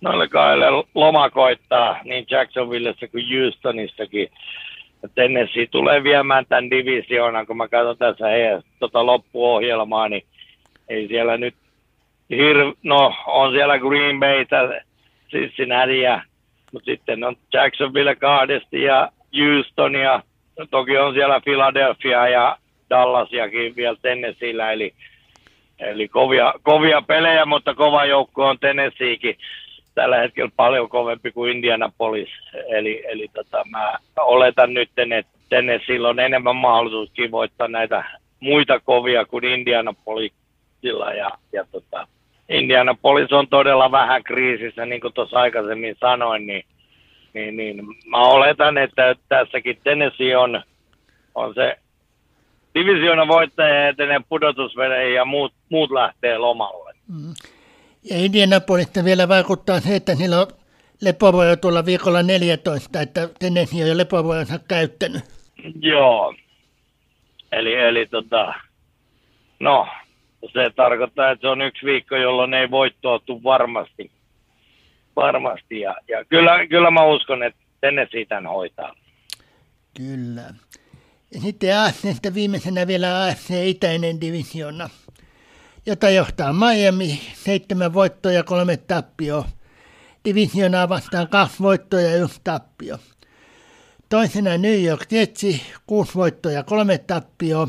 noille 0.00 0.28
kahdelle 0.28 0.66
loma 0.94 1.30
koittaa 1.30 1.98
niin 2.04 2.26
Jacksonvillessä 2.30 3.08
kuin 3.08 3.24
Houstonissakin. 3.30 4.28
Tennessee 5.14 5.66
tulee 5.66 6.02
viemään 6.02 6.46
tämän 6.46 6.70
divisioonan, 6.70 7.46
kun 7.46 7.56
mä 7.56 7.68
katson 7.68 7.98
tässä 7.98 8.28
heidän 8.28 8.62
tota 8.78 9.06
loppuohjelmaa, 9.06 10.08
niin 10.08 10.22
ei 10.88 11.08
siellä 11.08 11.36
nyt 11.36 11.54
hir... 12.30 12.56
no 12.82 13.14
on 13.26 13.52
siellä 13.52 13.78
Green 13.78 14.20
Baytä, 14.20 14.82
Cincinnati, 15.30 16.02
mutta 16.72 16.90
sitten 16.90 17.24
on 17.24 17.36
Jacksonville 17.52 18.16
kahdesti 18.16 18.82
ja 18.82 19.10
Houston 19.38 19.94
ja 19.94 20.22
toki 20.70 20.98
on 20.98 21.14
siellä 21.14 21.40
Philadelphia 21.40 22.28
ja 22.28 22.58
Dallasiakin 22.90 23.76
vielä 23.76 23.96
Tennesseellä, 24.02 24.72
eli, 24.72 24.94
eli 25.78 26.08
kovia, 26.08 26.54
kovia 26.62 27.02
pelejä, 27.02 27.46
mutta 27.46 27.74
kova 27.74 28.04
joukko 28.04 28.46
on 28.46 28.58
Tennesseekin 28.58 29.38
tällä 29.94 30.16
hetkellä 30.16 30.50
paljon 30.56 30.88
kovempi 30.88 31.32
kuin 31.32 31.52
Indianapolis. 31.52 32.28
Eli, 32.68 33.02
eli 33.08 33.28
tota, 33.34 33.64
mä 33.70 33.94
oletan 34.16 34.74
nyt, 34.74 34.90
että 34.98 35.38
Tennesseellä 35.48 36.08
on 36.08 36.20
enemmän 36.20 36.56
mahdollisuus 36.56 37.30
voittaa 37.30 37.68
näitä 37.68 38.04
muita 38.40 38.80
kovia 38.80 39.24
kuin 39.24 39.44
Indianapolisilla. 39.44 41.12
Ja, 41.12 41.30
ja 41.52 41.64
tota, 41.72 42.06
Indianapolis 42.48 43.32
on 43.32 43.48
todella 43.48 43.90
vähän 43.90 44.22
kriisissä, 44.22 44.86
niin 44.86 45.00
kuin 45.00 45.14
tuossa 45.14 45.38
aikaisemmin 45.38 45.96
sanoin, 46.00 46.46
niin, 46.46 46.64
niin, 47.36 47.56
niin 47.56 47.84
mä 48.06 48.18
oletan, 48.18 48.78
että 48.78 49.14
tässäkin 49.28 49.78
Tennessee 49.84 50.36
on, 50.36 50.62
on 51.34 51.54
se 51.54 51.78
divisioona 52.74 53.28
voittaja 53.28 53.88
etenee 53.88 54.20
pudotusveleihin 54.28 55.14
ja 55.14 55.24
muut, 55.24 55.52
muut 55.68 55.90
lähtee 55.90 56.38
lomalle. 56.38 56.94
Mm. 57.08 57.34
Ja 58.10 58.16
Indianapolista 58.16 59.04
vielä 59.04 59.28
vaikuttaa 59.28 59.80
se, 59.80 59.96
että 59.96 60.14
niillä 60.14 60.40
on 60.40 60.46
lepovoja 61.00 61.56
tulla 61.56 61.84
viikolla 61.84 62.22
14, 62.22 63.00
että 63.00 63.28
Tennessee 63.38 63.82
on 63.82 63.88
jo 63.88 63.96
lepovojansa 63.96 64.58
käyttänyt. 64.68 65.22
Joo. 65.80 66.34
Eli, 67.52 67.74
eli 67.74 68.06
tota, 68.06 68.54
no, 69.60 69.88
se 70.52 70.70
tarkoittaa, 70.76 71.30
että 71.30 71.40
se 71.40 71.48
on 71.48 71.62
yksi 71.62 71.86
viikko, 71.86 72.16
jolloin 72.16 72.54
ei 72.54 72.70
voittoa 72.70 73.18
tule 73.18 73.42
varmasti. 73.42 74.10
Varmasti. 75.16 75.80
Ja, 75.80 75.96
ja 76.08 76.24
kyllä, 76.24 76.66
kyllä 76.66 76.90
mä 76.90 77.04
uskon, 77.04 77.42
että 77.42 77.60
Tennessee 77.80 78.24
tämän 78.24 78.46
hoitaa. 78.46 78.94
Kyllä. 79.96 80.54
Ja 81.34 81.40
sitten 81.40 81.78
AFCstä 81.78 82.34
viimeisenä 82.34 82.86
vielä 82.86 83.24
AFC 83.24 83.50
Itäinen 83.50 84.20
divisiona 84.20 84.88
jota 85.86 86.10
johtaa 86.10 86.52
Miami, 86.52 87.20
seitsemän 87.34 87.94
voittoa 87.94 88.32
ja 88.32 88.44
kolme 88.44 88.76
tappio. 88.76 89.46
Divisionaa 90.24 90.88
vastaan 90.88 91.28
kaksi 91.28 91.62
voittoa 91.62 92.00
ja 92.00 92.16
yksi 92.16 92.40
tappio. 92.44 92.98
Toisena 94.08 94.58
New 94.58 94.84
York 94.84 95.12
Jetsi, 95.12 95.62
kuusi 95.86 96.14
voittoa 96.14 96.52
ja 96.52 96.62
kolme 96.62 96.98
tappio. 96.98 97.68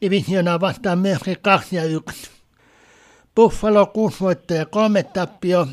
Divisionaa 0.00 0.60
vastaan 0.60 0.98
myöskin 0.98 1.36
kaksi 1.42 1.76
ja 1.76 1.84
yksi. 1.84 2.30
Buffalo, 3.36 3.86
kuusi 3.86 4.20
voittoa 4.20 4.56
ja 4.56 4.66
kolme 4.66 5.02
tappio. 5.02 5.66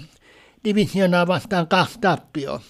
Divisioonaa 0.64 1.28
vastaan 1.28 1.68
kaksi 1.68 1.99
tappioa. 1.99 2.62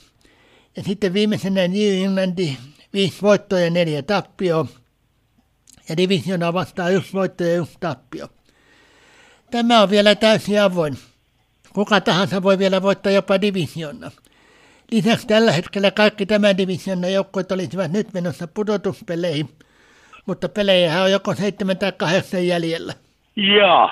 Ja 0.78 0.84
sitten 0.84 1.14
viimeisenä 1.14 1.68
New 1.68 2.04
Englandi 2.06 2.58
viisi 2.94 3.22
voittoa 3.22 3.60
ja 3.60 3.70
neljä 3.70 4.02
tappioa. 4.02 4.66
Ja 5.90 5.98
divisioonaa 5.98 6.54
vastaan 6.54 6.94
yksi 6.94 7.14
voitto 7.14 7.44
ja 7.44 7.58
yksi 7.58 7.78
tappio. 7.80 8.28
Tämä 9.52 9.82
on 9.82 9.90
vielä 9.90 10.16
täysin 10.16 10.62
avoin. 10.62 10.98
Kuka 11.74 12.02
tahansa 12.02 12.44
voi 12.44 12.58
vielä 12.58 12.82
voittaa 12.82 13.12
jopa 13.12 13.42
divisiona. 13.42 14.12
Lisäksi 14.92 15.28
tällä 15.28 15.52
hetkellä 15.52 15.92
kaikki 15.92 16.26
tämän 16.26 16.58
divisionan 16.58 17.14
joukkueet 17.14 17.52
olisivat 17.52 17.92
nyt 17.92 18.14
menossa 18.14 18.48
pudotuspeleihin, 18.48 19.50
mutta 20.26 20.50
pelejä 20.50 21.04
on 21.04 21.12
joko 21.12 21.36
seitsemän 21.36 21.78
tai 21.78 21.92
kahdeksan 21.92 22.48
jäljellä. 22.48 22.94
Joo. 23.36 23.90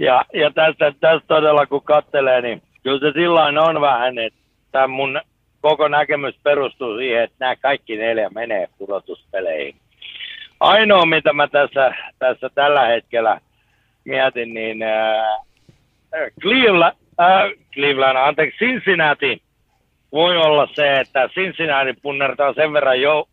Ja, 0.00 0.24
ja 0.34 0.50
tästä, 0.50 0.92
tästä 1.00 1.26
todella 1.28 1.66
kun 1.66 1.82
katselee, 1.82 2.40
niin 2.40 2.62
kyllä 2.86 2.98
se 2.98 3.12
silloin 3.12 3.58
on 3.58 3.80
vähän, 3.80 4.18
että 4.18 4.86
mun 4.86 5.20
koko 5.60 5.88
näkemys 5.88 6.34
perustuu 6.42 6.96
siihen, 6.96 7.22
että 7.22 7.36
nämä 7.40 7.56
kaikki 7.56 7.96
neljä 7.96 8.28
menee 8.34 8.68
pudotuspeleihin. 8.78 9.76
Ainoa, 10.60 11.06
mitä 11.06 11.32
mä 11.32 11.48
tässä, 11.48 11.94
tässä 12.18 12.50
tällä 12.54 12.86
hetkellä 12.86 13.40
mietin, 14.04 14.54
niin 14.54 14.82
äh, 14.82 15.38
Cleveland, 16.40 16.96
äh, 17.20 17.50
Cleveland, 17.74 18.16
anteeksi, 18.16 18.58
Cincinnati 18.58 19.42
voi 20.12 20.36
olla 20.36 20.68
se, 20.74 21.00
että 21.00 21.28
Cincinnati 21.28 21.92
punnertaa 22.02 22.54
sen 22.54 22.72
verran 22.72 23.00
jo 23.00 23.28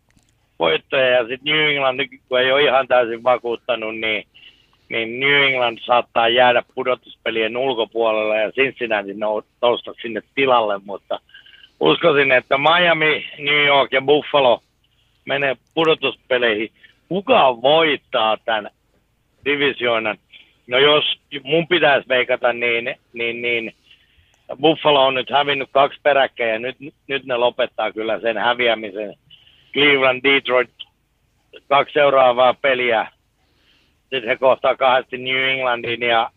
voittoja 0.58 1.08
ja 1.08 1.28
sitten 1.28 1.54
New 1.54 1.70
England, 1.70 2.08
kun 2.28 2.40
ei 2.40 2.52
ole 2.52 2.62
ihan 2.62 2.88
täysin 2.88 3.22
vakuuttanut, 3.22 3.98
niin, 3.98 4.26
niin 4.88 5.20
New 5.20 5.44
England 5.44 5.78
saattaa 5.78 6.28
jäädä 6.28 6.62
pudotuspelien 6.74 7.56
ulkopuolelle 7.56 8.40
ja 8.40 8.52
Cincinnati 8.52 9.14
nousta 9.62 9.94
sinne 10.02 10.22
tilalle, 10.34 10.80
mutta 10.84 11.20
uskoisin, 11.80 12.32
että 12.32 12.58
Miami, 12.58 13.26
New 13.38 13.66
York 13.66 13.92
ja 13.92 14.02
Buffalo 14.02 14.62
menee 15.24 15.56
pudotuspeleihin. 15.74 16.70
Kuka 17.08 17.62
voittaa 17.62 18.36
tämän 18.44 18.70
divisioonan? 19.44 20.18
No 20.66 20.78
jos 20.78 21.04
mun 21.42 21.68
pitäisi 21.68 22.08
veikata, 22.08 22.52
niin, 22.52 22.94
niin, 23.12 23.42
niin 23.42 23.74
Buffalo 24.60 25.06
on 25.06 25.14
nyt 25.14 25.30
hävinnyt 25.30 25.68
kaksi 25.72 26.00
peräkkäin 26.02 26.52
ja 26.52 26.58
nyt, 26.58 26.76
nyt 27.08 27.24
ne 27.24 27.36
lopettaa 27.36 27.92
kyllä 27.92 28.20
sen 28.20 28.38
häviämisen. 28.38 29.14
Cleveland, 29.72 30.20
Detroit, 30.24 30.70
kaksi 31.68 31.92
seuraavaa 31.92 32.54
peliä. 32.54 33.06
Sitten 34.14 34.28
he 34.28 34.36
kohtaa 34.36 34.76
kahdesti 34.76 35.18
New 35.18 35.48
Englandin 35.48 36.00
ja 36.00 36.30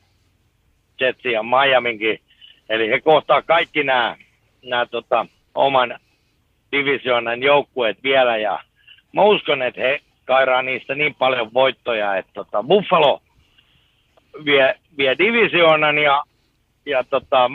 Jetsin 1.01 1.31
ja 1.31 1.43
Miaminkin. 1.43 2.19
Eli 2.69 2.89
he 2.89 3.01
kohtaa 3.01 3.41
kaikki 3.41 3.83
nämä, 3.83 4.15
nämä 4.65 4.85
tota, 4.85 5.25
oman 5.55 5.99
divisioonan 6.71 7.43
joukkueet 7.43 8.03
vielä. 8.03 8.37
Ja 8.37 8.59
mä 9.13 9.21
uskon, 9.21 9.61
että 9.61 9.81
he 9.81 9.99
kairaa 10.25 10.61
niistä 10.61 10.95
niin 10.95 11.15
paljon 11.15 11.53
voittoja, 11.53 12.15
että 12.15 12.31
tota, 12.33 12.63
Buffalo 12.63 13.21
vie, 14.45 14.75
vie 14.97 15.17
divisioonan 15.17 15.97
ja, 15.97 16.23
ja 16.85 17.03
tota, 17.03 17.51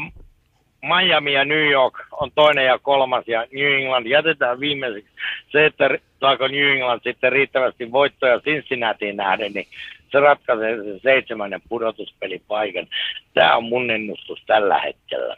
Miami 0.82 1.32
ja 1.32 1.44
New 1.44 1.70
York 1.70 1.94
on 2.12 2.30
toinen 2.34 2.66
ja 2.66 2.78
kolmas 2.78 3.28
ja 3.28 3.46
New 3.52 3.72
England 3.74 4.06
jätetään 4.06 4.60
viimeiseksi. 4.60 5.10
Se, 5.52 5.66
että 5.66 5.98
saako 6.20 6.48
New 6.48 6.72
England 6.72 7.00
sitten 7.02 7.32
riittävästi 7.32 7.92
voittoja 7.92 8.40
Cincinnatiin 8.40 9.16
nähden, 9.16 9.52
niin 9.52 9.66
se 10.12 10.20
ratkaisee 10.20 10.76
sen 10.76 11.00
seitsemännen 11.02 11.62
pudotuspelipaikan. 11.68 12.86
Tämä 13.34 13.56
on 13.56 13.64
mun 13.64 13.90
ennustus 13.90 14.42
tällä 14.46 14.78
hetkellä. 14.78 15.36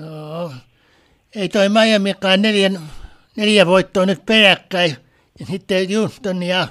Joo. 0.00 0.50
Ei 1.36 1.48
toi 1.48 1.68
Miamikaan 1.68 2.42
neljä, 2.42 2.70
neljä 3.36 3.66
voittoa 3.66 4.06
nyt 4.06 4.26
peräkkäin. 4.26 4.96
Ja 5.40 5.46
sitten 5.46 5.86
Houston 5.96 6.42
ja 6.42 6.66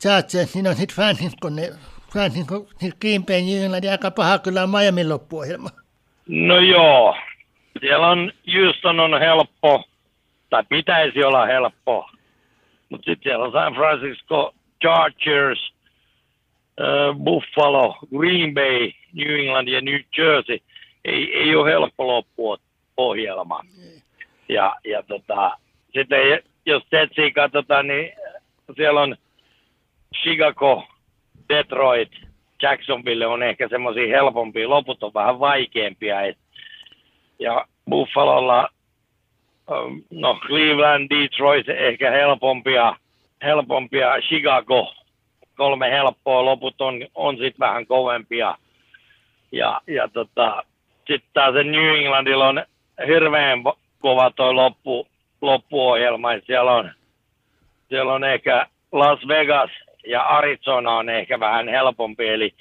Chargers, 0.00 0.54
niin 0.54 0.66
on 0.66 0.74
sitten 0.74 0.94
Francisco, 0.94 1.48
ne, 1.48 1.70
Francisco, 2.12 2.66
siis 2.78 2.94
Green 3.00 3.24
Bay, 3.24 3.36
England, 3.36 3.84
aika 3.84 4.10
paha 4.10 4.38
kyllä 4.38 4.62
on 4.62 4.70
Miamin 4.70 5.08
loppuohjelma. 5.08 5.68
No 6.28 6.60
joo, 6.60 7.16
siellä 7.80 8.08
on 8.08 8.32
Houston 8.54 9.00
on 9.00 9.20
helppo, 9.20 9.84
tai 10.50 10.62
pitäisi 10.68 11.24
olla 11.24 11.46
helppo, 11.46 12.10
mutta 12.88 13.04
sitten 13.04 13.22
siellä 13.22 13.44
on 13.44 13.52
San 13.52 13.74
Francisco 13.74 14.54
Chargers, 14.84 15.74
äh, 16.80 17.14
Buffalo, 17.24 17.96
Green 18.16 18.54
Bay, 18.54 18.92
New 19.12 19.40
England 19.40 19.68
ja 19.68 19.80
New 19.80 20.00
Jersey. 20.18 20.58
Ei, 21.04 21.38
ei 21.38 21.56
ole 21.56 21.70
helppo 21.70 22.06
loppuohjelma. 22.06 23.60
Ja, 24.48 24.76
ja 24.84 25.02
tota, 25.02 25.58
sitten 25.94 26.42
jos 26.66 26.82
Tetsia 26.90 27.30
katsotaan, 27.30 27.86
niin 27.86 28.12
siellä 28.76 29.00
on 29.00 29.16
Chicago, 30.22 30.84
Detroit, 31.48 32.10
Jacksonville 32.62 33.26
on 33.26 33.42
ehkä 33.42 33.68
semmoisia 33.68 34.16
helpompia, 34.16 34.70
loput 34.70 35.02
on 35.02 35.14
vähän 35.14 35.40
vaikeampia. 35.40 36.22
Et, 36.22 36.38
ja 37.38 37.66
Buffalolla, 37.90 38.68
ähm, 39.70 39.98
no 40.10 40.38
Cleveland, 40.46 41.10
Detroit 41.10 41.68
ehkä 41.68 42.10
helpompia, 42.10 42.96
helpompia, 43.44 44.20
Chicago 44.20 44.94
kolme 45.56 45.90
helppoa, 45.90 46.44
loput 46.44 46.80
on, 46.80 47.06
on 47.14 47.34
sitten 47.36 47.58
vähän 47.60 47.86
kovempia. 47.86 48.58
Ja, 49.52 49.80
ja 49.86 50.08
tota, 50.08 50.64
sitten 51.06 51.52
se 51.52 51.64
New 51.64 51.96
Englandilla 51.96 52.48
on 52.48 52.64
hirveän 53.06 53.62
kova 54.00 54.30
toi 54.30 54.54
loppu, 54.54 55.08
loppuohjelma, 55.40 56.28
siellä 56.46 56.72
on, 56.72 56.90
siellä 57.88 58.12
on 58.12 58.24
ehkä 58.24 58.66
Las 58.92 59.28
Vegas 59.28 59.70
ja 60.06 60.22
Arizona 60.22 60.92
on 60.92 61.08
ehkä 61.08 61.40
vähän 61.40 61.68
helpompi, 61.68 62.28
eli, 62.28 62.54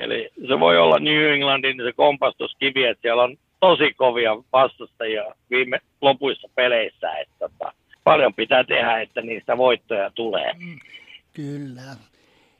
eli 0.00 0.30
se 0.48 0.60
voi 0.60 0.78
olla 0.78 0.98
New 0.98 1.32
Englandin 1.32 1.76
se 1.84 1.92
kompastuskivi, 1.92 2.84
että 2.84 3.02
siellä 3.02 3.22
on 3.22 3.36
tosi 3.60 3.94
kovia 3.94 4.36
vastustajia 4.52 5.24
viime 5.50 5.80
lopuissa 6.00 6.48
peleissä, 6.54 7.12
että 7.12 7.34
tota, 7.38 7.72
paljon 8.04 8.34
pitää 8.34 8.64
tehdä, 8.64 9.00
että 9.00 9.20
niistä 9.20 9.56
voittoja 9.56 10.10
tulee. 10.10 10.52
Mm, 10.52 10.78
kyllä. 11.32 11.96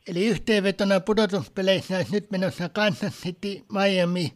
Eli 0.06 0.26
yhteenvetona 0.26 1.00
pudotuspeleissä 1.00 1.96
olisi 1.96 2.12
nyt 2.12 2.30
menossa 2.30 2.68
Kansas 2.68 3.20
City, 3.20 3.64
Miami, 3.72 4.32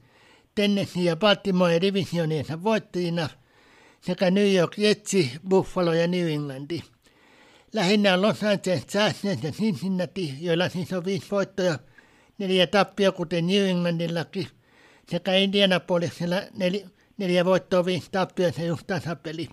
Tennessee 0.54 1.02
ja 1.02 1.16
Baltimore 1.16 1.80
divisioniensa 1.80 2.62
voittajina 2.62 3.28
sekä 4.00 4.30
New 4.30 4.54
York 4.54 4.78
Jetsi, 4.78 5.32
Buffalo 5.48 5.92
ja 5.92 6.06
New 6.06 6.28
Englandi. 6.28 6.80
Lähinnä 7.72 8.14
on 8.14 8.22
Los 8.22 8.44
Angeles 8.44 8.86
Chargers 8.86 9.42
ja 9.42 9.52
Cincinnati, 9.52 10.34
joilla 10.40 10.68
siis 10.68 10.92
on 10.92 11.04
viisi 11.04 11.26
voittoja, 11.30 11.78
neljä 12.38 12.66
tappia, 12.66 13.12
kuten 13.12 13.46
New 13.46 13.66
Englandillakin, 13.68 14.46
sekä 15.08 15.34
Indianapolisilla 15.34 16.36
nel, 16.56 16.80
neljä 17.18 17.44
voittoa, 17.44 17.84
viisi 17.84 18.10
tappia, 18.12 18.52
se 18.52 18.64
just 18.64 18.86
tasapeli. 18.86 19.48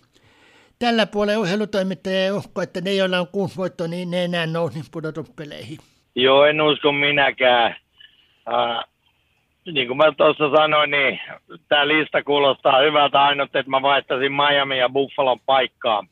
Tällä 0.83 1.05
puolella 1.05 1.39
urheilutoimittaja 1.39 2.23
ei 2.23 2.31
usko, 2.31 2.61
että 2.61 2.81
ne, 2.81 2.93
joilla 2.93 3.19
on 3.19 3.27
kuusi 3.27 3.57
voittoa, 3.57 3.87
niin 3.87 4.11
ne 4.11 4.23
enää 4.23 4.45
nousi 4.45 4.79
pudotuspeleihin. 4.91 5.77
Joo, 6.15 6.45
en 6.45 6.61
usko 6.61 6.91
minäkään. 6.91 7.75
Uh, 8.47 8.83
niin 9.73 9.87
kuin 9.87 9.97
mä 9.97 10.11
tuossa 10.17 10.51
sanoin, 10.55 10.91
niin 10.91 11.19
tämä 11.69 11.87
lista 11.87 12.23
kuulostaa 12.23 12.81
hyvältä 12.81 13.21
ainut, 13.21 13.55
että 13.55 13.69
mä 13.69 13.81
vaihtaisin 13.81 14.31
Miami 14.31 14.77
ja 14.77 14.89
Buffalon 14.89 15.39
paikkaa. 15.45 16.05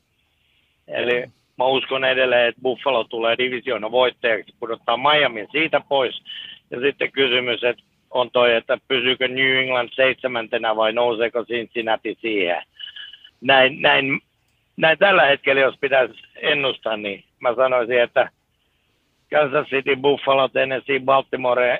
Eli 0.88 1.24
mä 1.58 1.64
uskon 1.64 2.04
edelleen, 2.04 2.48
että 2.48 2.62
Buffalo 2.62 3.04
tulee 3.04 3.38
divisioona 3.38 3.90
voittajaksi, 3.90 4.54
pudottaa 4.60 4.96
Miami 4.96 5.46
siitä 5.52 5.80
pois. 5.88 6.22
Ja 6.70 6.80
sitten 6.80 7.12
kysymys 7.12 7.64
että 7.64 7.82
on 8.10 8.30
toi, 8.30 8.54
että 8.54 8.78
pysyykö 8.88 9.28
New 9.28 9.56
England 9.56 9.88
seitsemäntenä 9.92 10.76
vai 10.76 10.92
nouseeko 10.92 11.44
Cincinnati 11.44 12.18
siihen. 12.20 12.62
Näin, 13.40 13.82
näin, 13.82 14.20
näin 14.76 14.98
tällä 14.98 15.26
hetkellä, 15.26 15.60
jos 15.60 15.74
pitäisi 15.80 16.14
ennustaa, 16.36 16.96
niin 16.96 17.24
mä 17.40 17.54
sanoisin, 17.54 18.00
että 18.00 18.30
Kansas 19.30 19.66
City, 19.66 19.96
Buffalo, 19.96 20.48
Tennessee, 20.48 21.00
Baltimore, 21.00 21.78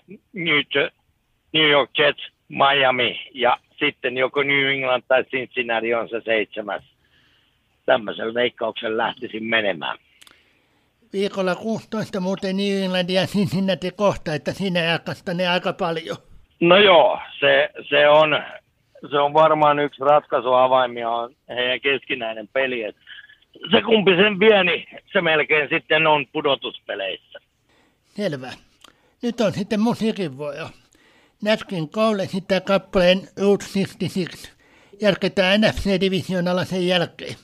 New 1.53 1.71
York 1.71 1.91
Jets, 1.99 2.33
Miami 2.49 3.31
ja 3.35 3.57
sitten 3.79 4.17
joko 4.17 4.43
New 4.43 4.69
England 4.69 5.03
tai 5.09 5.25
Cincinnati 5.25 5.95
on 5.95 6.09
se 6.09 6.21
seitsemäs 6.25 6.83
tämmöisellä 7.87 8.35
veikkauksella 8.35 8.97
lähtisin 8.97 9.45
menemään. 9.45 9.99
Viikolla 11.13 11.55
16 11.55 12.21
muuten 12.21 12.57
New 12.57 12.83
Englandia 12.85 13.27
Cincinnati 13.27 13.91
kohta, 13.91 14.35
että 14.35 14.53
siinä 14.53 14.81
jakasta 14.81 15.35
ne 15.35 15.49
aika 15.49 15.73
paljon. 15.73 16.17
No 16.61 16.77
joo, 16.77 17.19
se, 17.41 17.71
se, 17.89 18.09
on, 18.09 18.43
se 19.11 19.19
on 19.19 19.35
varmaan 19.35 19.79
yksi 19.79 20.05
ratkaisuavaimia 20.05 21.11
on 21.11 21.35
heidän 21.49 21.81
keskinäinen 21.81 22.49
peli. 22.49 22.83
Et 22.83 22.97
se 23.71 23.83
kumpi 23.83 24.11
sen 24.17 24.39
pieni, 24.39 24.87
se 25.13 25.21
melkein 25.21 25.69
sitten 25.69 26.07
on 26.07 26.27
pudotuspeleissä. 26.33 27.39
Selvä. 28.05 28.53
Nyt 29.23 29.41
on 29.41 29.53
sitten 29.53 29.81
musiikin 29.81 30.39
vuoro. 30.39 30.69
Näskin 31.43 31.89
Cole 31.89 32.27
sitä 32.27 32.61
kappaleen 32.61 33.19
Route 33.19 33.65
66 33.75 34.53
jatketaan 35.01 35.61
NFC-divisioonalla 35.61 36.65
sen 36.65 36.87
jälkeen. 36.87 37.35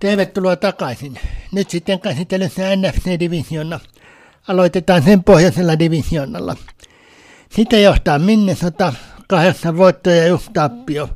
Tervetuloa 0.00 0.56
takaisin. 0.56 1.18
Nyt 1.52 1.70
sitten 1.70 2.00
käsittelyssä 2.00 2.62
NFC-divisiona. 2.76 3.80
Aloitetaan 4.48 5.02
sen 5.02 5.24
pohjoisella 5.24 5.78
divisioonalla. 5.78 6.56
Sitä 7.50 7.76
johtaa 7.76 8.18
Minnesota, 8.18 8.92
kahdeksan 9.30 9.76
voittoa 9.76 10.12
ja 10.12 10.26
yksi 10.26 10.50
tappio. 10.52 11.08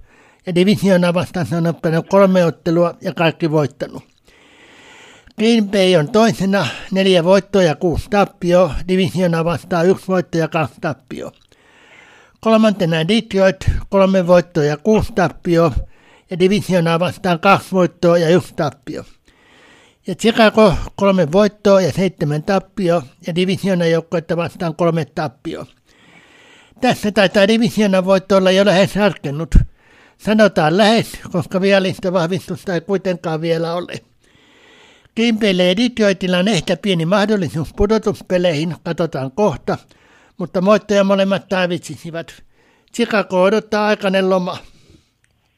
Ja 0.47 0.55
divisiona 0.55 1.15
vastaan 1.15 1.47
on 1.59 1.67
ottanut 1.67 2.07
kolme 2.09 2.45
ottelua 2.45 2.95
ja 3.01 3.15
kaikki 3.15 3.51
voittanut. 3.51 4.03
Green 5.39 5.69
Bay 5.69 5.97
on 5.97 6.09
toisena, 6.09 6.67
neljä 6.91 7.25
voittoa 7.25 7.63
ja 7.63 7.75
kuusi 7.75 8.11
tappio. 8.11 8.71
Divisiona 8.89 9.45
vastaan 9.45 9.89
yksi 9.89 10.09
voitto 10.09 10.39
ja 10.39 10.49
kaksi 10.49 10.75
tappio. 10.81 11.33
Kolmantena 12.41 13.09
Detroit, 13.09 13.57
kolme 13.89 14.27
voittoa 14.27 14.65
ja 14.65 14.77
kuusi 14.77 15.13
tappio. 15.13 15.73
Ja 16.31 16.39
divisiona 16.39 17.01
vastaan 17.01 17.41
kaksi 17.41 17.73
voittoa 17.73 18.19
ja 18.19 18.29
yksi 18.29 18.55
tappio. 18.55 19.05
Ja 20.07 20.15
Chicago 20.15 20.75
kolme 20.97 21.33
voittoa 21.33 21.81
ja 21.81 21.93
seitsemän 21.93 22.43
tappio. 22.43 23.03
Ja 23.27 23.35
divisiona 23.35 23.87
joukkoita 23.87 24.37
vastaan 24.37 24.77
kolme 24.77 25.05
tappio. 25.05 25.67
Tässä 26.85 27.13
taitaa 27.13 27.49
divisiona 27.49 28.05
voitto 28.05 28.37
olla 28.37 28.51
jo 28.51 28.65
lähes 28.65 28.95
harkennut. 28.97 29.55
Sanotaan 30.17 30.77
lähes, 30.77 31.21
koska 31.33 31.61
viallista 31.61 32.13
vahvistusta 32.13 32.75
ei 32.75 32.81
kuitenkaan 32.81 33.41
vielä 33.41 33.75
ole. 33.75 33.93
Kimpeille 35.15 35.63
Detroitilla 35.63 36.39
on 36.39 36.49
ehkä 36.49 36.77
pieni 36.83 37.07
mahdollisuus 37.07 37.75
pudotuspeleihin, 37.77 38.75
katsotaan 38.85 39.31
kohta, 39.33 39.77
mutta 40.39 40.61
moittoja 40.61 41.05
molemmat 41.05 41.49
tarvitsisivat. 41.49 42.43
Chicago 42.95 43.43
odottaa 43.43 43.87
aikainen 43.87 44.31
loma. 44.31 44.57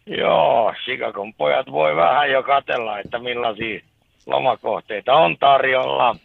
Joo, 0.07 0.75
Chicagon 0.85 1.35
pojat 1.35 1.67
voi 1.73 1.97
vähän 1.97 2.31
jo 2.31 2.43
katella, 2.43 2.99
että 2.99 3.19
millaisia 3.19 3.81
lomakohteita 4.27 5.15
on 5.15 5.37
tarjolla. 5.39 6.17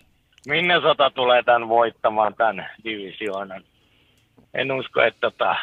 Minnesota 0.47 1.09
tulee 1.09 1.43
tämän 1.43 1.69
voittamaan 1.69 2.35
tämän 2.35 2.69
divisioonan. 2.83 3.63
En 4.53 4.71
usko, 4.71 5.01
että 5.01 5.21
tota, 5.21 5.55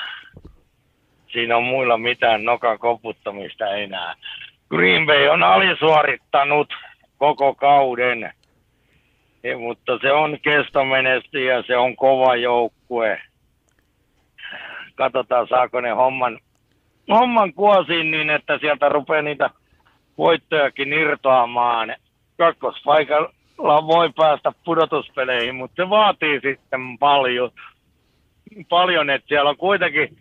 siinä 1.32 1.57
on 1.57 1.64
muilla 1.64 1.99
mitään 1.99 2.45
nokan 2.45 2.78
koputtamista 2.78 3.66
enää. 3.66 4.14
Green 4.70 5.07
Bay 5.07 5.28
on 5.28 5.43
alisuorittanut 5.43 6.74
koko 7.18 7.55
kauden, 7.55 8.32
ja, 9.43 9.59
mutta 9.59 9.99
se 10.03 10.12
on 10.12 10.39
kestomenesty 10.43 11.45
ja 11.45 11.62
se 11.62 11.76
on 11.76 11.97
kova 11.97 12.36
joukkue. 12.36 13.20
Katsotaan, 14.95 15.49
saako 15.49 15.80
ne 15.80 15.91
homman, 15.91 16.39
homman 17.09 17.53
kuosiin 17.53 18.11
niin, 18.11 18.30
että 18.30 18.59
sieltä 18.59 18.89
rupeaa 18.89 19.22
niitä 19.22 19.51
voittojakin 20.18 20.93
irtoamaan. 20.93 21.97
Kakkospaikalla 22.39 23.86
voi 23.86 24.11
päästä 24.16 24.53
pudotuspeleihin, 24.64 25.55
mutta 25.55 25.82
se 25.82 25.91
vaatii 25.91 26.41
sitten 26.41 26.99
paljon, 26.99 27.51
paljon 28.68 29.11
että 29.11 29.28
siellä 29.28 29.51
on 29.51 29.57
kuitenkin 29.57 30.16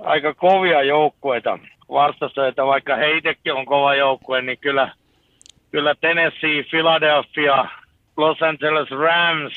aika 0.00 0.34
kovia 0.34 0.82
joukkueita 0.82 1.58
vastassa, 1.88 2.48
että 2.48 2.66
vaikka 2.66 2.96
heitekin 2.96 3.54
on 3.54 3.66
kova 3.66 3.94
joukkue, 3.94 4.42
niin 4.42 4.58
kyllä, 4.58 4.92
kyllä 5.70 5.94
Tennessee, 5.94 6.62
Philadelphia, 6.70 7.66
Los 8.16 8.42
Angeles 8.42 8.90
Rams, 8.90 9.52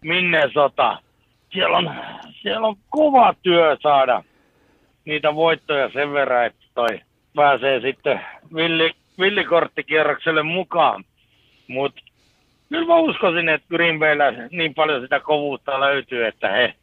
Minnesota, 0.00 0.98
siellä 1.52 1.76
on, 1.76 1.94
siellä 2.42 2.66
on 2.66 2.76
kova 2.90 3.34
työ 3.42 3.76
saada 3.82 4.22
niitä 5.04 5.34
voittoja 5.34 5.90
sen 5.92 6.12
verran, 6.12 6.46
että 6.46 6.64
toi 6.74 7.00
pääsee 7.34 7.80
sitten 7.80 8.20
villi, 8.54 8.92
villikorttikierrokselle 9.18 10.42
mukaan. 10.42 11.04
Mutta 11.68 12.00
kyllä 12.68 12.86
mä 12.86 12.96
uskoisin, 12.96 13.48
että 13.48 13.68
Green 13.68 13.98
Bayllä 13.98 14.32
niin 14.50 14.74
paljon 14.74 15.02
sitä 15.02 15.20
kovuutta 15.20 15.80
löytyy, 15.80 16.26
että 16.26 16.48
he, 16.48 16.74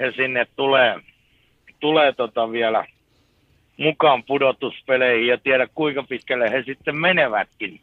he 0.00 0.12
sinne 0.16 0.46
tulee, 0.56 1.00
tulee 1.80 2.12
tota 2.12 2.52
vielä 2.52 2.84
mukaan 3.76 4.22
pudotuspeleihin 4.24 5.26
ja 5.28 5.38
tiedä 5.38 5.66
kuinka 5.74 6.02
pitkälle 6.02 6.50
he 6.50 6.62
sitten 6.66 6.96
menevätkin. 6.96 7.80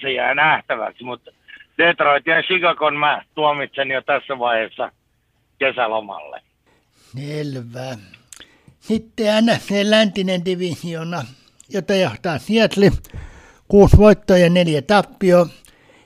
Se 0.00 0.12
jää 0.12 0.34
nähtäväksi, 0.34 1.04
mutta 1.04 1.30
Detroit 1.78 2.26
ja 2.26 2.42
Chicago 2.42 2.90
mä 2.90 3.22
tuomitsen 3.34 3.90
jo 3.90 4.02
tässä 4.02 4.38
vaiheessa 4.38 4.92
kesälomalle. 5.58 6.42
Selvä. 6.94 7.96
Sitten 8.80 9.44
NFC 9.44 9.70
läntinen 9.82 10.44
divisiona, 10.44 11.22
jota 11.68 11.94
johtaa 11.94 12.38
Seattle, 12.38 12.90
kuusi 13.68 13.96
voittoa 13.96 14.38
ja 14.38 14.50
neljä 14.50 14.82
tappio, 14.82 15.46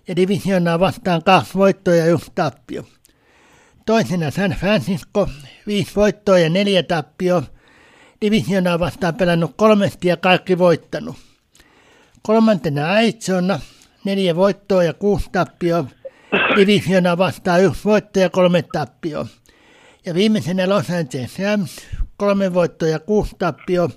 ja 0.09 0.17
divisionaa 0.17 0.81
vastaan 0.81 1.23
kaksi 1.25 1.55
voittoa 1.55 1.95
ja 1.95 2.07
yksi 2.07 2.33
tappio. 2.35 2.83
Toisena 3.87 4.31
San 4.31 4.51
Francisco, 4.51 5.29
viisi 5.67 5.93
voittoa 5.97 6.39
ja 6.39 6.51
neljä 6.51 6.83
tappio, 6.83 7.43
divisionaa 8.21 8.79
vastaan 8.79 9.15
pelannut 9.15 9.53
kolmesti 9.57 10.09
ja 10.09 10.17
kaikki 10.17 10.59
voittanut. 10.59 11.17
Kolmantena 12.23 12.93
Arizona, 12.93 13.61
neljä 14.05 14.37
voittoa 14.37 14.85
ja 14.85 14.95
kuusi 14.95 15.29
tappio, 15.33 15.87
divisiona 16.57 17.19
vastaan 17.19 17.63
yksi 17.63 17.85
voitto 17.85 18.21
ja 18.21 18.31
kolme 18.31 18.63
tappio. 18.73 19.27
Ja 20.07 20.15
viimeisenä 20.15 20.69
Los 20.69 20.91
Angeles 20.91 21.39
Rams, 21.39 21.77
kolme 22.17 22.55
voittoa 22.55 22.89
ja 22.89 22.99
kuusi 22.99 23.37
tappio, 23.39 23.91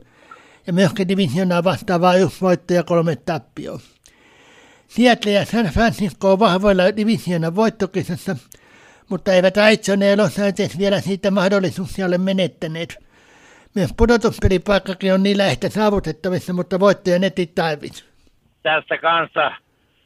ja 0.68 0.74
myöskin 0.74 1.08
divisionaa 1.08 1.64
vastaan 1.64 2.02
vain 2.02 2.22
yksi 2.22 2.42
voitto 2.42 2.74
ja 2.74 2.84
kolme 2.84 3.16
tappio. 3.16 3.82
Seattle 4.88 5.32
ja 5.32 5.46
San 5.46 5.66
Francisco 5.66 6.32
on 6.32 6.40
vahvoilla 6.40 6.96
divisionan 6.96 7.56
voittokisassa, 7.56 8.36
mutta 9.10 9.34
eivät 9.34 9.58
Los 10.18 10.40
Angeles 10.40 10.80
vielä 10.80 11.02
siitä 11.02 11.32
mahdollisuuksia 11.32 12.06
ole 12.06 12.18
menettäneet. 12.18 13.10
Myös 13.76 13.94
pudotuspelipaikkakin 13.98 15.14
on 15.14 15.24
niillä 15.24 15.46
ehkä 15.46 15.70
saavutettavissa, 15.70 16.54
mutta 16.54 16.80
voittoja 16.80 17.20
netit 17.20 17.56
tarvitsee. 17.56 18.08
Tästä 18.64 18.98
kanssa 18.98 19.52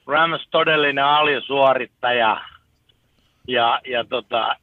Rams 0.08 0.48
todellinen 0.52 1.04
alisuorittaja 1.04 2.42
ja, 3.48 3.82
ja 3.88 4.06
tota, 4.06 4.56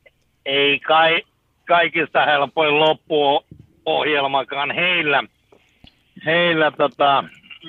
ei 0.47 0.81
kai, 0.81 1.23
kaikista 1.67 2.25
helpoin 2.27 2.81
loppuohjelmakaan 2.81 4.71
heillä. 4.71 5.25
Heillä 6.27 6.71
tota, 6.71 7.25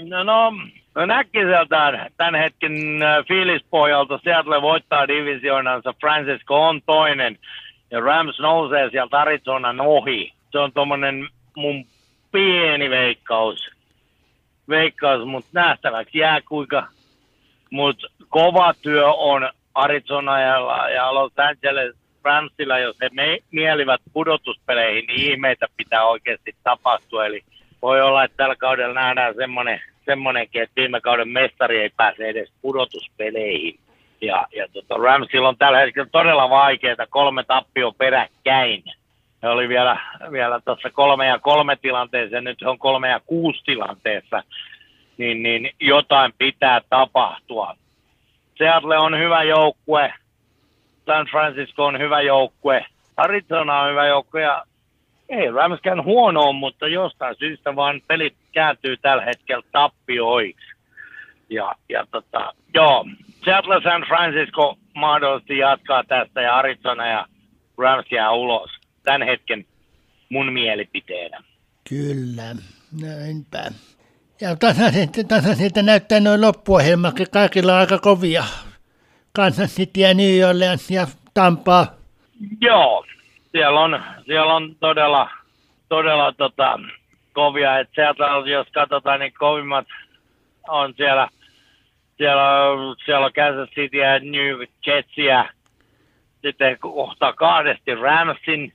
no, 0.09 0.23
no, 0.23 0.51
no 0.95 1.05
näkkiseltään 1.05 2.11
tämän 2.17 2.41
hetken 2.41 3.03
äh, 3.03 3.25
fiilispohjalta 3.27 4.19
Seattle 4.23 4.61
voittaa 4.61 5.07
divisioonansa, 5.07 5.93
Francisco 5.99 6.67
on 6.67 6.81
toinen 6.85 7.37
ja 7.91 7.99
Rams 7.99 8.39
nousee 8.39 8.89
sieltä 8.89 9.19
Arizonan 9.19 9.81
ohi. 9.81 10.33
Se 10.51 10.59
on 10.59 10.73
tuommoinen 10.73 11.27
mun 11.55 11.85
pieni 12.31 12.89
veikkaus, 12.89 13.69
veikkaus 14.69 15.25
mutta 15.25 15.49
nähtäväksi 15.53 16.17
jää 16.17 16.41
kuinka 16.41 16.87
mutta 17.71 18.07
kova 18.29 18.73
työ 18.81 19.11
on 19.13 19.49
Arizona 19.75 20.41
ja, 20.41 20.89
ja 20.89 21.13
Los 21.13 21.31
Angeles 21.37 21.95
Ramsilla, 22.23 22.79
jos 22.79 22.97
he 23.01 23.09
me, 23.13 23.37
mielivät 23.51 24.01
pudotuspeleihin, 24.13 25.05
niin 25.07 25.31
ihmeitä 25.31 25.67
pitää 25.77 26.05
oikeasti 26.05 26.55
tapahtua. 26.63 27.25
Eli 27.25 27.41
voi 27.81 28.01
olla, 28.01 28.23
että 28.23 28.37
tällä 28.37 28.55
kaudella 28.55 28.93
nähdään 28.93 29.35
semmoinen, 29.35 29.81
semmoinenkin, 30.11 30.61
että 30.61 30.81
viime 30.81 31.01
kauden 31.01 31.29
mestari 31.29 31.81
ei 31.81 31.89
pääse 31.97 32.23
edes 32.25 32.51
pudotuspeleihin. 32.61 33.79
Ja, 34.21 34.47
ja 34.55 34.67
tota, 34.73 34.95
Ramsilla 34.95 35.47
on 35.47 35.57
tällä 35.57 35.79
hetkellä 35.79 36.09
todella 36.11 36.49
vaikeaa, 36.49 37.07
kolme 37.09 37.43
tappio 37.43 37.91
peräkkäin. 37.91 38.83
He 39.43 39.49
oli 39.49 39.69
vielä, 39.69 39.99
vielä 40.31 40.59
tuossa 40.65 40.89
kolme 40.89 41.27
ja 41.27 41.39
kolme 41.39 41.75
tilanteessa, 41.75 42.41
nyt 42.41 42.61
he 42.61 42.69
on 42.69 42.79
kolme 42.79 43.09
ja 43.09 43.19
kuusi 43.25 43.63
tilanteessa 43.65 44.43
niin, 45.17 45.43
niin 45.43 45.71
jotain 45.79 46.33
pitää 46.37 46.81
tapahtua. 46.89 47.75
Seattle 48.57 48.97
on 48.97 49.19
hyvä 49.19 49.43
joukkue, 49.43 50.13
San 51.05 51.27
Francisco 51.31 51.85
on 51.85 51.99
hyvä 51.99 52.21
joukkue, 52.21 52.85
Arizona 53.17 53.79
on 53.79 53.91
hyvä 53.91 54.07
joukkue 54.07 54.41
ja 54.41 54.63
ei 55.31 55.51
Ramskään 55.51 56.03
huonoa, 56.03 56.51
mutta 56.51 56.87
jostain 56.87 57.35
syystä 57.39 57.75
vaan 57.75 58.01
pelit 58.07 58.35
kääntyy 58.51 58.97
tällä 58.97 59.23
hetkellä 59.23 59.63
tappioiksi. 59.71 60.71
Ja, 61.49 61.75
ja 61.89 62.07
tota, 62.11 62.53
joo, 62.73 63.05
Seattle 63.45 63.81
San 63.83 64.01
Francisco 64.07 64.77
mahdollisesti 64.95 65.57
jatkaa 65.57 66.03
tästä 66.03 66.41
ja 66.41 66.57
Arizona 66.57 67.07
ja 67.07 67.25
Rams 67.77 68.05
jää 68.11 68.31
ulos. 68.31 68.71
Tämän 69.03 69.27
hetken 69.27 69.65
mun 70.29 70.53
mielipiteenä. 70.53 71.43
Kyllä, 71.89 72.55
näinpä. 73.01 73.63
Ja 74.41 74.55
tasaisilta, 74.55 75.23
tasaisilta 75.27 75.81
näyttää 75.81 76.19
noin 76.19 76.41
loppuohjelmakin. 76.41 77.27
Kaikilla 77.31 77.73
on 77.73 77.79
aika 77.79 77.99
kovia. 77.99 78.43
Kansas 79.33 79.75
City 79.75 79.99
ja 79.99 80.13
New 80.13 80.49
Orleans 80.49 80.91
ja 80.91 81.07
Tampaa. 81.33 81.95
Joo, 82.61 83.05
siellä 83.51 83.79
on, 83.79 84.03
siellä 84.25 84.53
on 84.53 84.75
todella, 84.79 85.29
todella 85.89 86.33
tota, 86.33 86.79
kovia. 87.33 87.79
Et 87.79 87.89
sieltä, 87.95 88.23
jos 88.45 88.67
katsotaan, 88.73 89.19
niin 89.19 89.33
kovimmat 89.33 89.87
on 90.67 90.93
siellä, 90.97 91.27
siellä, 92.17 92.43
siellä 93.05 93.25
on 93.25 93.33
Kansas 93.33 93.69
City 93.69 93.97
ja 93.97 94.19
New 94.19 94.67
Jetsiä. 94.87 95.53
Sitten 96.41 96.79
kohta 96.79 97.33
kahdesti 97.33 97.95
Ramsin 97.95 98.73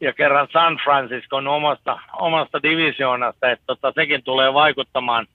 ja 0.00 0.12
kerran 0.12 0.48
San 0.52 0.78
Franciscon 0.84 1.48
omasta, 1.48 1.98
omasta 2.12 2.62
divisioonasta, 2.62 3.50
että 3.50 3.64
tota, 3.66 3.92
sekin 3.94 4.22
tulee 4.22 4.54
vaikuttamaan 4.54 5.26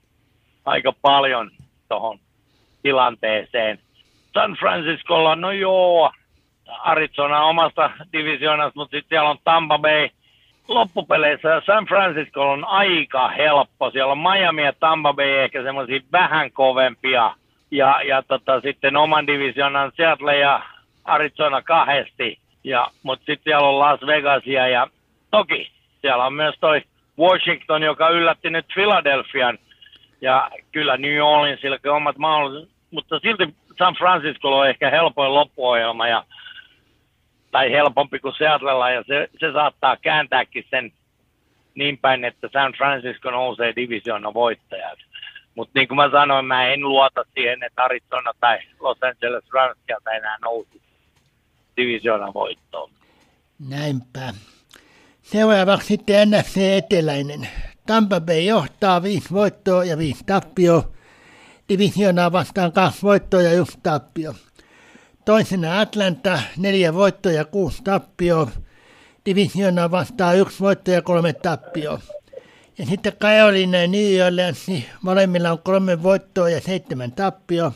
aika 0.66 0.93
paljon 1.02 1.52
tuohon 1.89 2.20
tilanteeseen. 2.84 3.80
San 4.34 4.54
Franciscolla, 4.60 5.36
no 5.36 5.52
joo, 5.52 6.12
Arizona 6.68 7.43
omasta 7.43 7.91
divisioonasta, 8.13 8.80
mutta 8.80 8.97
sitten 8.97 9.09
siellä 9.09 9.30
on 9.30 9.38
Tampa 9.43 9.80
Bay. 9.80 10.09
Loppupeleissä 10.68 11.61
San 11.65 11.86
Francisco 11.86 12.51
on 12.51 12.65
aika 12.65 13.28
helppo. 13.28 13.91
Siellä 13.91 14.11
on 14.11 14.18
Miami 14.18 14.63
ja 14.63 14.74
Tampa 14.80 15.13
Bay 15.13 15.30
ehkä 15.30 15.63
semmoisia 15.63 15.99
vähän 16.11 16.51
kovempia. 16.51 17.34
Ja, 17.72 18.01
ja 18.01 18.24
tota, 18.24 18.61
sitten 18.61 18.97
oman 18.97 19.28
divisioonan 19.28 19.91
Seattle 19.95 20.38
ja 20.38 20.61
Arizona 21.05 21.61
kahdesti. 21.61 22.39
Ja, 22.63 22.88
mutta 23.03 23.26
sitten 23.26 23.43
siellä 23.43 23.68
on 23.68 23.80
Las 23.80 23.99
Vegasia 24.07 24.68
ja 24.68 24.88
toki 25.32 25.72
siellä 26.01 26.26
on 26.26 26.34
myös 26.34 26.55
toi 26.59 26.82
Washington, 27.20 27.84
joka 27.84 28.09
yllätti 28.09 28.49
nyt 28.49 28.65
Philadelphian. 28.74 29.57
Ja 30.22 30.49
kyllä 30.72 30.97
New 30.97 31.22
Orleansilla 31.22 31.95
omat 31.95 32.18
mahdollisuudet, 32.18 32.70
mutta 32.91 33.20
silti 33.20 33.55
San 33.78 33.93
Francisco 33.93 34.59
on 34.59 34.70
ehkä 34.70 34.89
helpoin 34.89 35.34
loppuohjelma 35.34 36.07
ja 36.07 36.24
tai 37.58 37.72
helpompi 37.72 38.20
kuin 38.20 38.36
Seattlella, 38.38 38.89
ja 38.89 39.03
se, 39.08 39.30
se 39.39 39.51
saattaa 39.53 39.97
kääntääkin 39.97 40.66
sen 40.70 40.91
niin 41.76 41.97
päin, 41.97 42.26
että 42.26 42.49
San 42.53 42.74
Francisco 42.78 43.32
nousee 43.32 43.74
divisioonan 43.76 44.34
voittajaksi. 44.34 45.05
Mutta 45.55 45.72
niin 45.76 45.88
kuin 45.88 45.95
mä 45.95 46.10
sanoin, 46.12 46.45
mä 46.45 46.68
en 46.68 46.82
luota 46.82 47.26
siihen, 47.34 47.64
että 47.64 47.84
Arizona 47.84 48.32
tai 48.39 48.60
Los 48.80 48.97
Angeles 49.01 49.43
Rams 49.53 49.78
sieltä 49.86 50.12
enää 50.12 50.38
nousi 50.41 50.82
divisioonan 51.78 52.34
voittoon. 52.34 52.89
Näinpä. 53.70 54.34
Seuraavaksi 55.22 55.88
sitten 55.88 56.30
NFC 56.30 56.58
Eteläinen. 56.58 57.47
Tampa 57.88 58.20
Bay 58.20 58.41
johtaa 58.41 59.03
viisi 59.03 59.34
voittoa 59.34 59.84
ja 59.84 59.97
viisi 59.97 60.24
tappio. 60.26 60.84
Divisioonaa 61.70 62.32
vastaan 62.32 62.72
kaksi 62.72 63.01
voittoa 63.01 63.41
ja 63.41 63.53
yksi 63.53 63.80
tappio. 63.84 64.34
Toisena 65.28 65.80
Atlanta, 65.80 66.40
neljä 66.58 66.94
voittoa 66.94 67.32
ja 67.32 67.46
kuusi 67.46 67.84
tappio. 67.84 68.50
Divisiona 69.26 69.92
vastaa 69.92 70.34
yksi 70.34 70.60
voitto 70.60 70.92
ja 70.92 71.02
kolme 71.02 71.34
tappio. 71.34 72.00
Ja 72.78 72.86
sitten 72.86 73.14
Carolina 73.14 73.78
ja 73.78 73.88
New 73.88 74.26
Orleans, 74.26 74.68
niin 74.68 74.86
molemmilla 75.02 75.52
on 75.52 75.60
kolme 75.60 76.04
voittoa 76.04 76.50
ja 76.50 76.62
seitsemän 76.62 77.12
tappio. 77.12 77.74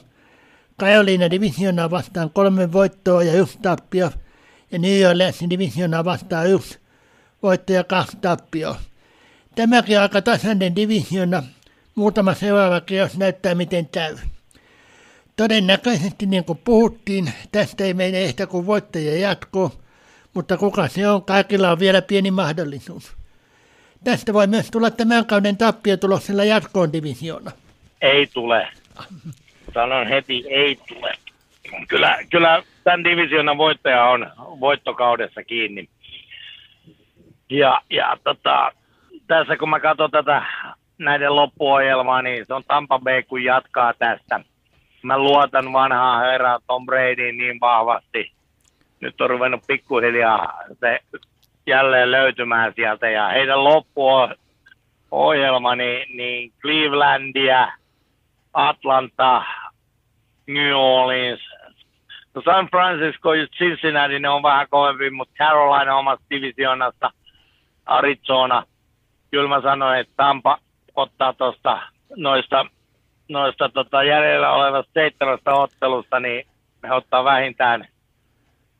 Carolina 0.80 1.30
divisiona 1.30 1.92
vastaan 1.92 2.30
kolme 2.30 2.72
voittoa 2.72 3.24
ja 3.24 3.34
yksi 3.34 3.60
tappio. 3.62 4.12
Ja 4.72 4.80
New 4.80 5.10
Orleans 5.10 5.40
divisiona 5.50 6.06
vastaa 6.06 6.44
yksi 6.44 6.80
voitto 7.44 7.74
ja 7.74 7.84
kaksi 7.84 8.18
tappio. 8.22 8.78
Tämäkin 9.56 10.00
aika 10.00 10.22
tasainen 10.22 10.76
divisiona. 10.76 11.44
Muutama 11.96 12.34
seuraava 12.34 12.82
kierros 12.82 13.18
näyttää 13.18 13.56
miten 13.56 13.86
käy. 13.86 14.18
Todennäköisesti, 15.36 16.26
niin 16.26 16.44
kuin 16.44 16.60
puhuttiin, 16.64 17.34
tästä 17.52 17.84
ei 17.84 17.94
mene 17.94 18.24
ehkä 18.24 18.48
kuin 18.48 18.66
voittaja 18.66 19.20
jatko, 19.20 19.72
mutta 20.34 20.58
kuka 20.58 20.88
se 20.88 21.08
on, 21.08 21.24
kaikilla 21.24 21.72
on 21.72 21.80
vielä 21.80 22.02
pieni 22.02 22.32
mahdollisuus. 22.32 23.16
Tästä 24.04 24.34
voi 24.34 24.48
myös 24.48 24.72
tulla 24.72 24.92
tämän 24.92 25.26
kauden 25.26 25.58
tappiotuloksella 25.58 26.44
jatkoon 26.44 26.94
divisioona. 26.94 27.52
Ei 28.02 28.28
tule. 28.28 28.68
Sanon 29.74 30.08
heti, 30.08 30.44
ei 30.50 30.78
tule. 30.88 31.14
Kyllä, 31.88 32.18
kyllä 32.30 32.64
tämän 32.84 33.04
divisioonan 33.04 33.58
voittaja 33.58 34.06
on 34.06 34.32
voittokaudessa 34.60 35.44
kiinni. 35.44 35.90
Ja, 37.50 37.82
ja 37.90 38.18
tota, 38.24 38.72
tässä 39.28 39.58
kun 39.58 39.70
mä 39.70 39.80
katson 39.80 40.12
tätä 40.12 40.46
näiden 40.98 41.36
loppuohjelmaa, 41.36 42.22
niin 42.22 42.46
se 42.46 42.54
on 42.54 42.64
Tampa 42.68 43.00
Bay, 43.00 43.24
kun 43.24 43.44
jatkaa 43.44 43.94
tästä– 43.94 44.40
mä 45.04 45.18
luotan 45.18 45.74
vanhaa 45.74 46.20
herraa 46.20 46.60
Tom 46.68 46.86
Bradyin 46.86 47.38
niin 47.38 47.60
vahvasti. 47.60 48.32
Nyt 49.00 49.22
on 49.22 49.30
ruvennut 49.30 49.64
pikkuhiljaa 49.68 50.54
se 50.80 51.00
jälleen 51.68 52.12
löytymään 52.12 52.74
sieltä. 52.76 53.10
Ja 53.10 53.28
heidän 53.28 53.64
loppuohjelma, 53.64 55.76
niin, 55.76 56.18
niin 56.18 56.54
Clevelandia, 56.62 57.72
Atlanta, 58.54 59.44
New 60.48 60.74
Orleans, 60.76 61.42
no 62.34 62.42
San 62.46 62.68
Francisco 62.68 63.34
ja 63.34 63.48
Cincinnati, 63.48 64.20
ne 64.20 64.30
on 64.30 64.44
vähän 64.44 64.68
kovempi, 64.70 65.10
mutta 65.10 65.34
Carolina 65.38 65.96
omasta 65.96 66.26
divisionasta, 66.30 67.12
Arizona. 67.86 68.64
Kyllä 69.32 69.50
mä 69.50 69.62
sanoin, 69.62 70.00
että 70.00 70.14
Tampa 70.18 70.58
ottaa 70.96 71.34
tuosta 71.34 71.82
noista 72.16 72.66
noista 73.32 73.70
tota, 73.70 74.04
jäljellä 74.04 74.52
olevasta 74.52 74.92
seitsemästä 74.94 75.54
ottelusta, 75.54 76.20
niin 76.20 76.48
he 76.84 76.94
ottaa 76.94 77.24
vähintään, 77.24 77.88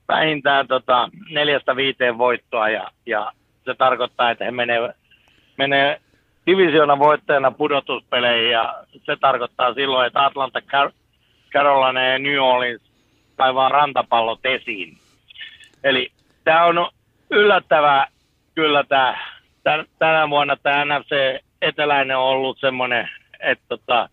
vähintään 0.08 0.68
tota, 0.68 1.10
neljästä 1.30 1.76
viiteen 1.76 2.18
voittoa 2.18 2.70
ja, 2.70 2.92
ja 3.06 3.32
se 3.66 3.74
tarkoittaa, 3.78 4.32
että 4.32 4.46
he 4.46 4.52
menee, 4.52 4.94
menee 5.58 6.02
divisiona 6.46 7.00
voittajana 7.00 7.52
pudotuspeleihin 7.52 8.52
ja 8.52 8.84
se 9.06 9.16
tarkoittaa 9.16 9.74
silloin, 9.74 10.08
että 10.08 10.26
Atlanta, 10.26 10.62
Carolina 11.52 12.04
ja 12.04 12.20
New 12.20 12.40
Orleans 12.40 12.82
kaivaa 13.36 13.70
rantapallot 13.70 14.46
esiin. 14.46 14.98
Eli 15.84 16.12
tämä 16.44 16.66
on 16.66 16.90
yllättävää 17.32 18.08
kyllä 18.56 18.84
tämä, 18.84 19.18
tänä 20.00 20.30
vuonna 20.30 20.56
tämä 20.56 20.86
NFC 20.86 21.42
eteläinen 21.62 22.18
on 22.18 22.24
ollut 22.24 22.60
semmoinen, 22.60 23.10
että 23.40 23.66
tota, 23.68 24.10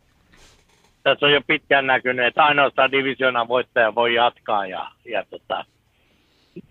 tässä 1.09 1.27
on 1.27 1.33
jo 1.33 1.41
pitkään 1.47 1.87
näkynyt, 1.87 2.27
että 2.27 2.45
ainoastaan 2.45 2.93
divisioonan 2.93 3.49
voittaja 3.49 3.95
voi 3.95 4.15
jatkaa 4.15 4.67
ja, 4.67 4.91
ja 5.05 5.25
tota, 5.31 5.65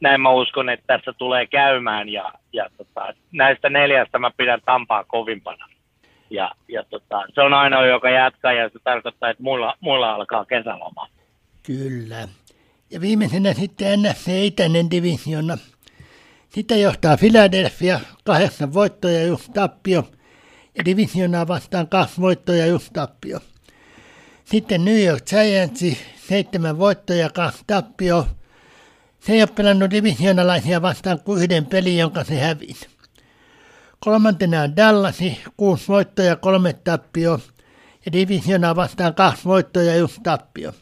näin 0.01 0.21
mä 0.21 0.31
uskon, 0.31 0.69
että 0.69 0.83
tässä 0.87 1.13
tulee 1.13 1.47
käymään 1.47 2.09
ja, 2.09 2.33
ja 2.53 2.69
tota, 2.77 3.13
näistä 3.31 3.69
neljästä 3.69 4.19
mä 4.19 4.31
pidän 4.37 4.61
Tampaa 4.65 5.03
kovimpana. 5.03 5.65
Ja, 6.29 6.51
ja 6.67 6.83
tota, 6.83 7.23
se 7.33 7.41
on 7.41 7.53
ainoa, 7.53 7.85
joka 7.85 8.09
jatkaa 8.09 8.53
ja 8.53 8.69
se 8.69 8.79
tarkoittaa, 8.83 9.29
että 9.29 9.43
mulla, 9.43 9.73
mulla 9.79 10.13
alkaa 10.13 10.45
kesäloma. 10.45 11.07
Kyllä. 11.63 12.27
Ja 12.91 13.01
viimeisenä 13.01 13.53
sitten 13.53 13.99
NFC 14.01 14.27
Itäinen 14.27 14.91
divisiona. 14.91 15.57
Sitä 16.49 16.75
johtaa 16.75 17.17
Philadelphia, 17.17 17.99
kahdeksan 18.25 18.73
voittoja 18.73 19.23
ja 19.23 19.37
tappio. 19.53 20.03
Ja 20.77 20.85
divisionaa 20.85 21.47
vastaan 21.47 21.87
kaksi 21.87 22.21
voittoja 22.21 22.65
ja 22.65 22.73
yksi 22.73 22.93
tappio. 22.93 23.39
Sitten 24.51 24.85
New 24.85 25.03
York 25.03 25.25
Giants, 25.25 25.85
seitsemän 26.27 26.77
voittoja 26.77 27.19
ja 27.19 27.51
tappio. 27.67 28.27
Se 29.19 29.33
ei 29.33 29.41
ole 29.41 29.49
pelannut 29.55 29.91
divisionalaisia 29.91 30.81
vastaan 30.81 31.19
kuin 31.19 31.43
yhden 31.43 31.65
pelin, 31.65 31.97
jonka 31.97 32.23
se 32.23 32.39
hävisi. 32.39 32.87
Kolmantena 33.99 34.61
on 34.61 34.75
Dallas, 34.75 35.17
kuusi 35.57 35.87
voittoja 35.87 36.27
ja 36.27 36.35
kolme 36.35 36.73
tappio. 36.73 37.39
Ja 38.05 38.11
divisionaa 38.11 38.75
vastaan 38.75 39.15
kaksi 39.15 39.45
voittoja 39.45 39.95
ja 39.95 40.01
yksi 40.01 40.21
tappio. 40.23 40.73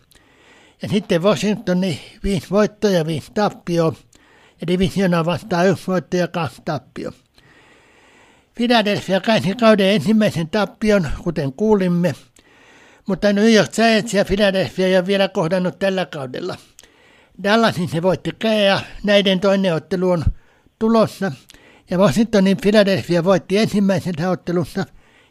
Ja 0.82 0.90
sitten 0.90 1.24
Washingtoni, 1.24 2.02
viisi 2.24 2.48
voittoja 2.50 2.98
ja 2.98 3.06
viisi 3.06 3.32
tappio. 3.34 3.94
Ja 4.62 4.68
divisionaa 4.68 5.26
vastaan 5.26 5.68
yksi 5.68 5.88
voitto 5.88 6.18
ja 6.18 6.28
kaksi 6.28 6.62
tappio. 6.66 7.12
Philadelphia 8.56 9.22
käsi 9.22 9.56
kauden 9.56 9.90
ensimmäisen 9.90 10.50
tappion, 10.50 11.08
kuten 11.24 11.54
kuulimme– 11.54 12.16
mutta 13.08 13.34
New 13.34 13.54
York 13.54 13.70
Giants 13.76 14.14
ja 14.14 14.26
Philadelphia 14.26 14.88
ei 14.88 14.98
ole 14.98 15.08
vielä 15.08 15.28
kohdannut 15.28 15.80
tällä 15.80 16.06
kaudella. 16.06 16.56
Dallasin 17.44 17.88
se 17.88 18.02
voitti 18.02 18.30
ja 18.68 18.80
näiden 19.04 19.40
toinen 19.40 19.74
ottelu 19.74 20.10
on 20.10 20.24
tulossa. 20.80 21.32
Ja 21.92 21.98
Washingtonin 21.98 22.58
Philadelphia 22.62 23.24
voitti 23.24 23.58
ensimmäisessä 23.58 24.30
ottelussa, 24.30 24.86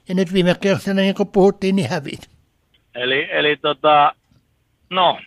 ja 0.09 0.14
nyt 0.14 0.33
viime 0.33 0.55
kerralla, 0.61 1.01
niin 1.01 1.14
kuin 1.14 1.29
puhuttiin, 1.29 1.77
niin 1.77 1.91
hävit. 1.91 2.31
Eli, 2.95 3.29
eli 3.31 3.57
tota, 3.57 4.14
no, 4.91 5.20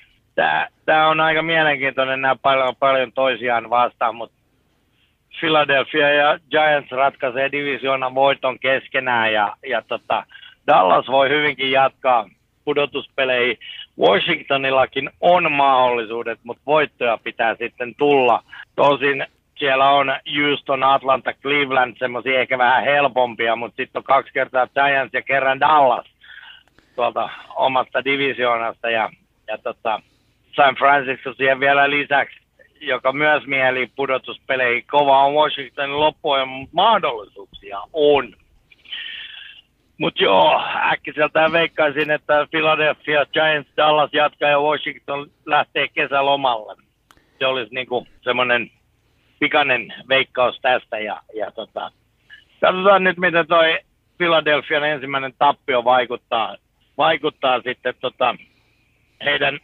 tämä 0.85 1.07
on 1.07 1.19
aika 1.19 1.41
mielenkiintoinen, 1.41 2.21
nämä 2.21 2.35
paljon, 2.35 2.75
paljon 2.75 3.11
toisiaan 3.11 3.69
vastaan, 3.69 4.15
mutta 4.15 4.37
Philadelphia 5.39 6.13
ja 6.13 6.39
Giants 6.49 6.91
ratkaisee 6.91 7.51
divisioonan 7.51 8.15
voiton 8.15 8.59
keskenään, 8.59 9.33
ja, 9.33 9.57
ja 9.69 9.81
tota, 9.81 10.25
Dallas 10.67 11.07
voi 11.07 11.29
hyvinkin 11.29 11.71
jatkaa 11.71 12.29
pudotuspeleihin. 12.67 13.57
Washingtonillakin 13.99 15.09
on 15.21 15.51
mahdollisuudet, 15.51 16.39
mutta 16.43 16.63
voittoja 16.65 17.17
pitää 17.23 17.55
sitten 17.55 17.95
tulla. 17.95 18.43
Tosin 18.75 19.25
siellä 19.59 19.89
on 19.89 20.07
Houston, 20.37 20.83
Atlanta, 20.83 21.33
Cleveland, 21.33 21.97
semmoisia 21.97 22.39
ehkä 22.39 22.57
vähän 22.57 22.83
helpompia, 22.83 23.55
mutta 23.55 23.75
sitten 23.75 23.99
on 23.99 24.03
kaksi 24.03 24.33
kertaa 24.33 24.67
Giants 24.67 25.13
ja 25.13 25.21
kerran 25.21 25.59
Dallas 25.59 26.05
tuolta 26.95 27.29
omasta 27.55 28.05
divisioonasta 28.05 28.89
ja, 28.89 29.09
ja 29.47 29.57
tota, 29.57 30.01
San 30.55 30.75
Francisco 30.75 31.33
siihen 31.33 31.59
vielä 31.59 31.89
lisäksi, 31.89 32.39
joka 32.81 33.11
myös 33.11 33.45
mieli 33.45 33.91
pudotuspeleihin. 33.95 34.83
Kova 34.91 35.25
on 35.25 35.33
Washingtonin 35.33 35.99
loppujen 35.99 36.47
mahdollisuuksia 36.71 37.79
on. 37.93 38.33
Mutta 39.97 40.23
joo, 40.23 40.61
äkkiseltään 40.91 41.51
veikkaisin, 41.51 42.11
että 42.11 42.47
Philadelphia 42.51 43.25
Giants, 43.25 43.71
Dallas 43.77 44.09
jatkaa 44.13 44.49
ja 44.49 44.59
Washington 44.59 45.29
lähtee 45.45 45.87
kesälomalle. 45.87 46.75
Se 47.39 47.45
olisi 47.45 47.73
niinku 47.73 48.07
semmoinen 48.21 48.71
pikainen 49.39 49.93
veikkaus 50.09 50.59
tästä 50.61 50.99
ja, 50.99 51.21
ja 51.35 51.51
tota, 51.51 51.91
katsotaan 52.61 53.03
nyt, 53.03 53.17
miten 53.17 53.47
toi 53.47 53.79
Philadelphian 54.17 54.83
ensimmäinen 54.83 55.33
tappio 55.39 55.83
vaikuttaa, 55.83 56.55
vaikuttaa 56.97 57.61
sitten 57.61 57.93
tota, 58.01 58.35
heidän 59.25 59.59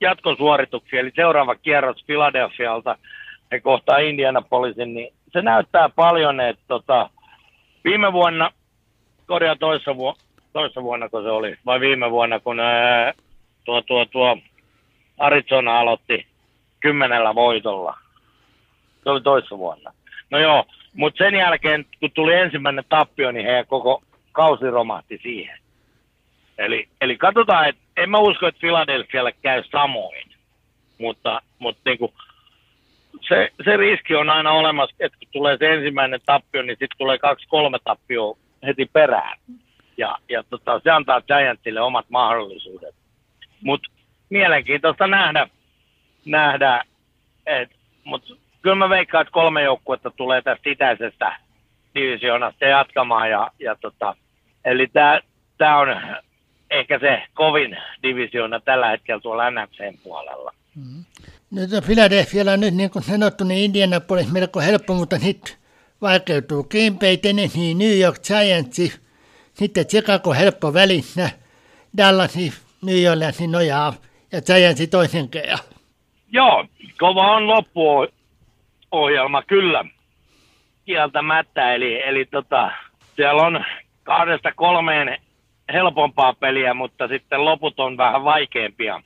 jatkosuorituksiin. 0.00 1.00
Eli 1.00 1.12
seuraava 1.14 1.54
kierros 1.54 2.04
Philadelphialta, 2.06 2.96
he 3.52 3.60
kohtaa 3.60 3.98
Indianapolisin, 3.98 4.94
niin 4.94 5.14
se 5.32 5.42
näyttää 5.42 5.88
paljon, 5.88 6.40
että 6.40 6.64
tota, 6.68 7.10
viime 7.84 8.12
vuonna, 8.12 8.50
korjaa 9.26 9.56
toissa, 9.56 9.96
vu- 9.96 10.16
toissa 10.52 10.82
vuonna, 10.82 11.08
kun 11.08 11.22
se 11.22 11.30
oli, 11.30 11.56
vai 11.66 11.80
viime 11.80 12.10
vuonna, 12.10 12.40
kun 12.40 12.60
ää, 12.60 13.12
tuo, 13.64 13.82
tuo, 13.82 14.04
tuo 14.04 14.38
Arizona 15.18 15.78
aloitti 15.78 16.26
kymmenellä 16.80 17.34
voitolla, 17.34 17.98
se 19.04 19.10
oli 19.10 19.20
toissa 19.20 19.58
vuonna. 19.58 19.92
No 20.30 20.38
joo, 20.38 20.64
mutta 20.94 21.24
sen 21.24 21.34
jälkeen, 21.34 21.86
kun 22.00 22.10
tuli 22.10 22.34
ensimmäinen 22.34 22.84
tappio, 22.88 23.32
niin 23.32 23.46
heidän 23.46 23.66
koko 23.66 24.02
kausi 24.32 24.70
romahti 24.70 25.20
siihen. 25.22 25.58
Eli, 26.58 26.88
eli 27.00 27.16
katsotaan, 27.16 27.68
että 27.68 27.82
en 27.96 28.10
mä 28.10 28.18
usko, 28.18 28.46
että 28.46 28.60
Philadelphialle 28.60 29.32
käy 29.42 29.62
samoin. 29.70 30.28
Mutta, 30.98 31.42
mutta 31.58 31.82
niin 31.84 31.98
kuin, 31.98 32.12
se, 33.28 33.52
se, 33.64 33.76
riski 33.76 34.14
on 34.14 34.30
aina 34.30 34.52
olemassa, 34.52 34.96
että 35.00 35.18
kun 35.18 35.28
tulee 35.32 35.56
se 35.56 35.72
ensimmäinen 35.72 36.20
tappio, 36.26 36.62
niin 36.62 36.76
sitten 36.78 36.98
tulee 36.98 37.18
kaksi-kolme 37.18 37.78
tappioa 37.84 38.36
heti 38.66 38.86
perään. 38.92 39.38
Ja, 39.96 40.18
ja 40.28 40.42
tota, 40.50 40.80
se 40.84 40.90
antaa 40.90 41.20
Giantsille 41.20 41.80
omat 41.80 42.06
mahdollisuudet. 42.08 42.94
Mutta 43.60 43.90
mielenkiintoista 44.30 45.06
nähdä, 45.06 45.48
nähdä 46.26 46.84
mutta 48.04 48.34
kyllä 48.62 48.76
mä 48.76 48.88
veikkaan, 48.88 49.22
että 49.22 49.32
kolme 49.32 49.62
joukkuetta 49.62 50.10
tulee 50.10 50.42
tästä 50.42 50.70
itäisestä 50.70 51.36
divisioonasta 51.94 52.64
jatkamaan. 52.64 53.30
Ja, 53.30 53.50
ja 53.58 53.76
tota, 53.80 54.16
eli 54.64 54.90
tämä 55.58 55.78
on 55.78 55.88
ehkä 56.70 56.98
se 56.98 57.22
kovin 57.34 57.76
divisioona 58.02 58.60
tällä 58.60 58.88
hetkellä 58.88 59.20
tuolla 59.20 59.50
NFCn 59.50 59.98
puolella. 60.04 60.52
Nyt 61.50 61.72
on 61.72 61.82
Philadelphialla 61.82 62.56
nyt 62.56 62.74
niin 62.74 62.90
kuin 62.90 63.02
sanottu, 63.02 63.44
niin 63.44 63.64
Indianapolis 63.64 64.32
melko 64.32 64.60
helppo, 64.60 64.94
mutta 64.94 65.16
nyt 65.18 65.58
vaikeutuu 66.02 66.68
Bay, 67.00 67.16
Tennessee, 67.16 67.74
New 67.74 67.98
York 67.98 68.16
Giants, 68.26 69.00
sitten 69.54 69.86
Chicago 69.86 70.32
helppo 70.32 70.74
välissä, 70.74 71.30
Dallas, 71.96 72.36
New 72.82 73.10
Orleans 73.10 73.40
nojaa 73.40 73.94
ja 74.32 74.40
Giants 74.42 74.90
toisen 74.90 75.28
kerran. 75.28 75.58
Joo, 76.32 76.66
kova 76.98 77.36
on 77.36 77.46
loppu 77.46 78.06
ohjelma, 78.90 79.42
kyllä. 79.42 79.84
Kieltämättä, 80.84 81.74
eli, 81.74 82.02
eli 82.02 82.24
tota, 82.24 82.70
siellä 83.16 83.42
on 83.42 83.64
kahdesta 84.02 84.52
kolmeen 84.52 85.18
helpompaa 85.72 86.34
peliä, 86.34 86.74
mutta 86.74 87.08
sitten 87.08 87.44
loput 87.44 87.80
on 87.80 87.96
vähän 87.96 88.24
vaikeampia. 88.24 89.02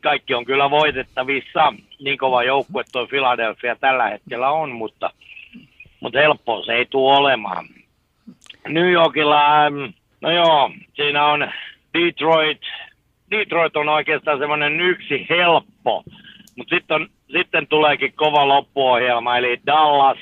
Kaikki 0.00 0.34
on 0.34 0.44
kyllä 0.44 0.70
voitettavissa. 0.70 1.72
Niin 2.00 2.18
kova 2.18 2.42
joukkue 2.42 2.84
tuo 2.92 3.06
Philadelphia 3.06 3.76
tällä 3.76 4.08
hetkellä 4.08 4.50
on, 4.50 4.70
mutta, 4.70 5.10
mutta 6.00 6.18
helppoa 6.18 6.64
se 6.64 6.72
ei 6.72 6.86
tule 6.86 7.16
olemaan. 7.16 7.66
New 8.68 8.90
Yorkilla, 8.90 9.64
ähm, 9.64 9.76
no 10.20 10.30
joo, 10.30 10.70
siinä 10.94 11.26
on 11.26 11.50
Detroit. 11.94 12.60
Detroit 13.30 13.76
on 13.76 13.88
oikeastaan 13.88 14.38
semmoinen 14.38 14.80
yksi 14.80 15.26
helppo, 15.30 16.04
mutta 16.56 16.76
sitten, 16.76 17.08
sitten 17.32 17.66
tuleekin 17.66 18.12
kova 18.12 18.48
loppuohjelma, 18.48 19.36
eli 19.36 19.60
Dallas, 19.66 20.18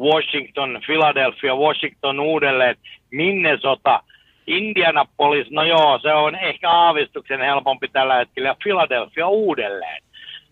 Washington, 0.00 0.80
Philadelphia, 0.86 1.54
Washington 1.54 2.20
uudelleen, 2.20 2.76
Minnesota, 3.10 4.02
Indianapolis, 4.46 5.50
no 5.50 5.64
joo, 5.64 5.98
se 6.02 6.12
on 6.12 6.34
ehkä 6.34 6.70
aavistuksen 6.70 7.40
helpompi 7.40 7.88
tällä 7.88 8.14
hetkellä, 8.14 8.48
ja 8.48 8.56
Philadelphia 8.62 9.28
uudelleen. 9.28 10.02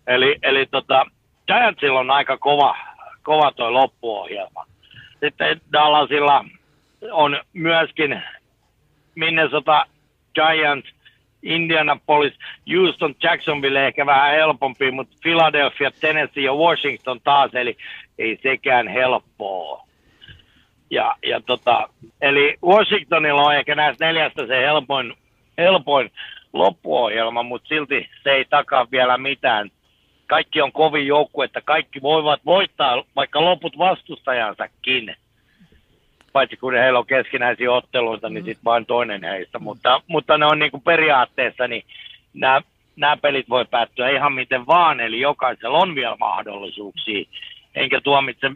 Eli, 0.07 0.35
eli 0.43 0.65
tota, 0.65 1.05
Giantsilla 1.47 1.99
on 1.99 2.11
aika 2.11 2.37
kova, 2.37 2.77
kova 3.27 3.51
toi 3.51 3.71
loppuohjelma. 3.71 4.65
Sitten 5.19 5.61
Dallasilla 5.73 6.45
on 7.11 7.41
myöskin 7.53 8.21
Minnesota 9.15 9.85
Giants, 10.35 10.87
Indianapolis, 11.43 12.33
Houston, 12.73 13.15
Jacksonville 13.23 13.87
ehkä 13.87 14.05
vähän 14.05 14.31
helpompi, 14.31 14.91
mutta 14.91 15.15
Philadelphia, 15.21 15.91
Tennessee 15.91 16.43
ja 16.43 16.53
Washington 16.53 17.19
taas, 17.23 17.55
eli 17.55 17.77
ei 18.17 18.39
sekään 18.43 18.87
helppoa. 18.87 19.87
Ja, 20.89 21.15
ja 21.25 21.41
tota, 21.41 21.89
eli 22.21 22.55
Washingtonilla 22.63 23.41
on 23.41 23.55
ehkä 23.55 23.75
näistä 23.75 24.05
neljästä 24.05 24.47
se 24.47 24.57
helpoin, 24.57 25.13
helpoin 25.57 26.11
loppuohjelma, 26.53 27.43
mutta 27.43 27.67
silti 27.67 28.09
se 28.23 28.31
ei 28.31 28.45
takaa 28.45 28.87
vielä 28.91 29.17
mitään. 29.17 29.69
Kaikki 30.27 30.61
on 30.61 30.71
kovin 30.71 31.07
joukku, 31.07 31.41
että 31.41 31.61
kaikki 31.61 32.01
voivat 32.01 32.41
voittaa 32.45 33.03
vaikka 33.15 33.45
loput 33.45 33.77
vastustajansakin. 33.77 35.15
Paitsi 36.33 36.57
kun 36.57 36.73
heillä 36.73 36.99
on 36.99 37.05
keskinäisiä 37.05 37.71
otteluita, 37.71 38.29
niin 38.29 38.45
sitten 38.45 38.65
vain 38.65 38.85
toinen 38.85 39.23
heistä. 39.23 39.59
Mutta, 39.59 40.01
mutta 40.07 40.37
ne 40.37 40.45
on 40.45 40.59
niin 40.59 40.71
kuin 40.71 40.83
periaatteessa, 40.83 41.67
niin 41.67 41.83
nämä, 42.33 42.61
nämä 42.95 43.17
pelit 43.17 43.49
voi 43.49 43.65
päättyä 43.65 44.09
ihan 44.09 44.33
miten 44.33 44.67
vaan, 44.67 44.99
eli 44.99 45.19
jokaisella 45.19 45.77
on 45.77 45.95
vielä 45.95 46.15
mahdollisuuksia. 46.19 47.25
Enkä 47.75 48.01
tuomitse 48.01 48.51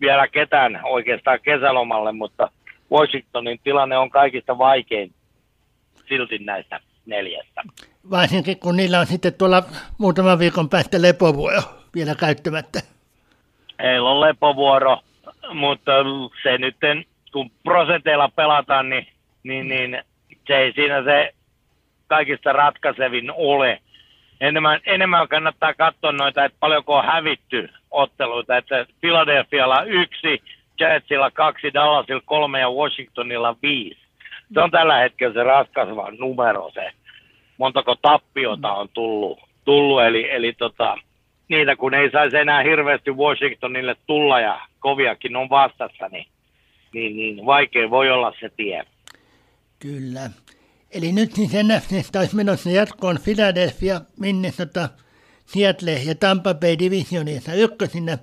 vielä 0.00 0.28
ketään 0.28 0.80
oikeastaan 0.84 1.38
kesälomalle, 1.42 2.12
mutta 2.12 2.50
Washingtonin 2.92 3.60
tilanne 3.64 3.98
on 3.98 4.10
kaikista 4.10 4.58
vaikein 4.58 5.12
silti 6.08 6.38
näistä 6.38 6.80
neljästä. 7.06 7.62
Varsinkin 8.10 8.58
kun 8.58 8.76
niillä 8.76 9.00
on 9.00 9.06
sitten 9.06 9.34
tuolla 9.34 9.62
muutaman 9.98 10.38
viikon 10.38 10.68
päästä 10.68 11.02
lepovuoro 11.02 11.60
vielä 11.94 12.14
käyttämättä. 12.14 12.80
Heillä 13.82 14.10
on 14.10 14.20
lepovuoro, 14.20 14.98
mutta 15.54 15.92
se 16.42 16.58
nyt, 16.58 16.76
kun 17.32 17.50
prosenteilla 17.62 18.28
pelataan, 18.28 18.88
niin, 18.90 19.06
niin, 19.42 19.68
niin 19.68 20.02
se 20.46 20.56
ei 20.56 20.72
siinä 20.72 21.04
se 21.04 21.34
kaikista 22.06 22.52
ratkaisevin 22.52 23.32
ole. 23.36 23.80
Enemmän, 24.40 24.80
enemmän 24.86 25.28
kannattaa 25.28 25.74
katsoa 25.74 26.12
noita, 26.12 26.44
että 26.44 26.58
paljonko 26.60 26.96
on 26.96 27.04
hävitty 27.04 27.68
otteluita, 27.90 28.56
että 28.56 28.86
Philadelphialla 29.00 29.82
yksi, 29.82 30.42
Jetsillä 30.80 31.30
kaksi, 31.30 31.74
Dallasilla 31.74 32.22
kolme 32.24 32.60
ja 32.60 32.70
Washingtonilla 32.70 33.56
viisi. 33.62 34.00
Se 34.54 34.60
on 34.60 34.70
tällä 34.70 34.98
hetkellä 34.98 35.34
se 35.34 35.42
ratkaiseva 35.42 36.10
numero 36.18 36.70
se, 36.74 36.90
montako 37.58 37.94
tappiota 38.02 38.72
on 38.72 38.88
tullut, 38.92 39.38
tullut 39.64 40.02
eli, 40.02 40.30
eli 40.30 40.52
tota, 40.52 40.96
niitä 41.48 41.76
kun 41.76 41.94
ei 41.94 42.10
saisi 42.10 42.36
enää 42.36 42.62
hirveästi 42.62 43.10
Washingtonille 43.10 43.96
tulla 44.06 44.40
ja 44.40 44.60
koviakin 44.80 45.36
on 45.36 45.50
vastassa, 45.50 46.08
niin, 46.08 46.26
niin, 46.92 47.16
niin 47.16 47.46
vaikea 47.46 47.90
voi 47.90 48.10
olla 48.10 48.32
se 48.40 48.50
tie. 48.56 48.84
Kyllä. 49.78 50.30
Eli 50.90 51.12
nyt 51.12 51.36
niin 51.36 51.50
sen 51.50 51.66
olisi 52.18 52.36
menossa 52.36 52.70
jatkoon 52.70 53.18
Philadelphia, 53.24 54.00
Minnesota, 54.20 54.88
Seattle 55.46 55.92
ja 55.92 56.14
Tampa 56.14 56.54
Bay 56.54 56.78
divisionissa 56.78 57.54
ykkösinä 57.54 58.18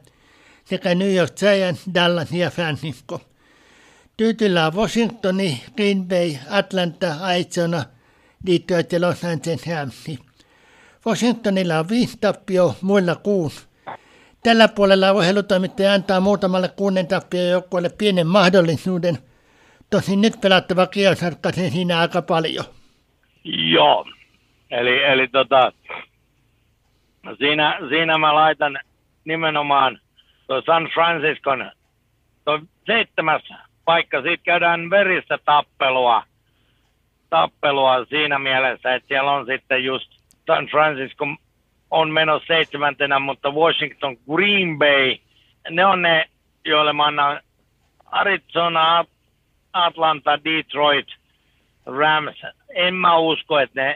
sekä 0.65 0.95
New 0.95 1.15
York 1.15 1.31
Giants, 1.35 1.85
Dallas 1.93 2.31
ja 2.31 2.49
Francisco. 2.49 3.21
Tyytillä 4.17 4.67
on 4.67 4.73
Washingtoni, 4.73 5.63
Green 5.75 6.07
Bay, 6.07 6.35
Atlanta, 6.49 7.15
Arizona, 7.21 7.83
Detroit 8.45 8.91
ja 8.91 9.01
Los 9.01 9.23
Angeles 9.23 9.67
Rams. 9.67 10.07
Washingtonilla 11.05 11.79
on 11.79 11.89
viisi 11.89 12.17
tappio, 12.21 12.75
muilla 12.81 13.15
kuusi. 13.15 13.67
Tällä 14.43 14.67
puolella 14.67 15.11
ohjelutoimittaja 15.11 15.93
antaa 15.93 16.19
muutamalle 16.19 16.69
kuuden 16.69 17.07
tappio 17.07 17.41
joukkueelle 17.41 17.89
pienen 17.97 18.27
mahdollisuuden. 18.27 19.17
Tosin 19.89 20.21
nyt 20.21 20.41
pelattava 20.41 20.87
kierros 20.87 21.19
siinä 21.69 21.99
aika 21.99 22.21
paljon. 22.21 22.65
Joo, 23.43 24.05
eli, 24.71 25.03
eli 25.03 25.27
tota, 25.27 25.71
siinä, 27.37 27.79
siinä 27.89 28.17
mä 28.17 28.35
laitan 28.35 28.79
nimenomaan 29.25 29.99
San 30.65 30.89
Franciscon 30.93 31.71
seitsemäs 32.85 33.41
paikka, 33.85 34.21
siitä 34.21 34.43
käydään 34.43 34.89
veristä 34.89 35.37
tappelua, 35.45 36.23
tappelua 37.31 38.05
siinä 38.05 38.39
mielessä, 38.39 38.95
että 38.95 39.07
siellä 39.07 39.31
on 39.31 39.45
sitten 39.45 39.83
just 39.83 40.11
San 40.47 40.67
Francisco 40.67 41.25
on 41.91 42.11
menossa 42.11 42.47
seitsemäntenä, 42.47 43.19
mutta 43.19 43.51
Washington, 43.51 44.17
Green 44.31 44.77
Bay, 44.77 45.15
ne 45.69 45.85
on 45.85 46.01
ne, 46.01 46.25
joille 46.65 46.93
mä 46.93 47.05
annan 47.05 47.39
Arizona, 48.05 49.05
Atlanta, 49.73 50.43
Detroit, 50.43 51.07
Rams. 51.85 52.41
En 52.75 52.95
mä 52.95 53.17
usko, 53.17 53.59
että 53.59 53.81
ne 53.81 53.95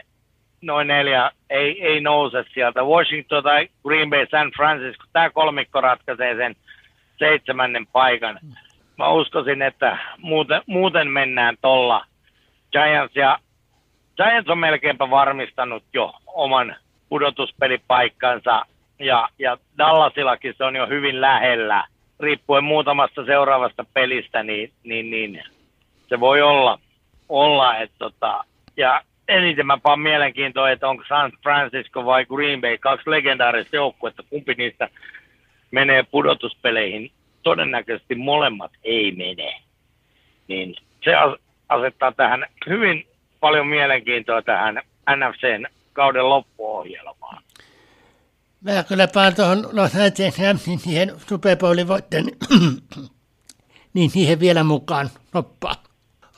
noin 0.62 0.88
neljä 0.88 1.30
ei, 1.50 1.82
ei 1.82 2.00
nouse 2.00 2.44
sieltä. 2.54 2.82
Washington 2.82 3.42
tai 3.42 3.68
Green 3.82 4.10
Bay, 4.10 4.26
San 4.30 4.50
Francisco, 4.56 5.04
tämä 5.12 5.30
kolmikko 5.30 5.80
ratkaisee 5.80 6.36
sen 6.36 6.56
seitsemännen 7.18 7.86
paikan. 7.86 8.38
Mä 8.98 9.08
uskoisin, 9.08 9.62
että 9.62 9.98
muuten, 10.18 10.62
muuten 10.66 11.08
mennään 11.08 11.56
tolla. 11.60 12.04
Giants, 12.72 13.16
ja, 13.16 13.38
Giants 14.16 14.50
on 14.50 14.58
melkeinpä 14.58 15.10
varmistanut 15.10 15.84
jo 15.92 16.14
oman 16.26 16.76
pudotuspelipaikkansa 17.08 18.66
ja, 18.98 19.28
ja 19.38 19.58
Dallasillakin 19.78 20.54
se 20.58 20.64
on 20.64 20.76
jo 20.76 20.86
hyvin 20.86 21.20
lähellä. 21.20 21.84
Riippuen 22.20 22.64
muutamasta 22.64 23.24
seuraavasta 23.24 23.84
pelistä, 23.94 24.42
niin, 24.42 24.72
niin, 24.84 25.10
niin 25.10 25.42
se 26.08 26.20
voi 26.20 26.42
olla, 26.42 26.78
olla 27.28 27.76
että 27.76 27.96
tota, 27.98 28.44
ja 28.76 29.02
eniten 29.28 29.66
mä 29.66 29.78
paan 29.78 30.00
mielenkiintoa, 30.00 30.70
että 30.70 30.88
onko 30.88 31.04
San 31.08 31.32
Francisco 31.42 32.04
vai 32.04 32.24
Green 32.24 32.60
Bay, 32.60 32.78
kaksi 32.78 33.10
legendaarista 33.10 33.76
joukkuetta, 33.76 34.22
kumpi 34.30 34.54
niistä 34.54 34.88
menee 35.70 36.02
pudotuspeleihin. 36.02 37.10
Todennäköisesti 37.42 38.14
molemmat 38.14 38.72
ei 38.84 39.12
mene. 39.12 39.60
Niin 40.48 40.74
se 41.04 41.12
asettaa 41.68 42.12
tähän 42.12 42.46
hyvin 42.68 43.06
paljon 43.40 43.66
mielenkiintoa 43.66 44.42
tähän 44.42 44.82
NFCn 45.16 45.66
kauden 45.92 46.28
loppuohjelmaan. 46.28 47.42
Mä 48.60 48.84
kyllä 48.88 49.08
paan 49.14 49.34
tuohon 49.34 49.68
Los 49.72 49.94
Angeles 49.94 50.38
Ramsin 50.38 50.78
siihen 50.78 51.12
Super 51.28 51.56
Bowlin 51.56 51.88
voitteen, 51.88 52.24
niin 53.94 54.10
siihen 54.10 54.40
vielä 54.40 54.64
mukaan 54.64 55.08
noppaa. 55.34 55.74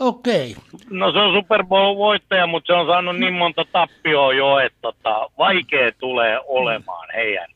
Okei. 0.01 0.57
Okay. 0.59 0.81
No 0.91 1.13
se 1.13 1.19
on 1.19 1.35
Super 1.35 1.65
Bowl-voittaja, 1.65 2.47
mutta 2.47 2.67
se 2.67 2.73
on 2.73 2.87
saanut 2.87 3.17
niin 3.17 3.35
monta 3.35 3.65
tappioa 3.73 4.35
jo, 4.35 4.59
että 4.59 4.79
tota, 4.83 5.31
vaikea 5.39 5.93
tulee 5.99 6.41
olemaan 6.47 7.09
heidän, 7.15 7.51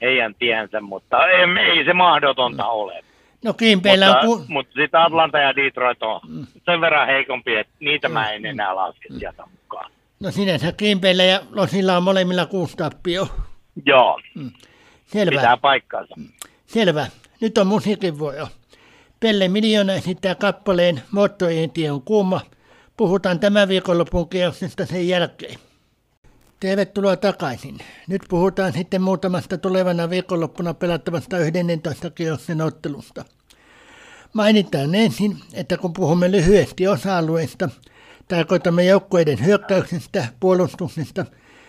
heidän 0.00 0.34
tiensä, 0.34 0.80
mutta 0.80 1.26
ei, 1.26 1.44
ei 1.72 1.84
se 1.84 1.92
mahdotonta 1.92 2.66
ole. 2.66 3.04
No 3.44 3.54
Kimpeillä 3.54 4.06
mutta, 4.06 4.20
on... 4.20 4.38
Ku... 4.38 4.44
Mutta 4.48 4.72
sitten 4.72 5.00
Atlanta 5.00 5.38
ja 5.38 5.56
Detroit 5.56 6.02
on 6.02 6.20
sen 6.64 6.80
verran 6.80 7.06
heikompi, 7.06 7.56
että 7.56 7.72
niitä 7.80 8.08
mä 8.08 8.32
en 8.32 8.46
enää 8.46 8.76
laske 8.76 9.08
sieltä 9.18 9.44
mukaan. 9.52 9.90
No 10.20 10.30
sinänsä 10.30 10.72
Kimpeillä 10.72 11.24
ja 11.24 11.40
Losilla 11.50 11.96
on 11.96 12.02
molemmilla 12.02 12.46
kuusi 12.46 12.76
tappio. 12.76 13.28
Joo, 13.86 14.20
Selvä. 15.06 15.30
pitää 15.30 15.56
paikkansa. 15.56 16.14
Selvä. 16.66 17.06
Nyt 17.40 17.58
on 17.58 17.66
musiikin 17.66 18.18
vuoro. 18.18 18.48
Pelle 19.20 19.48
Miljoona 19.48 19.92
esittää 19.92 20.34
kappaleen 20.34 21.02
Moottorien 21.10 21.70
tie 21.70 21.90
on 21.90 22.02
kuuma. 22.02 22.40
Puhutaan 22.96 23.40
tämän 23.40 23.68
viikonlopun 23.68 24.28
kierroksesta 24.28 24.86
sen 24.86 25.08
jälkeen. 25.08 25.58
Tervetuloa 26.60 27.16
takaisin. 27.16 27.78
Nyt 28.08 28.22
puhutaan 28.28 28.72
sitten 28.72 29.02
muutamasta 29.02 29.58
tulevana 29.58 30.10
viikonloppuna 30.10 30.74
pelattavasta 30.74 31.38
11 31.38 32.10
kierroksen 32.10 32.60
ottelusta. 32.60 33.24
Mainitaan 34.32 34.94
ensin, 34.94 35.36
että 35.54 35.76
kun 35.76 35.92
puhumme 35.92 36.30
lyhyesti 36.30 36.88
osa-alueista, 36.88 37.68
tarkoitamme 38.28 38.84
joukkueiden 38.84 39.44
hyökkäyksestä, 39.44 40.28
puolustuksesta 40.40 41.26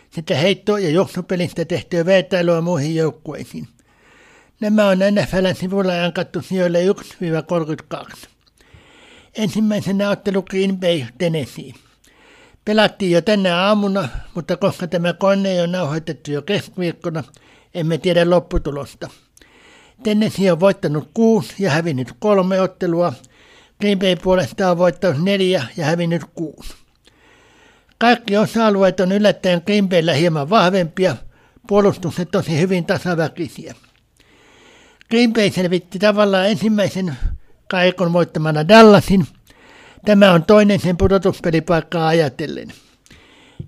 sekä 0.10 0.36
heitto- 0.36 0.78
ja 0.78 0.90
juoksupelistä 0.90 1.66
tehtyä 1.66 2.06
vertailua 2.06 2.62
muihin 2.62 2.96
joukkueisiin. 2.96 3.68
Nämä 4.60 4.88
on 4.88 5.00
NFLn 5.00 5.56
sivulla 5.56 5.94
jankattu 5.94 6.42
sijoille 6.42 6.80
1-32. 6.84 8.28
Ensimmäisenä 9.36 10.10
ottelu 10.10 10.44
Green 10.44 10.78
Bay 10.80 11.02
Tennessee. 11.18 11.89
Pelattiin 12.66 13.12
jo 13.12 13.22
tänä 13.22 13.58
aamuna, 13.58 14.10
mutta 14.36 14.58
koska 14.58 14.88
tämä 14.88 15.14
kone 15.14 15.62
on 15.62 15.72
nauhoitettu 15.72 16.32
jo 16.32 16.42
keskiviikkona, 16.42 17.24
emme 17.74 17.98
tiedä 17.98 18.30
lopputulosta. 18.30 19.10
Tennessee 20.04 20.52
on 20.52 20.60
voittanut 20.60 21.10
kuusi 21.14 21.54
ja 21.60 21.72
hävinnyt 21.72 22.14
kolme 22.20 22.62
ottelua. 22.62 23.14
Green 23.80 24.00
Bay 24.00 24.16
puolestaan 24.16 24.72
on 24.72 24.78
voittanut 24.78 25.24
neljä 25.24 25.64
ja 25.78 25.86
hävinnyt 25.86 26.22
kuusi. 26.36 26.74
Kaikki 27.98 28.38
osa-alueet 28.38 29.00
on 29.00 29.12
yllättäen 29.12 29.62
Green 29.66 29.90
Bayllä 29.90 30.14
hieman 30.14 30.50
vahvempia, 30.50 31.16
puolustukset 31.68 32.32
tosi 32.32 32.60
hyvin 32.60 32.86
tasaväkisiä. 32.86 33.76
Green 35.10 35.34
Bay 35.34 35.52
selvitti 35.52 36.00
tavallaan 36.00 36.50
ensimmäisen 36.50 37.18
kaikon 37.70 38.14
voittamana 38.14 38.68
Dallasin. 38.68 39.28
Tämä 40.06 40.32
on 40.32 40.44
toinen 40.46 40.80
sen 40.80 40.98
pudotuspelipaikkaa 40.98 42.08
ajatellen. 42.08 42.68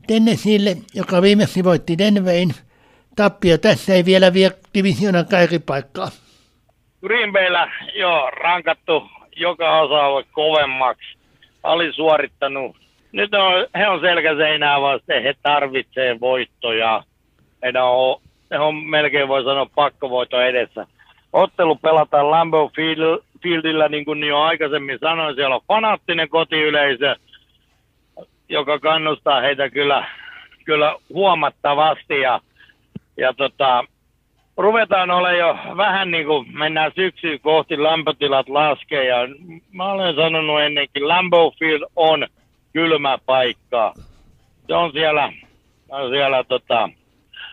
Tennesseelle, 0.07 0.77
joka 0.95 1.21
viimeksi 1.21 1.63
voitti 1.63 1.97
Denverin, 1.97 2.51
tappio 3.15 3.57
tässä 3.57 3.93
ei 3.93 4.05
vielä 4.05 4.33
vie 4.33 4.51
divisionan 4.73 5.25
kaikipaikkaa. 5.25 6.07
Green 7.01 7.31
Bayllä 7.31 7.71
joo, 7.95 8.29
rankattu 8.29 9.03
joka 9.35 9.79
osa 9.79 10.27
kovemmaksi, 10.31 11.17
alisuorittanut. 11.63 12.75
Nyt 13.11 13.33
on, 13.33 13.67
he 13.75 13.87
on 13.87 14.01
selkäseinää 14.01 14.81
vasten, 14.81 15.23
he 15.23 15.35
tarvitsee 15.43 16.19
voittoja. 16.19 17.03
Heidän 17.63 17.85
on, 17.85 18.21
he 18.51 18.59
on 18.59 18.75
melkein 18.75 19.27
voi 19.27 19.43
sanoa 19.43 19.67
pakkovoitto 19.75 20.41
edessä 20.41 20.87
ottelu 21.33 21.75
pelataan 21.75 22.31
Lambeau 22.31 22.69
Fieldillä, 23.43 23.89
niin 23.89 24.05
kuin 24.05 24.23
jo 24.23 24.39
aikaisemmin 24.41 24.99
sanoin, 24.99 25.35
siellä 25.35 25.55
on 25.55 25.61
fanaattinen 25.67 26.29
kotiyleisö, 26.29 27.15
joka 28.49 28.79
kannustaa 28.79 29.41
heitä 29.41 29.69
kyllä, 29.69 30.05
kyllä 30.65 30.95
huomattavasti. 31.09 32.19
Ja, 32.19 32.39
ja 33.17 33.33
tota, 33.33 33.83
ruvetaan 34.57 35.11
olla 35.11 35.31
jo 35.31 35.57
vähän 35.77 36.11
niin 36.11 36.25
kuin 36.25 36.57
mennään 36.57 36.91
syksyyn 36.95 37.39
kohti, 37.39 37.83
lämpötilat 37.83 38.49
laskee. 38.49 39.05
Ja 39.05 39.17
mä 39.71 39.91
olen 39.91 40.15
sanonut 40.15 40.61
ennenkin, 40.61 41.07
Lambeau 41.07 41.51
Field 41.59 41.83
on 41.95 42.27
kylmä 42.73 43.17
paikka. 43.25 43.93
Se 44.67 44.73
on 44.73 44.91
siellä, 44.91 45.33
on 45.89 46.09
siellä 46.09 46.43
tota, 46.43 46.89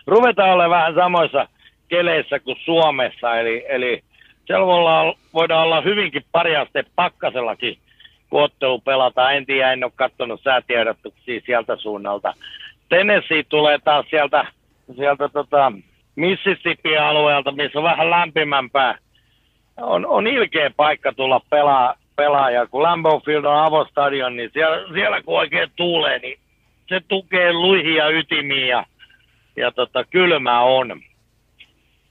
ruvetaan 0.07 0.49
olla 0.49 0.69
vähän 0.69 0.95
samoissa 0.95 1.47
keleissä 1.87 2.39
kuin 2.39 2.57
Suomessa, 2.65 3.39
eli, 3.39 3.65
eli 3.69 4.03
siellä 4.49 4.65
voidaan, 5.33 5.63
olla 5.63 5.81
hyvinkin 5.81 6.25
pari 6.31 6.55
asteen 6.55 6.85
pakkasellakin, 6.95 7.77
kun 8.29 8.43
ottelu 8.43 8.79
pelataan. 8.79 9.35
En 9.35 9.45
tiedä, 9.45 9.73
en 9.73 9.83
ole 9.83 9.91
katsonut 9.95 10.41
säätiedotuksia 10.43 11.41
sieltä 11.45 11.75
suunnalta. 11.75 12.33
Tennessee 12.89 13.43
tulee 13.43 13.79
taas 13.83 14.05
sieltä, 14.09 14.45
sieltä 14.95 15.29
tota 15.29 15.71
Mississippi-alueelta, 16.15 17.51
missä 17.51 17.79
on 17.79 17.83
vähän 17.83 18.09
lämpimämpää. 18.09 18.97
On, 19.77 20.05
on 20.05 20.27
ilkeä 20.27 20.71
paikka 20.75 21.13
tulla 21.13 21.41
pelaa, 21.49 21.95
pelaaja. 22.15 22.67
Kun 22.67 22.83
Lambeau 22.83 23.19
Field 23.19 23.45
on 23.45 23.63
avostadion, 23.63 24.35
niin 24.35 24.49
siellä, 24.53 24.93
siellä 24.93 25.21
kun 25.21 25.37
oikein 25.37 25.71
tuulee, 25.75 26.19
niin 26.19 26.39
se 26.87 27.01
tukee 27.07 27.53
luihia 27.53 28.09
ytimiä 28.09 28.65
ja, 28.65 28.85
ja 29.55 29.71
tota, 29.71 30.03
kylmä 30.03 30.61
on 30.61 31.01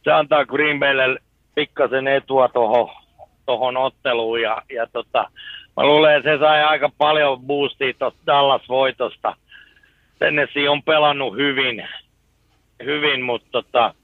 se 0.04 0.12
antaa 0.12 0.46
Green 0.46 0.78
Baylle 0.78 1.18
pikkasen 1.58 2.08
etua 2.08 2.48
tuohon 2.48 2.90
tohon 3.46 3.76
otteluun 3.76 4.42
ja, 4.42 4.62
ja 4.70 4.86
tota, 4.86 5.30
mä 5.76 5.86
luulen, 5.86 6.16
että 6.16 6.30
se 6.30 6.38
sai 6.38 6.62
aika 6.62 6.90
paljon 6.98 7.40
boostia 7.40 7.92
tuosta 7.98 8.20
Dallas-voitosta. 8.26 9.36
Tennessee 10.18 10.68
on 10.68 10.82
pelannut 10.82 11.36
hyvin, 11.36 11.88
hyvin 12.84 13.22
mutta 13.22 13.48
tota, 13.52 13.94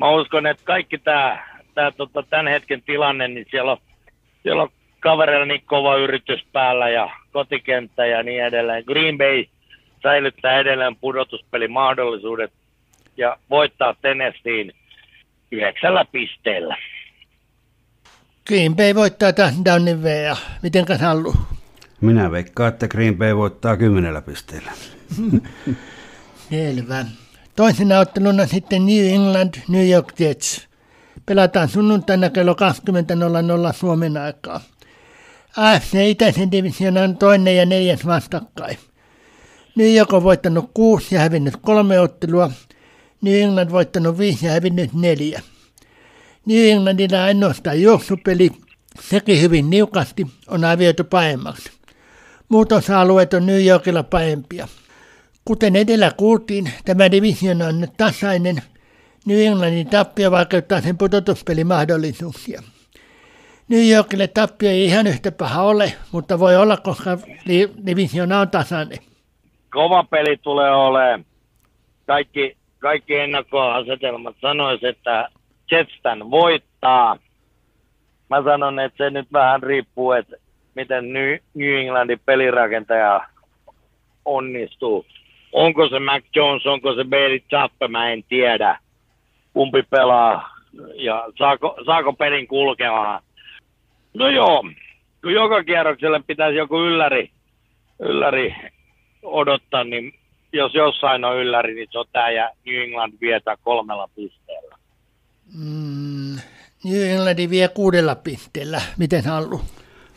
mä 0.00 0.10
uskon, 0.10 0.46
että 0.46 0.62
kaikki 0.64 0.98
tämä 0.98 1.46
tää, 1.74 1.90
tota, 1.90 2.22
tämän 2.22 2.48
hetken 2.48 2.82
tilanne, 2.82 3.28
niin 3.28 3.46
siellä 3.50 3.72
on, 3.72 3.78
siellä 4.42 4.62
on 4.62 4.68
kavereilla 5.00 5.46
niin 5.46 5.62
kova 5.66 5.96
yritys 5.96 6.44
päällä 6.52 6.88
ja 6.88 7.10
kotikenttä 7.32 8.06
ja 8.06 8.22
niin 8.22 8.44
edelleen. 8.44 8.84
Green 8.84 9.18
Bay 9.18 9.44
säilyttää 10.02 10.58
edelleen 10.58 10.96
pudotuspelimahdollisuudet 10.96 12.52
ja 13.16 13.36
voittaa 13.50 13.94
Tennesseein– 14.02 14.72
yhdeksällä 15.52 16.04
pisteellä. 16.12 16.76
Green 18.46 18.76
Bay 18.76 18.94
voittaa 18.94 19.32
touchdownin 19.32 20.02
V 20.02 20.24
ja 20.24 20.36
miten 20.62 20.86
Hallu? 21.00 21.34
Minä 22.00 22.30
veikkaan, 22.30 22.68
että 22.68 22.88
Green 22.88 23.18
Bay 23.18 23.36
voittaa 23.36 23.76
kymmenellä 23.76 24.22
pisteellä. 24.22 24.72
Selvä. 26.50 27.04
Toisena 27.56 27.98
otteluna 27.98 28.46
sitten 28.46 28.86
New 28.86 29.06
England, 29.06 29.54
New 29.68 29.88
York 29.88 30.20
Jets. 30.20 30.68
Pelataan 31.26 31.68
sunnuntaina 31.68 32.30
kello 32.30 32.52
20.00 32.52 33.72
Suomen 33.72 34.16
aikaa. 34.16 34.60
AFC 35.56 35.94
Itäisen 35.94 36.50
divisionan 36.50 37.04
on 37.04 37.16
toinen 37.16 37.56
ja 37.56 37.66
neljäs 37.66 38.06
vastakkain. 38.06 38.78
New 39.76 39.96
York 39.96 40.12
on 40.12 40.22
voittanut 40.22 40.70
kuusi 40.74 41.14
ja 41.14 41.20
hävinnyt 41.20 41.56
kolme 41.56 42.00
ottelua. 42.00 42.50
New 43.26 43.42
England 43.42 43.70
voittanut 43.70 44.18
viisi 44.18 44.46
ja 44.46 44.52
hävinnyt 44.52 44.92
neljä. 44.92 45.40
New 46.46 46.68
Englandilla 46.68 47.24
ainoastaan 47.24 47.82
juoksupeli, 47.82 48.50
sekin 49.00 49.40
hyvin 49.40 49.70
niukasti, 49.70 50.26
on 50.48 50.64
avioitu 50.64 51.04
paemmaksi. 51.04 51.70
Muut 52.48 52.72
osa-alueet 52.72 53.34
on 53.34 53.46
New 53.46 53.66
Yorkilla 53.66 54.02
paempia. 54.02 54.68
Kuten 55.44 55.76
edellä 55.76 56.12
kuultiin, 56.16 56.70
tämä 56.84 57.10
divisiona 57.10 57.66
on 57.66 57.80
nyt 57.80 57.90
tasainen. 57.96 58.62
New 59.26 59.38
Englandin 59.38 59.86
tappio 59.86 60.30
vaikeuttaa 60.30 60.80
sen 60.80 60.98
pudotuspelimahdollisuuksia. 60.98 62.62
New 63.68 63.90
Yorkille 63.90 64.26
tappio 64.26 64.70
ei 64.70 64.84
ihan 64.84 65.06
yhtä 65.06 65.32
paha 65.32 65.62
ole, 65.62 65.92
mutta 66.12 66.38
voi 66.38 66.56
olla, 66.56 66.76
koska 66.76 67.18
divisiona 67.86 68.40
on 68.40 68.50
tasainen. 68.50 68.98
Kova 69.72 70.04
peli 70.04 70.36
tulee 70.36 70.70
olemaan. 70.70 71.24
Kaikki, 72.06 72.56
kaikki 72.86 73.14
ennakkoasetelmat 73.14 74.36
sanois, 74.40 74.84
että 74.84 75.28
Jetstan 75.70 76.30
voittaa. 76.30 77.18
Mä 78.30 78.42
sanon, 78.42 78.78
että 78.78 79.04
se 79.04 79.10
nyt 79.10 79.32
vähän 79.32 79.62
riippuu, 79.62 80.12
että 80.12 80.36
miten 80.74 81.12
New 81.12 81.78
Englandin 81.80 82.20
pelirakentaja 82.26 83.20
onnistuu. 84.24 85.06
Onko 85.52 85.88
se 85.88 85.98
Mac 85.98 86.24
Jones, 86.36 86.66
onko 86.66 86.94
se 86.94 87.04
Bailey 87.04 87.40
Chappe, 87.40 87.88
mä 87.88 88.10
en 88.12 88.24
tiedä. 88.28 88.78
Kumpi 89.52 89.82
pelaa 89.82 90.50
ja 90.94 91.24
saako, 91.38 91.76
saako 91.86 92.12
pelin 92.12 92.46
kulkemaan. 92.46 93.22
No 94.14 94.28
joo, 94.28 94.62
kun 95.22 95.32
joka 95.32 95.64
kierrokselle 95.64 96.20
pitäisi 96.26 96.58
joku 96.58 96.80
ylläri, 96.80 97.30
ylläri 98.00 98.56
odottaa, 99.22 99.84
niin 99.84 100.14
jos 100.52 100.74
jossain 100.74 101.24
on 101.24 101.36
ylläri, 101.36 101.74
niin 101.74 101.88
se 101.92 101.98
on 101.98 102.04
tämä 102.12 102.30
ja 102.30 102.50
New 102.66 102.82
England 102.82 103.12
vietää 103.20 103.56
kolmella 103.62 104.08
pisteellä. 104.16 104.76
Mm, 105.54 106.38
New 106.84 107.02
England 107.10 107.50
vie 107.50 107.68
kuudella 107.68 108.14
pisteellä. 108.14 108.82
Miten 108.98 109.24
halu? 109.24 109.60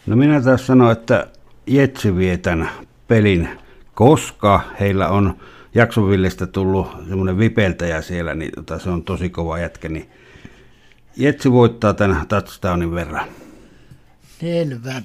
No 0.08 0.16
minä 0.16 0.42
taas 0.42 0.68
sanoin, 0.68 0.92
että 0.92 1.28
Jetsi 1.68 2.16
vietän 2.16 2.70
pelin, 3.08 3.50
koska 3.94 4.62
heillä 4.80 5.08
on 5.10 5.40
Jaksonvillestä 5.76 6.48
tullut 6.48 6.88
semmoinen 7.08 7.38
vipeltäjä 7.38 8.02
siellä, 8.02 8.36
niin 8.36 8.52
tota, 8.56 8.80
se 8.80 8.90
on 8.90 9.04
tosi 9.04 9.30
kova 9.30 9.60
jätkä, 9.60 9.90
niin 9.90 10.10
Jetsi 11.18 11.52
voittaa 11.52 11.94
tämän 11.94 12.28
touchdownin 12.28 12.96
verran. 12.96 13.28
Selvä. 14.40 15.02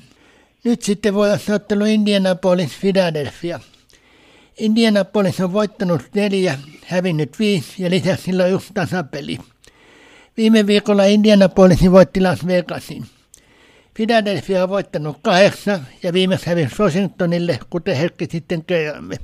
Nyt 0.65 0.83
sitten 0.83 1.15
voi 1.15 1.29
olla 1.29 1.55
ottelu 1.55 1.85
Indianapolis 1.85 2.81
Philadelphia. 2.81 3.61
Indianapolis 4.59 5.41
on 5.41 5.53
voittanut 5.53 6.03
neljä, 6.15 6.59
hävinnyt 6.87 7.39
viisi 7.39 7.83
ja 7.83 7.91
lisäksi 7.91 8.25
sillä 8.25 8.45
on 8.45 8.51
just 8.51 8.71
tasapeli. 8.75 9.39
Viime 10.37 10.67
viikolla 10.67 11.05
Indianapolis 11.05 11.91
voitti 11.91 12.21
Las 12.21 12.47
Vegasin. 12.47 13.07
Philadelphia 13.95 14.63
on 14.63 14.69
voittanut 14.69 15.17
kahdeksan 15.23 15.87
ja 16.03 16.13
viimeksi 16.13 16.47
hävisi 16.47 16.83
Washingtonille, 16.83 17.59
kuten 17.71 17.97
hetki 17.97 18.29
sitten 18.31 18.65
kerromme. 18.65 19.17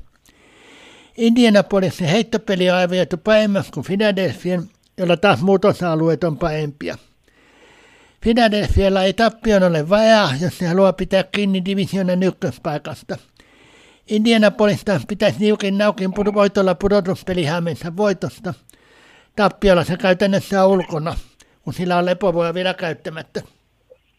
Indianapolisin 1.17 2.07
heittopeli 2.07 2.71
on 2.71 2.77
arvioitu 2.77 3.17
paremmaksi 3.17 3.73
kuin 3.73 3.87
Philadelphian, 3.87 4.69
jolla 4.97 5.17
taas 5.17 5.41
muut 5.43 5.65
osa-alueet 5.65 6.25
on 6.25 6.39
parempia. 6.39 6.99
Philadelphialla 8.21 9.05
ei 9.05 9.13
tappion 9.13 9.63
ole 9.63 9.89
vajaa, 9.89 10.35
jos 10.41 10.59
se 10.59 10.67
haluaa 10.67 10.93
pitää 10.93 11.23
kiinni 11.23 11.65
divisionan 11.65 12.23
ykköspaikasta. 12.23 13.17
Indianapolista 14.11 15.01
pitäisi 15.09 15.45
niukin 15.45 15.79
naukin 15.79 16.11
voitolla 16.35 16.75
pudotuspelihämensä 16.75 17.97
voitosta. 17.97 18.55
Tappiolla 19.37 19.85
se 19.85 19.97
käytännössä 19.97 20.65
on 20.65 20.71
ulkona, 20.71 21.15
kun 21.63 21.73
sillä 21.73 21.97
on 21.97 22.07
lepovoja 22.07 22.55
vielä 22.55 22.75
käyttämättä. 22.75 23.41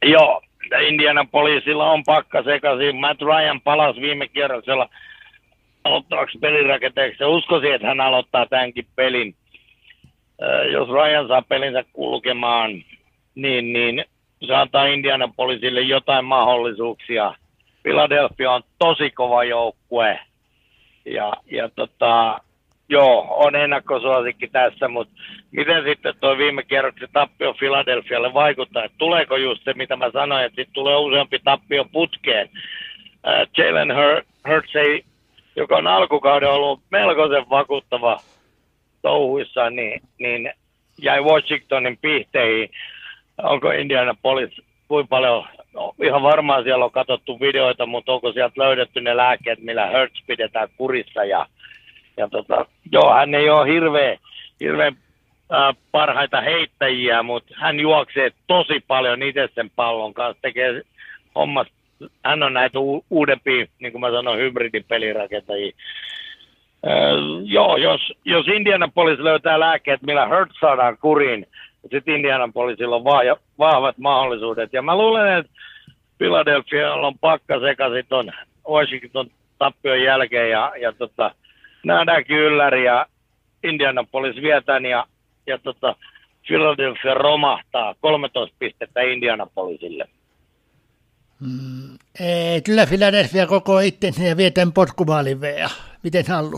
Joo, 0.05 0.41
Indianapolisilla 0.87 1.91
on 1.91 2.03
pakka 2.03 2.43
sekaisin. 2.43 2.95
Matt 2.95 3.21
Ryan 3.21 3.61
palasi 3.61 4.01
viime 4.01 4.27
kierroksella 4.27 4.89
aloittavaksi 5.83 6.37
pelirakenteeksi. 6.37 7.25
Uskoisin, 7.25 7.73
että 7.75 7.87
hän 7.87 8.01
aloittaa 8.01 8.45
tämänkin 8.45 8.87
pelin. 8.95 9.35
Jos 10.71 10.89
Ryan 10.89 11.27
saa 11.27 11.41
pelinsä 11.41 11.83
kulkemaan, 11.93 12.71
niin, 13.35 13.73
niin 13.73 14.05
se 14.47 14.55
antaa 14.55 14.85
Indianapolisille 14.85 15.81
jotain 15.81 16.25
mahdollisuuksia. 16.25 17.35
Philadelphia 17.83 18.51
on 18.51 18.63
tosi 18.79 19.11
kova 19.11 19.43
joukkue. 19.43 20.19
Ja, 21.05 21.33
ja 21.51 21.69
tota, 21.69 22.39
joo, 22.89 23.27
on 23.29 23.55
ennakkosuosikki 23.55 24.47
tässä, 24.47 24.87
mutta 24.87 25.13
miten 25.51 25.83
sitten 25.83 26.13
tuo 26.19 26.37
viime 26.37 26.63
kierroksen 26.63 27.09
tappio 27.13 27.53
Philadelphialle 27.53 28.33
vaikuttaa? 28.33 28.83
Että 28.83 28.97
tuleeko 28.97 29.37
just 29.37 29.63
se, 29.63 29.73
mitä 29.73 29.95
mä 29.95 30.11
sanoin, 30.11 30.45
että 30.45 30.55
sitten 30.55 30.73
tulee 30.73 30.97
useampi 30.97 31.39
tappio 31.43 31.85
putkeen. 31.91 32.49
Äh, 33.27 33.47
Jalen 33.57 33.93
Hurts 34.47 34.75
ei, 34.75 35.03
joka 35.55 35.77
on 35.77 35.87
alkukauden 35.87 36.49
ollut 36.49 36.81
melkoisen 36.89 37.49
vakuuttava 37.49 38.17
touhuissa, 39.01 39.69
niin, 39.69 40.01
niin 40.19 40.53
jäi 41.01 41.21
Washingtonin 41.21 41.97
pihteihin 42.01 42.69
onko 43.43 43.71
Indianapolis, 43.71 44.61
kuinka 44.87 45.07
paljon, 45.07 45.47
no, 45.73 45.93
ihan 46.03 46.21
varmaan 46.21 46.63
siellä 46.63 46.85
on 46.85 46.91
katsottu 46.91 47.39
videoita, 47.39 47.85
mutta 47.85 48.11
onko 48.11 48.31
sieltä 48.31 48.61
löydetty 48.61 49.01
ne 49.01 49.17
lääkkeet, 49.17 49.59
millä 49.59 49.85
Hertz 49.85 50.23
pidetään 50.27 50.67
kurissa 50.77 51.23
ja, 51.23 51.45
ja 52.17 52.27
tota, 52.27 52.65
joo, 52.91 53.13
hän 53.13 53.35
ei 53.35 53.49
ole 53.49 53.73
hirveä, 53.73 54.17
hirveän 54.59 54.97
äh, 55.53 55.75
parhaita 55.91 56.41
heittäjiä, 56.41 57.23
mutta 57.23 57.53
hän 57.57 57.79
juoksee 57.79 58.31
tosi 58.47 58.83
paljon 58.87 59.23
itse 59.23 59.49
sen 59.55 59.71
pallon 59.75 60.13
kanssa, 60.13 60.41
tekee 60.41 60.81
hommat, 61.35 61.67
hän 62.25 62.43
on 62.43 62.53
näitä 62.53 62.79
u- 62.79 63.05
uudempia, 63.09 63.65
niin 63.79 63.91
kuin 63.91 64.01
mä 64.01 64.11
sanoin, 64.11 64.39
hybridipelirakentajia. 64.39 65.71
Äh, 66.87 66.91
joo, 67.43 67.77
jos, 67.77 68.13
jos 68.25 68.47
Indianapolis 68.47 69.19
löytää 69.19 69.59
lääkkeet, 69.59 70.01
millä 70.01 70.27
Hertz 70.27 70.59
saadaan 70.59 70.97
kuriin, 70.97 71.47
sitten 71.81 72.15
Indianapolisilla 72.15 72.95
on 72.95 73.03
vahvat 73.59 73.97
mahdollisuudet. 73.97 74.73
Ja 74.73 74.81
mä 74.81 74.97
luulen, 74.97 75.37
että 75.37 75.51
Philadelphia 76.17 76.93
on 76.93 77.19
pakka 77.19 77.59
sekaisin 77.59 78.05
ton 78.09 78.31
Washington 78.69 79.31
tappion 79.57 80.01
jälkeen 80.01 80.49
ja, 80.49 80.73
ja 80.81 80.93
tota, 80.93 81.35
nähdäänkin 81.83 82.37
ylläri 82.37 82.85
ja 82.85 83.05
Indianapolis 83.63 84.35
vietään 84.35 84.85
ja, 84.85 85.07
ja 85.47 85.57
tota, 85.57 85.95
Philadelphia 86.47 87.13
romahtaa 87.13 87.95
13 88.01 88.55
pistettä 88.59 89.01
Indianapolisille. 89.01 90.09
Mm, 91.39 91.97
ei, 92.19 92.61
kyllä 92.61 92.85
Philadelphia 92.85 93.47
koko 93.47 93.79
itsensä 93.79 94.23
ja 94.23 94.37
vietän 94.37 94.73
potkumaalin 94.73 95.41
vea. 95.41 95.69
Miten 96.03 96.25
Hallu? 96.27 96.57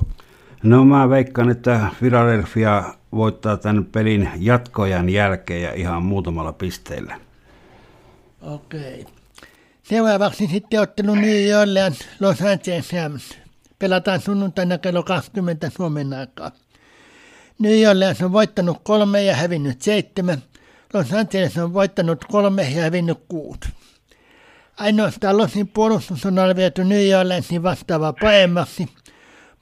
No 0.64 0.86
mä 0.86 1.10
veikkaan, 1.10 1.50
että 1.50 1.88
Philadelphia 2.00 2.84
voittaa 3.12 3.58
tämän 3.58 3.86
pelin 3.86 4.30
jatkojan 4.38 5.10
jälkeen 5.10 5.62
ja 5.62 5.74
ihan 5.74 6.04
muutamalla 6.04 6.54
pisteellä. 6.54 7.20
Okei. 8.42 9.06
Seuraavaksi 9.84 10.48
sitten 10.48 10.80
ottelu 10.80 11.16
New 11.16 11.60
Orleans 11.62 12.00
Los 12.20 12.42
Angeles 12.42 12.94
Rams. 12.94 13.38
Pelataan 13.80 14.22
sunnuntaina 14.22 14.78
kello 14.78 15.04
20 15.04 15.70
Suomen 15.70 16.14
aikaa. 16.14 16.52
New 17.60 17.90
Orleans 17.90 18.22
on 18.22 18.32
voittanut 18.32 18.78
kolme 18.84 19.24
ja 19.24 19.36
hävinnyt 19.36 19.82
seitsemän. 19.82 20.44
Los 20.94 21.14
Angeles 21.14 21.58
on 21.58 21.74
voittanut 21.74 22.26
kolme 22.26 22.70
ja 22.70 22.82
hävinnyt 22.82 23.20
kuusi. 23.28 23.60
Ainoastaan 24.78 25.38
Losin 25.38 25.68
puolustus 25.68 26.26
on 26.26 26.40
arvioitu 26.40 26.84
New 26.84 27.20
Orleansin 27.20 27.64
vastaavaa 27.64 28.14
paremmaksi. 28.14 28.90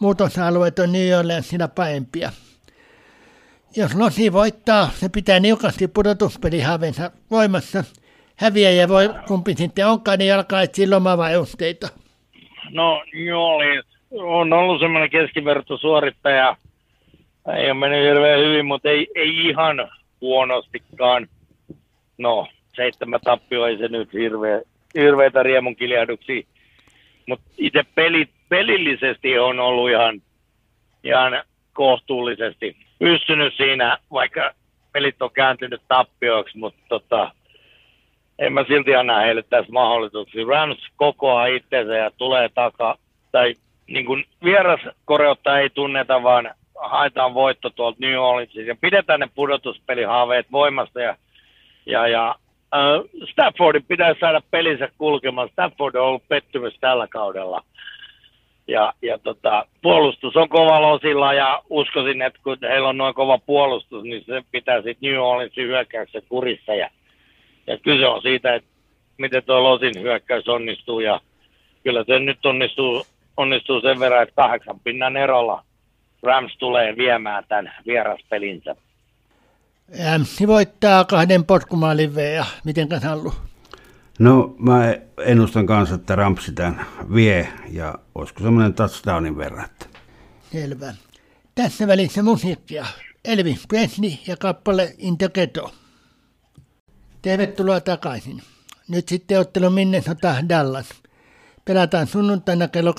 Muut 0.01 0.21
osa-alueet 0.21 0.79
on 0.79 0.91
New 0.91 1.19
Orleansilla 1.19 1.67
parempia. 1.67 2.31
Jos 3.75 3.95
Losi 3.95 4.33
voittaa, 4.33 4.89
se 4.89 5.09
pitää 5.09 5.39
niukasti 5.39 5.87
pudotuspelihavensa 5.87 7.11
voimassa. 7.31 7.83
Häviäjä 8.35 8.87
voi, 8.87 9.09
kumpi 9.27 9.53
sitten 9.53 9.87
onkaan, 9.87 10.19
niin 10.19 10.33
alkaa 10.33 10.61
etsiä 10.61 10.89
lomavarusteita. 10.89 11.87
No 12.69 13.03
joo, 13.13 13.59
on 14.11 14.53
ollut 14.53 14.79
semmoinen 14.79 15.09
keskivertosuorittaja. 15.09 16.55
Ei 17.57 17.65
ole 17.65 17.73
mennyt 17.73 18.03
hirveän 18.03 18.39
hyvin, 18.39 18.65
mutta 18.65 18.89
ei, 18.89 19.07
ei 19.15 19.47
ihan 19.47 19.91
huonostikaan. 20.21 21.27
No, 22.17 22.47
seitsemän 22.75 23.21
tappio 23.23 23.65
ei 23.65 23.77
se 23.77 23.87
nyt 23.87 24.13
hirveä, 24.13 24.61
hirveitä 24.95 25.43
riemun. 25.43 25.75
Mutta 27.27 27.45
itse 27.57 27.83
pelit, 27.95 28.29
pelillisesti 28.51 29.39
on 29.39 29.59
ollut 29.59 29.89
ihan, 29.89 30.21
ihan 31.03 31.43
kohtuullisesti 31.73 32.75
pystynyt 32.99 33.53
siinä, 33.57 33.97
vaikka 34.11 34.51
pelit 34.91 35.21
on 35.21 35.31
kääntynyt 35.31 35.81
tappioiksi, 35.87 36.57
mutta 36.57 36.81
tota, 36.89 37.31
en 38.39 38.53
mä 38.53 38.65
silti 38.67 38.95
anna 38.95 39.19
heille 39.19 39.43
tässä 39.43 39.71
mahdollisuuksia. 39.71 40.45
Rams 40.47 40.77
kokoaa 40.95 41.45
itseensä 41.45 41.97
ja 41.97 42.11
tulee 42.17 42.49
taka, 42.49 42.97
tai 43.31 43.55
niin 43.87 44.05
kuin 44.05 44.25
vieras 44.43 44.79
koreutta 45.05 45.59
ei 45.59 45.69
tunneta, 45.69 46.23
vaan 46.23 46.51
haetaan 46.75 47.33
voitto 47.33 47.69
tuolta 47.69 47.97
New 48.01 48.17
Orleansista 48.17 48.61
ja 48.61 48.75
pidetään 48.81 49.19
ne 49.19 49.29
pudotuspelihaaveet 49.35 50.51
voimassa 50.51 51.01
ja, 51.01 51.15
ja, 51.85 52.07
ja 52.07 52.35
äh, 52.75 53.29
Staffordin 53.31 53.85
pitäisi 53.87 54.19
saada 54.19 54.41
pelinsä 54.51 54.89
kulkemaan. 54.97 55.49
Stafford 55.49 55.95
on 55.95 56.07
ollut 56.07 56.27
pettymys 56.27 56.77
tällä 56.79 57.07
kaudella. 57.07 57.63
Ja, 58.71 58.93
ja 59.01 59.17
tota, 59.17 59.65
puolustus 59.81 60.35
on 60.35 60.49
kovalla 60.49 60.87
osilla 60.87 61.33
ja 61.33 61.63
uskoisin, 61.69 62.21
että 62.21 62.39
kun 62.43 62.57
heillä 62.61 62.89
on 62.89 62.97
noin 62.97 63.15
kova 63.15 63.37
puolustus, 63.37 64.03
niin 64.03 64.23
se 64.25 64.43
pitää 64.51 64.81
sitten 64.81 65.11
New 65.11 65.19
Orleansin 65.19 65.67
hyökkäyksen 65.67 66.21
kurissa. 66.29 66.73
Ja, 66.73 66.89
ja 67.67 67.77
kyse 67.77 68.07
on 68.07 68.21
siitä, 68.21 68.55
että 68.55 68.69
miten 69.17 69.43
tuo 69.43 69.63
Losin 69.63 70.01
hyökkäys 70.01 70.47
onnistuu 70.47 70.99
ja 70.99 71.21
kyllä 71.83 72.03
se 72.07 72.19
nyt 72.19 72.45
onnistuu, 72.45 73.05
onnistuu 73.37 73.81
sen 73.81 73.99
verran, 73.99 74.23
että 74.23 74.35
kahdeksan 74.35 74.79
pinnan 74.79 75.17
erolla 75.17 75.63
Rams 76.23 76.57
tulee 76.57 76.97
viemään 76.97 77.43
tämän 77.47 77.73
vieraspelinsä. 77.87 78.75
MC 80.17 80.47
voittaa 80.47 81.05
kahden 81.05 81.45
potkumaalin 81.45 82.11
ja 82.35 82.45
miten 82.65 82.87
halu? 83.03 83.33
No 84.21 84.55
mä 84.57 84.95
ennustan 85.25 85.65
kanssa, 85.65 85.95
että 85.95 86.15
Ramsi 86.15 86.51
tämän 86.51 86.85
vie 87.15 87.53
ja 87.71 87.95
olisiko 88.15 88.43
semmoinen 88.43 88.73
touchdownin 88.73 89.37
verran. 89.37 89.67
Selvä. 90.51 90.93
Tässä 91.55 91.87
välissä 91.87 92.23
musiikkia. 92.23 92.85
Elvis 93.25 93.67
Presley 93.67 94.11
ja 94.27 94.37
kappale 94.37 94.95
Integeto. 94.97 95.73
Tervetuloa 97.21 97.79
takaisin. 97.79 98.41
Nyt 98.87 99.07
sitten 99.07 99.39
ottelu 99.39 99.69
Minnesota 99.69 100.35
Dallas. 100.49 100.89
Pelataan 101.65 102.07
sunnuntaina 102.07 102.67
kello 102.67 102.91
23.25 102.91 102.97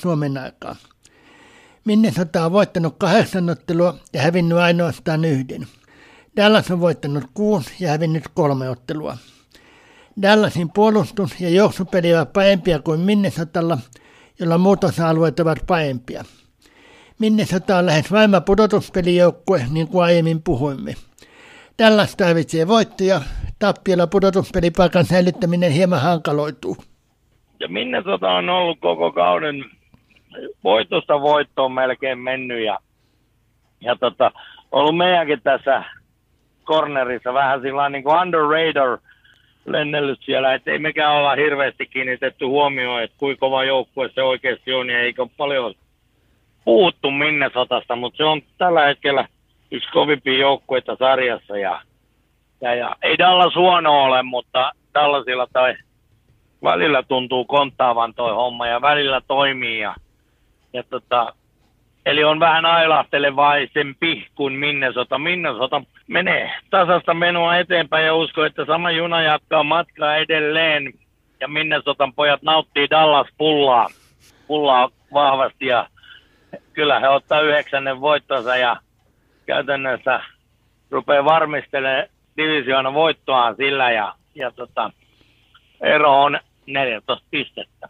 Suomen 0.00 0.38
aikaa. 0.38 0.76
Minnesota 1.84 2.44
on 2.44 2.52
voittanut 2.52 2.96
kahdeksan 2.98 3.50
ottelua 3.50 3.98
ja 4.12 4.22
hävinnyt 4.22 4.58
ainoastaan 4.58 5.24
yhden. 5.24 5.66
Dallas 6.36 6.70
on 6.70 6.80
voittanut 6.80 7.24
kuusi 7.34 7.70
ja 7.80 7.90
hävinnyt 7.90 8.24
kolme 8.34 8.70
ottelua. 8.70 9.16
Dallasin 10.22 10.70
puolustus 10.74 11.40
ja 11.40 11.50
juoksupeli 11.50 12.14
ovat 12.14 12.32
parempia 12.32 12.78
kuin 12.78 13.00
Minnesotalla, 13.00 13.78
jolla 14.40 14.58
muut 14.58 14.84
osa-alueet 14.84 15.40
ovat 15.40 15.58
parempia. 15.66 16.24
Minnesota 17.20 17.76
on 17.76 17.86
lähes 17.86 18.12
vaima 18.12 18.40
pudotuspelijoukkue, 18.40 19.62
niin 19.72 19.88
kuin 19.88 20.04
aiemmin 20.04 20.42
puhuimme. 20.42 20.94
Dallas 21.82 22.16
tarvitsee 22.16 22.68
voittoja, 22.68 23.20
tappiolla 23.58 24.06
pudotuspelipaikan 24.06 25.04
säilyttäminen 25.04 25.72
hieman 25.72 26.00
hankaloituu. 26.00 26.76
Ja 27.60 27.68
Minnesota 27.68 28.30
on 28.30 28.48
ollut 28.48 28.78
koko 28.80 29.12
kauden 29.12 29.64
voitosta 30.64 31.20
voittoon 31.20 31.72
melkein 31.72 32.18
mennyt 32.18 32.64
ja, 32.64 32.78
ja 33.80 33.96
tota, 33.96 34.32
ollut 34.72 34.96
meidänkin 34.96 35.42
tässä 35.42 35.84
cornerissa 36.64 37.34
vähän 37.34 37.60
sillä 37.60 37.88
niin 37.88 38.04
kuin 38.04 38.22
under 38.22 38.40
radar 38.40 38.98
lennellyt 39.72 40.18
siellä, 40.22 40.54
että 40.54 40.70
ei 40.70 40.78
mekään 40.78 41.12
olla 41.14 41.34
hirveästi 41.34 41.86
kiinnitetty 41.86 42.44
huomioon, 42.44 43.02
että 43.02 43.16
kuinka 43.18 43.40
kova 43.40 43.64
joukkue 43.64 44.10
se 44.14 44.22
oikeasti 44.22 44.72
on, 44.72 44.90
ja 44.90 45.00
eikä 45.00 45.22
ole 45.22 45.30
paljon 45.36 45.74
puhuttu 46.64 47.10
Minnesotasta, 47.10 47.96
mutta 47.96 48.16
se 48.16 48.24
on 48.24 48.42
tällä 48.58 48.86
hetkellä 48.86 49.28
yksi 49.70 49.92
kovimpia 49.92 50.38
joukkueita 50.38 50.96
sarjassa, 50.96 51.58
ja, 51.58 51.80
ja, 52.60 52.74
ja 52.74 52.96
ei 53.02 53.18
Dallas 53.18 53.54
huono 53.54 54.04
ole, 54.04 54.22
mutta 54.22 54.72
Dallasilla 54.94 55.46
toi 55.52 55.74
välillä 56.64 57.02
tuntuu 57.02 57.44
konttaavan 57.44 58.14
toi 58.14 58.34
homma, 58.34 58.66
ja 58.66 58.80
välillä 58.80 59.20
toimii, 59.28 59.78
ja 59.78 59.94
ja 60.72 60.82
tota, 60.82 61.34
eli 62.08 62.24
on 62.24 62.40
vähän 62.40 62.66
ailahtelevaisempi 62.66 64.26
kuin 64.34 64.52
Minnesota. 64.52 65.18
Minnesota 65.18 65.82
menee 66.06 66.50
tasasta 66.70 67.14
menoa 67.14 67.56
eteenpäin 67.56 68.06
ja 68.06 68.14
usko, 68.14 68.44
että 68.44 68.64
sama 68.64 68.90
juna 68.90 69.22
jatkaa 69.22 69.62
matkaa 69.62 70.16
edelleen. 70.16 70.92
Ja 71.40 71.48
Minnesotan 71.48 72.12
pojat 72.12 72.42
nauttii 72.42 72.90
Dallas 72.90 73.26
pullaa, 73.38 73.88
pullaa 74.46 74.90
vahvasti 75.12 75.66
ja 75.66 75.88
kyllä 76.72 77.00
he 77.00 77.08
ottaa 77.08 77.40
yhdeksännen 77.40 78.00
voittonsa 78.00 78.56
ja 78.56 78.76
käytännössä 79.46 80.20
rupeaa 80.90 81.24
varmistelemaan 81.24 82.06
divisioona 82.36 82.94
voittoaan 82.94 83.56
sillä 83.56 83.90
ja, 83.90 84.14
ja 84.34 84.50
tota, 84.50 84.90
ero 85.80 86.22
on 86.22 86.38
14 86.66 87.26
pistettä. 87.30 87.88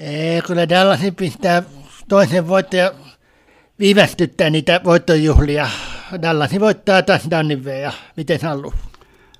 Ei, 0.00 0.42
kyllä 0.46 0.68
Dallasin 0.68 1.14
pistää 1.14 1.62
toisen 2.08 2.48
voittaja 2.48 2.92
viivästyttää 3.78 4.50
niitä 4.50 4.80
voittojuhlia. 4.84 5.68
Dallasin 6.22 6.60
voittaa 6.60 7.02
taas 7.02 7.28
ja 7.82 7.92
miten 8.16 8.40
haluaa? 8.42 8.76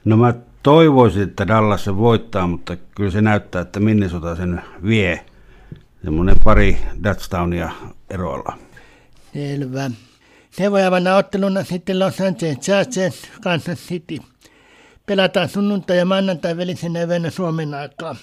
No 0.05 0.17
mä 0.17 0.35
toivoisin, 0.63 1.23
että 1.23 1.49
Dallas 1.49 1.85
se 1.85 1.97
voittaa, 1.97 2.47
mutta 2.47 2.77
kyllä 2.77 3.11
se 3.11 3.21
näyttää, 3.21 3.63
että 3.63 3.81
Minnesota 3.81 4.37
sen 4.37 4.63
vie. 4.87 5.25
Semmoinen 6.05 6.37
pari 6.45 6.79
touchdownia 7.03 7.71
erolla. 8.11 8.59
Selvä. 9.33 9.91
Seuraavana 10.51 11.17
otteluna 11.17 11.65
sitten 11.65 11.99
Los 11.99 12.21
Angeles 12.21 12.59
Chargers, 12.59 13.23
Kansas 13.43 13.79
City. 13.79 14.19
Pelataan 15.07 15.49
sunnuntai- 15.49 15.99
ja 15.99 16.05
maanantai 16.05 16.57
välisenä 16.57 17.03
yönä 17.03 17.31
Suomen 17.31 17.75
aikaa. 17.75 18.17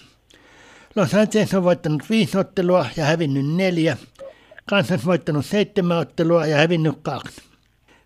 Los 0.96 1.14
Angeles 1.14 1.54
on 1.54 1.64
voittanut 1.64 2.04
viisi 2.10 2.38
ottelua 2.38 2.86
ja 2.98 3.06
hävinnyt 3.06 3.46
neljä. 3.56 3.98
Kansas 4.70 5.06
voittanut 5.06 5.46
seitsemän 5.46 5.98
ottelua 5.98 6.46
ja 6.46 6.58
hävinnyt 6.58 6.96
kaksi. 7.02 7.42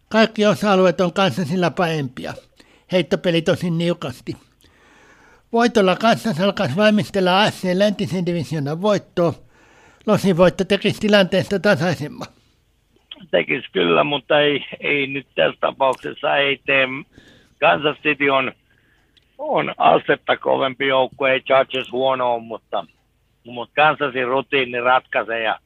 Kaikki 0.10 0.46
osa-alueet 0.46 1.02
on 1.02 1.14
Kansasilla 1.14 1.72
parempia. 1.72 2.34
Heittopeli 2.92 3.42
tosin 3.42 3.78
niukasti. 3.78 4.36
Voitolla 5.54 5.96
Kansas 5.96 6.40
alkaisi 6.40 6.76
valmistella 6.76 7.42
AFC 7.42 7.70
läntisen 7.74 8.26
divisionan 8.26 8.82
voittoa. 8.82 9.34
Losin 10.08 10.38
voitto 10.38 10.64
tekisi 10.64 11.00
tilanteesta 11.00 11.60
tasaisemman. 11.60 12.28
Tekisi 13.32 13.68
kyllä, 13.72 14.04
mutta 14.04 14.40
ei, 14.42 14.66
ei 14.80 15.08
nyt 15.08 15.28
tässä 15.36 15.58
tapauksessa 15.60 16.38
ei 16.38 16.62
tee. 16.66 16.88
Kansas 17.60 17.98
City 18.04 18.30
on 18.30 18.52
on 19.38 19.74
astetta 19.78 20.38
kovempi 20.38 20.88
joukkue, 20.88 21.32
ei 21.32 21.42
Chargers 21.42 21.92
huono 21.92 22.40
mutta, 22.40 22.86
mutta 23.46 23.76
Kansasin 23.76 24.28
rutiini 24.28 24.82
ratkaisee 24.82 25.44
ja, 25.44 25.60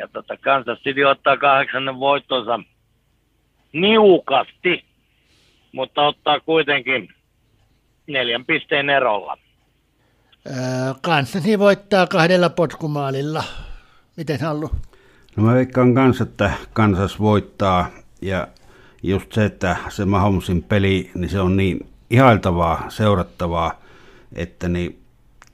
ja 0.00 0.08
tota 0.08 0.36
Kansas 0.36 0.78
City 0.78 1.04
ottaa 1.04 1.36
kahdeksannen 1.36 2.00
voittonsa 2.00 2.60
niukasti, 3.72 4.84
mutta 5.72 6.06
ottaa 6.06 6.40
kuitenkin 6.40 7.08
neljän 8.06 8.44
pisteen 8.44 8.90
erolla. 8.90 9.38
Kansasi 11.02 11.58
voittaa 11.58 12.06
kahdella 12.06 12.50
potkumaalilla. 12.50 13.44
Miten 14.16 14.40
Hallu? 14.40 14.70
No 15.36 15.42
mä 15.42 15.54
veikkaan 15.54 15.94
kanssa, 15.94 16.24
että 16.24 16.50
Kansas 16.72 17.20
voittaa 17.20 17.86
ja 18.22 18.48
just 19.02 19.32
se, 19.32 19.44
että 19.44 19.76
se 19.88 20.04
Mahomesin 20.04 20.62
peli, 20.62 21.10
niin 21.14 21.30
se 21.30 21.40
on 21.40 21.56
niin 21.56 21.88
ihailtavaa, 22.10 22.84
seurattavaa, 22.90 23.80
että 24.32 24.68
niin, 24.68 25.02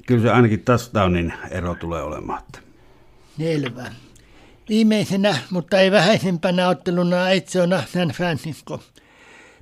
kyllä 0.06 0.23
se 0.23 0.31
ainakin 0.31 0.64
touchdownin 0.64 1.32
ero 1.51 1.74
tulee 1.74 2.02
olemaan. 2.02 2.43
Selvä. 3.39 3.85
Viimeisenä, 4.68 5.36
mutta 5.51 5.78
ei 5.78 5.90
vähäisempänä 5.90 6.68
otteluna 6.68 7.24
Aitsona 7.24 7.82
San 7.93 8.09
Francisco. 8.09 8.82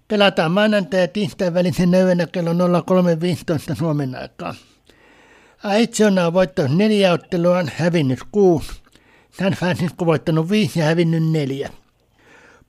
Pelataan 0.08 0.52
maanantai 0.52 1.00
ja 1.00 1.08
tiistai 1.08 1.54
välisen 1.54 1.94
yönä 1.94 2.26
kello 2.26 2.52
03.15 3.70 3.74
Suomen 3.74 4.14
aikaa. 4.14 4.54
Aitsona 5.64 6.26
on 6.26 6.32
voittanut 6.32 6.76
neljä 6.76 7.12
ottelua, 7.12 7.64
hävinnyt 7.76 8.18
kuusi. 8.32 8.72
San 9.38 9.52
Francisco 9.52 10.06
voittanut 10.06 10.50
viisi 10.50 10.80
ja 10.80 10.86
hävinnyt 10.86 11.24
neljä. 11.30 11.70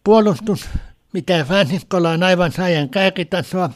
Puolustus, 0.03 0.65
mitä 1.13 1.43
Franciscolla 1.43 2.09
on 2.09 2.23
aivan 2.23 2.51
saajan 2.51 2.89
kärkitasoa, 2.89 3.69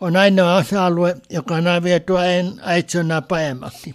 on 0.00 0.16
ainoa 0.16 0.56
osa-alue, 0.56 1.16
joka 1.30 1.54
on 1.54 1.66
arvioitu 1.66 2.12
Aitsonaa 2.62 3.22
paremmaksi. 3.22 3.94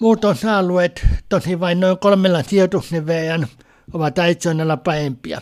Muut 0.00 0.24
osa-alueet, 0.24 1.06
tosi 1.28 1.60
vain 1.60 1.80
noin 1.80 1.98
kolmella 1.98 2.42
sijoituksen 2.42 3.06
verran, 3.06 3.46
ovat 3.92 4.18
Aitsonalla 4.18 4.76
parempia. 4.76 5.40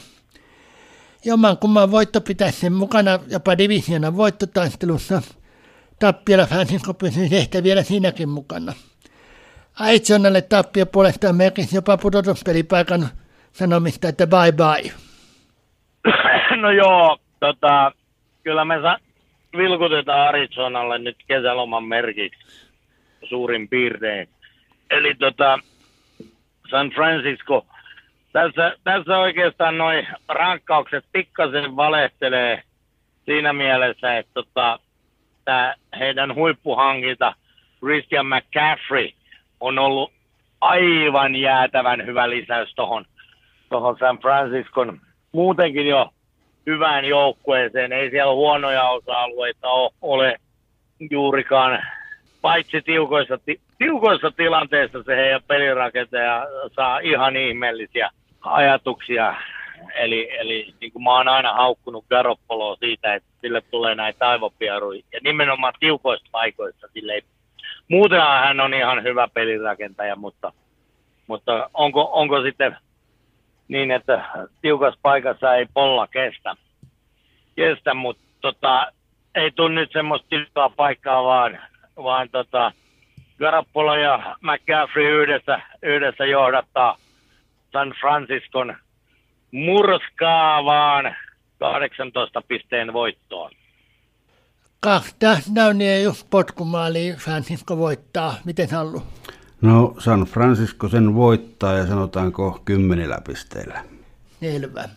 Jomman 1.25 1.59
kumman 1.59 1.91
voitto 1.91 2.21
pitäisi 2.21 2.61
sen 2.61 2.73
mukana 2.73 3.19
jopa 3.31 3.59
divisiona 3.59 4.17
voittotaistelussa. 4.17 5.23
Tappiolla 5.99 6.47
Francisco 6.47 6.95
pysyy 6.95 7.29
ehkä 7.33 7.63
vielä 7.63 7.83
siinäkin 7.83 8.29
mukana. 8.29 8.73
Aitsonalle 9.81 10.43
tappio 10.43 10.87
puolestaan 10.87 11.37
merkisi 11.37 11.77
jopa 11.77 11.97
pudotuspelipaikan 11.97 13.09
sanomista, 13.53 14.09
että 14.09 14.27
bye 14.27 14.53
bye. 14.53 14.93
No 16.63 16.71
joo, 16.71 17.19
tota, 17.41 17.93
kyllä 18.43 18.65
me 18.65 18.75
vilkutetaan 19.57 20.29
Arizonalle 20.29 20.99
nyt 20.99 21.17
kesäloman 21.27 21.85
merkiksi 21.85 22.39
suurin 23.29 23.69
piirtein. 23.69 24.29
Eli 24.93 25.15
tota, 25.15 25.59
San 26.71 26.91
Francisco, 26.91 27.67
tässä, 28.33 28.77
tässä 28.85 29.19
oikeastaan 29.19 29.79
noin 29.79 30.07
rankkaukset 30.29 31.05
pikkasen 31.13 31.77
valehtelee 31.77 32.63
siinä 33.25 33.53
mielessä, 33.53 34.19
että 34.19 34.33
tota, 34.35 34.79
tää 35.45 35.75
heidän 35.99 36.35
huippuhankinta 36.35 37.35
Christian 37.79 38.27
McCaffrey 38.27 39.09
on 39.61 39.79
ollut 39.79 40.13
aivan 40.61 41.37
jäätävän 41.37 42.07
hyvä 42.07 42.31
lisäys 42.31 42.75
tuohon 42.75 43.05
tohon 43.69 43.97
San 43.99 44.19
Franciscon 44.19 45.01
muutenkin 45.33 45.87
jo 45.87 46.11
hyvään 46.67 47.05
joukkueeseen. 47.05 47.93
Ei 47.93 48.11
siellä 48.11 48.33
huonoja 48.33 48.89
osa-alueita 48.89 49.69
ole, 50.03 50.37
juurikaan, 51.11 51.83
paitsi 52.41 52.83
tiukoissa, 52.83 53.39
ti, 53.39 53.61
tiukoissa 53.83 54.31
tilanteissa 54.31 55.03
se 55.03 55.17
heidän 55.17 55.43
pelirakentaja 55.43 56.47
saa 56.77 56.99
ihan 56.99 57.37
ihmeellisiä 57.37 58.11
ajatuksia. 58.41 59.35
Eli, 59.95 60.29
eli 60.39 60.75
niin 60.81 60.93
kuin 60.93 61.03
mä 61.03 61.17
oon 61.17 61.29
aina 61.29 61.53
haukkunut 61.53 62.05
Garoppoloa 62.11 62.77
siitä, 62.77 63.15
että 63.15 63.29
sille 63.41 63.61
tulee 63.61 63.95
näitä 63.95 64.29
aivopieruja. 64.29 65.03
Ja 65.13 65.21
nimenomaan 65.25 65.75
tiukoissa 65.81 66.29
paikoissa 66.33 66.89
sille 66.93 67.13
ei 67.13 67.23
Muutenhan 67.89 68.45
hän 68.45 68.61
on 68.61 68.75
ihan 68.75 69.03
hyvä 69.03 69.29
pelirakentaja, 69.35 70.17
mutta, 70.17 70.53
mutta 71.27 71.71
onko, 71.75 72.11
onko 72.13 72.43
sitten 72.43 72.77
niin, 73.69 73.91
että 73.91 74.25
tiukassa 74.63 75.01
paikassa 75.03 75.55
ei 75.55 75.67
polla 75.75 76.07
kestä, 76.07 76.55
kestä 77.57 77.95
mutta 77.95 78.23
tota, 78.41 78.93
ei 79.35 79.51
tule 79.51 79.75
nyt 79.75 79.93
semmoista 79.93 80.29
tiukkaa 80.29 80.71
paikkaa, 80.71 81.25
vaan, 81.25 81.59
vaan 81.97 82.29
tota, 82.29 82.73
Garappolo 83.43 83.95
ja 83.97 84.37
McCaffrey 84.41 85.23
yhdessä, 85.23 85.61
yhdessä 85.83 86.25
johdattaa 86.25 86.99
San 87.73 87.95
Franciscon 88.01 88.77
murskaavaan 89.53 91.17
18 91.59 92.43
pisteen 92.49 92.93
voittoon. 92.93 93.51
Kahta 94.81 95.37
Downia 95.55 96.01
just 96.01 96.27
potkumaaliin 96.31 97.17
Francisco 97.17 97.79
voittaa. 97.79 98.35
Miten 98.45 98.71
halu? 98.71 99.03
No 99.61 99.95
San 99.99 100.21
Francisco 100.21 100.89
sen 100.89 101.15
voittaa 101.15 101.75
ja 101.75 101.87
sanotaanko 101.87 102.63
kymmenillä 102.65 103.19
pisteillä. 103.27 103.85
Selvä. 104.41 104.89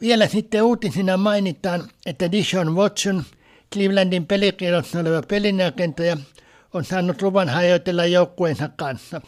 Vielä 0.00 0.26
sitten 0.26 0.62
uutisina 0.62 1.16
mainitaan, 1.16 1.80
että 2.06 2.32
Dishon 2.32 2.76
Watson, 2.76 3.22
Clevelandin 3.74 4.26
pelikirjoissa 4.26 5.00
oleva 5.00 5.22
pelinrakentaja, 5.28 6.16
on 6.74 6.84
saanut 6.84 7.22
luvan 7.22 7.48
hajoitella 7.48 8.04
joukkueensa 8.04 8.68
kanssa. 8.76 9.20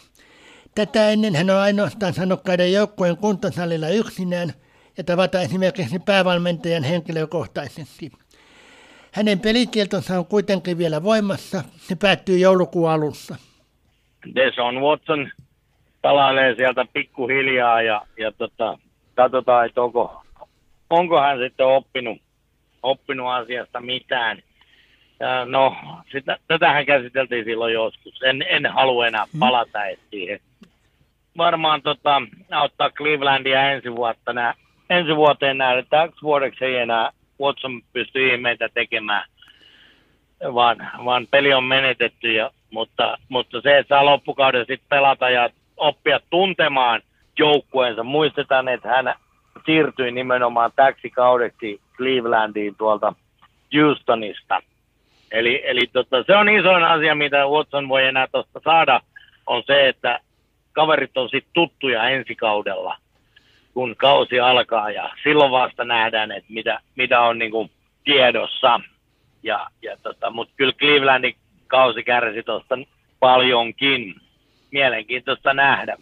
Tätä 0.74 1.10
ennen 1.10 1.36
hän 1.36 1.50
on 1.50 1.56
ainoastaan 1.56 2.14
saanut 2.14 2.42
käydä 2.46 2.66
joukkueen 2.66 3.16
kuntosalilla 3.16 3.88
yksinään 3.88 4.52
ja 4.98 5.04
tavata 5.04 5.40
esimerkiksi 5.40 5.98
päävalmentajan 5.98 6.84
henkilökohtaisesti. 6.84 8.12
Hänen 9.12 9.40
pelikieltonsa 9.40 10.18
on 10.18 10.26
kuitenkin 10.26 10.78
vielä 10.78 11.02
voimassa. 11.02 11.64
Se 11.76 11.96
päättyy 11.96 12.38
joulukuun 12.38 12.90
alussa. 12.90 13.36
Deson 14.34 14.80
Watson 14.80 15.30
palailee 16.02 16.54
sieltä 16.54 16.84
pikkuhiljaa 16.92 17.82
ja, 17.82 18.02
ja 18.18 18.32
tota, 18.32 18.78
katsotaan, 19.14 19.66
että 19.66 19.82
onko, 19.82 20.22
onko 20.90 21.20
hän 21.20 21.38
sitten 21.38 21.66
oppinut, 21.66 22.18
oppinut 22.82 23.26
asiasta 23.28 23.80
mitään. 23.80 24.42
Ja 25.20 25.44
no, 25.44 25.76
sitä, 26.12 26.36
tätähän 26.48 26.86
käsiteltiin 26.86 27.44
silloin 27.44 27.74
joskus. 27.74 28.22
En, 28.22 28.44
en 28.48 28.66
halua 28.66 29.06
enää 29.06 29.24
mm. 29.32 29.38
palata 29.38 29.78
siihen. 30.10 30.40
Varmaan 31.36 31.82
tota, 31.82 32.22
auttaa 32.50 32.90
Clevelandia 32.90 33.70
ensi, 33.70 33.96
vuotta 33.96 34.32
nää, 34.32 34.54
ensi 34.90 35.16
vuoteen 35.16 35.58
nähdä. 35.58 35.82
Täksi 35.82 36.22
vuodeksi 36.22 36.64
ei 36.64 36.76
enää 36.76 37.10
Watson 37.40 37.82
pysty 37.92 38.34
ihmeitä 38.34 38.68
tekemään, 38.74 39.28
vaan, 40.54 40.90
vaan 41.04 41.26
peli 41.30 41.54
on 41.54 41.64
menetetty. 41.64 42.32
Ja, 42.32 42.50
mutta, 42.70 43.18
mutta 43.28 43.60
se, 43.60 43.78
että 43.78 43.94
saa 43.94 44.04
loppukauden 44.04 44.66
sitten 44.66 44.88
pelata 44.88 45.30
ja 45.30 45.50
oppia 45.76 46.20
tuntemaan 46.30 47.02
joukkueensa. 47.38 48.04
Muistetaan, 48.04 48.68
että 48.68 48.88
hän 48.88 49.14
siirtyi 49.66 50.12
nimenomaan 50.12 50.70
täksi 50.76 51.10
kaudeksi 51.10 51.80
Clevelandiin 51.96 52.74
tuolta 52.78 53.12
Houstonista. 53.74 54.62
Eli, 55.30 55.62
eli 55.64 55.86
tota, 55.92 56.24
se 56.26 56.36
on 56.36 56.48
isoin 56.48 56.84
asia, 56.84 57.14
mitä 57.14 57.46
Watson 57.46 57.88
voi 57.88 58.04
enää 58.04 58.26
tuosta 58.32 58.60
saada, 58.64 59.00
on 59.46 59.62
se, 59.66 59.88
että 59.88 60.20
kaverit 60.72 61.16
on 61.16 61.28
sitten 61.28 61.52
tuttuja 61.52 62.08
ensi 62.08 62.34
kaudella 62.34 62.96
kun 63.76 63.96
kausi 63.96 64.40
alkaa 64.40 64.90
ja 64.90 65.10
silloin 65.22 65.50
vasta 65.50 65.84
nähdään, 65.84 66.32
että 66.32 66.52
mitä, 66.52 66.80
mitä 66.94 67.20
on 67.20 67.38
niin 67.38 67.50
kuin 67.50 67.70
tiedossa. 68.04 68.80
Ja, 69.42 69.66
ja 69.82 69.96
tota, 70.02 70.30
Mutta 70.30 70.54
kyllä 70.56 70.72
Clevelandin 70.72 71.36
kausi 71.66 72.04
kärsi 72.04 72.42
tuosta 72.42 72.78
paljonkin. 73.20 74.14
Mielenkiintoista 74.70 75.54
nähdä, 75.54 75.96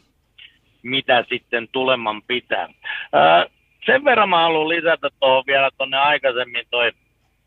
mitä 0.82 1.24
sitten 1.28 1.68
tuleman 1.72 2.22
pitää. 2.22 2.68
Ää, 3.12 3.46
sen 3.86 4.04
verran 4.04 4.28
mä 4.28 4.42
haluan 4.42 4.68
lisätä 4.68 5.08
tuohon 5.20 5.44
vielä 5.46 5.70
tuonne 5.78 5.96
aikaisemmin 5.96 6.64
toi 6.70 6.92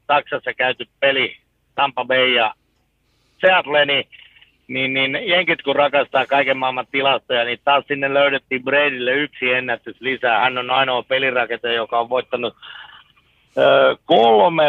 Saksassa 0.08 0.54
käyty 0.54 0.86
peli 1.00 1.38
Tampa 1.78 2.06
Bay 2.06 2.34
ja 2.34 2.54
Seattle, 3.42 3.86
niin 3.86 4.06
niin, 4.68 4.94
niin 4.94 5.28
jenkit 5.28 5.62
kun 5.62 5.76
rakastaa 5.76 6.26
kaiken 6.26 6.58
maailman 6.58 6.88
tilastoja, 6.92 7.44
niin 7.44 7.60
taas 7.64 7.84
sinne 7.88 8.14
löydettiin 8.14 8.64
Bradylle 8.64 9.12
yksi 9.12 9.54
ennätys 9.54 10.02
lisää. 10.02 10.40
Hän 10.40 10.58
on 10.58 10.72
ainoa 10.72 11.04
pelirakentaja, 11.04 11.74
joka 11.74 12.00
on 12.00 12.10
voittanut 12.10 12.56
ö, 13.58 13.98
kolme, 14.06 14.64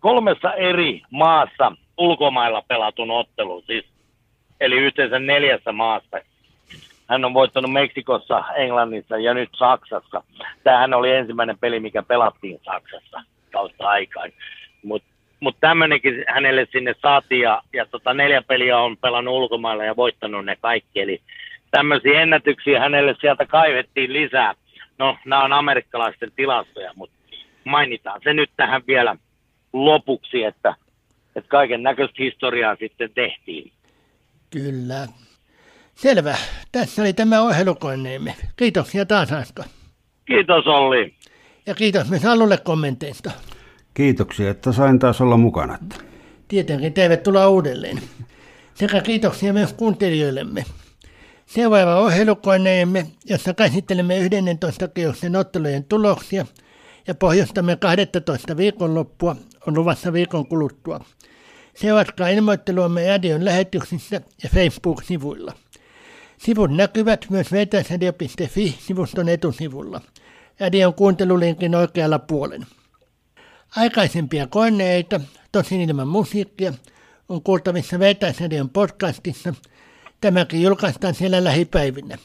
kolmessa 0.00 0.54
eri 0.54 1.02
maassa 1.10 1.72
ulkomailla 1.98 2.62
pelatun 2.68 3.10
ottelun, 3.10 3.62
siis, 3.62 3.84
eli 4.60 4.76
yhteensä 4.76 5.18
neljässä 5.18 5.72
maassa. 5.72 6.20
Hän 7.08 7.24
on 7.24 7.34
voittanut 7.34 7.72
Meksikossa, 7.72 8.44
Englannissa 8.56 9.18
ja 9.18 9.34
nyt 9.34 9.50
Saksassa. 9.56 10.22
Tämähän 10.64 10.94
oli 10.94 11.10
ensimmäinen 11.10 11.58
peli, 11.58 11.80
mikä 11.80 12.02
pelattiin 12.02 12.60
Saksassa 12.64 13.22
kautta 13.52 13.88
aikaan. 13.88 14.30
Mutta 14.82 15.13
mutta 15.44 15.60
tämmöinenkin 15.60 16.24
hänelle 16.34 16.66
sinne 16.72 16.94
saatiin 17.02 17.40
ja, 17.40 17.62
ja 17.72 17.86
tota 17.86 18.14
neljä 18.14 18.42
peliä 18.42 18.78
on 18.78 18.96
pelannut 18.96 19.34
ulkomailla 19.34 19.84
ja 19.84 19.96
voittanut 19.96 20.44
ne 20.44 20.56
kaikki. 20.56 21.00
Eli 21.00 21.20
tämmöisiä 21.70 22.22
ennätyksiä 22.22 22.80
hänelle 22.80 23.14
sieltä 23.20 23.46
kaivettiin 23.46 24.12
lisää. 24.12 24.54
No, 24.98 25.18
nämä 25.24 25.44
on 25.44 25.52
amerikkalaisten 25.52 26.32
tilastoja, 26.36 26.92
mutta 26.96 27.16
mainitaan 27.64 28.20
se 28.24 28.34
nyt 28.34 28.50
tähän 28.56 28.82
vielä 28.86 29.16
lopuksi, 29.72 30.44
että, 30.44 30.74
että 31.36 31.48
kaiken 31.48 31.82
näköistä 31.82 32.16
historiaa 32.18 32.76
sitten 32.76 33.10
tehtiin. 33.14 33.72
Kyllä. 34.50 35.06
Selvä. 35.94 36.34
Tässä 36.72 37.02
oli 37.02 37.12
tämä 37.12 37.40
ohjelukoneemme. 37.40 38.34
Kiitoksia 38.56 39.06
taas 39.06 39.32
Asko. 39.32 39.62
Kiitos 40.26 40.66
Olli. 40.66 41.14
Ja 41.66 41.74
kiitos 41.74 42.10
myös 42.10 42.24
Allulle 42.24 42.58
kommenteista. 42.64 43.30
Kiitoksia, 43.94 44.50
että 44.50 44.72
sain 44.72 44.98
taas 44.98 45.20
olla 45.20 45.36
mukana. 45.36 45.78
Tietenkin 46.48 46.92
tervetuloa 46.92 47.48
uudelleen. 47.48 48.00
Sekä 48.74 49.00
kiitoksia 49.00 49.52
myös 49.52 49.72
kuuntelijoillemme. 49.72 50.64
Seuraava 51.46 52.00
ohjelukoneemme, 52.00 53.06
jossa 53.24 53.54
käsittelemme 53.54 54.18
11 54.18 54.88
kierroksen 54.88 55.36
ottelujen 55.36 55.84
tuloksia 55.84 56.46
ja 57.06 57.14
pohjustamme 57.14 57.76
12 57.76 58.56
viikonloppua, 58.56 59.36
on 59.66 59.74
luvassa 59.76 60.12
viikon 60.12 60.46
kuluttua. 60.46 61.00
Seuratkaa 61.74 62.28
ilmoitteluamme 62.28 63.08
radion 63.08 63.44
lähetyksissä 63.44 64.20
ja 64.42 64.50
Facebook-sivuilla. 64.54 65.52
Sivut 66.38 66.76
näkyvät 66.76 67.26
myös 67.30 67.52
vetäisradio.fi-sivuston 67.52 69.28
etusivulla. 69.28 70.00
Radion 70.60 70.94
kuuntelulinkin 70.94 71.74
oikealla 71.74 72.18
puolella. 72.18 72.66
Aikaisempia 73.76 74.46
koneita, 74.46 75.20
tosin 75.52 75.80
ilman 75.80 76.08
musiikkia, 76.08 76.72
on 77.28 77.42
kuultavissa 77.42 77.98
Vetäisradion 77.98 78.70
podcastissa. 78.70 79.54
Tämäkin 80.20 80.62
julkaistaan 80.62 81.14
siellä 81.14 81.44
lähipäivinä. 81.44 82.18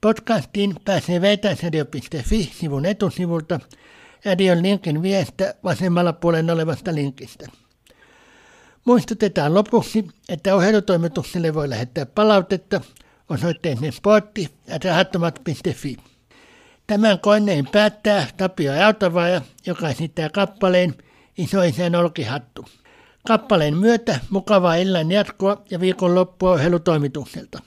Podcastiin 0.00 0.74
pääsee 0.84 1.20
vetäisradio.fi-sivun 1.20 2.86
etusivulta 2.86 3.60
radion 4.24 4.62
linkin 4.62 5.02
viestä 5.02 5.54
vasemmalla 5.64 6.12
puolen 6.12 6.50
olevasta 6.50 6.94
linkistä. 6.94 7.46
Muistutetaan 8.84 9.54
lopuksi, 9.54 10.08
että 10.28 10.54
ohjelutoimitukselle 10.54 11.54
voi 11.54 11.70
lähettää 11.70 12.06
palautetta 12.06 12.80
osoitteeseen 13.28 13.92
sportti 13.92 14.50
Tämän 16.90 17.18
koneen 17.18 17.66
päättää 17.72 18.26
Tapio 18.36 18.72
Autavaja, 18.86 19.40
joka 19.66 19.88
esittää 19.88 20.28
kappaleen 20.28 20.94
Isoisän 21.38 21.94
olkihattu. 21.94 22.64
Kappaleen 23.26 23.76
myötä 23.76 24.20
mukavaa 24.30 24.74
illan 24.74 25.12
jatkoa 25.12 25.62
ja 25.70 25.80
viikonloppua 25.80 26.50
ohjelutoimitukselta. 26.50 27.58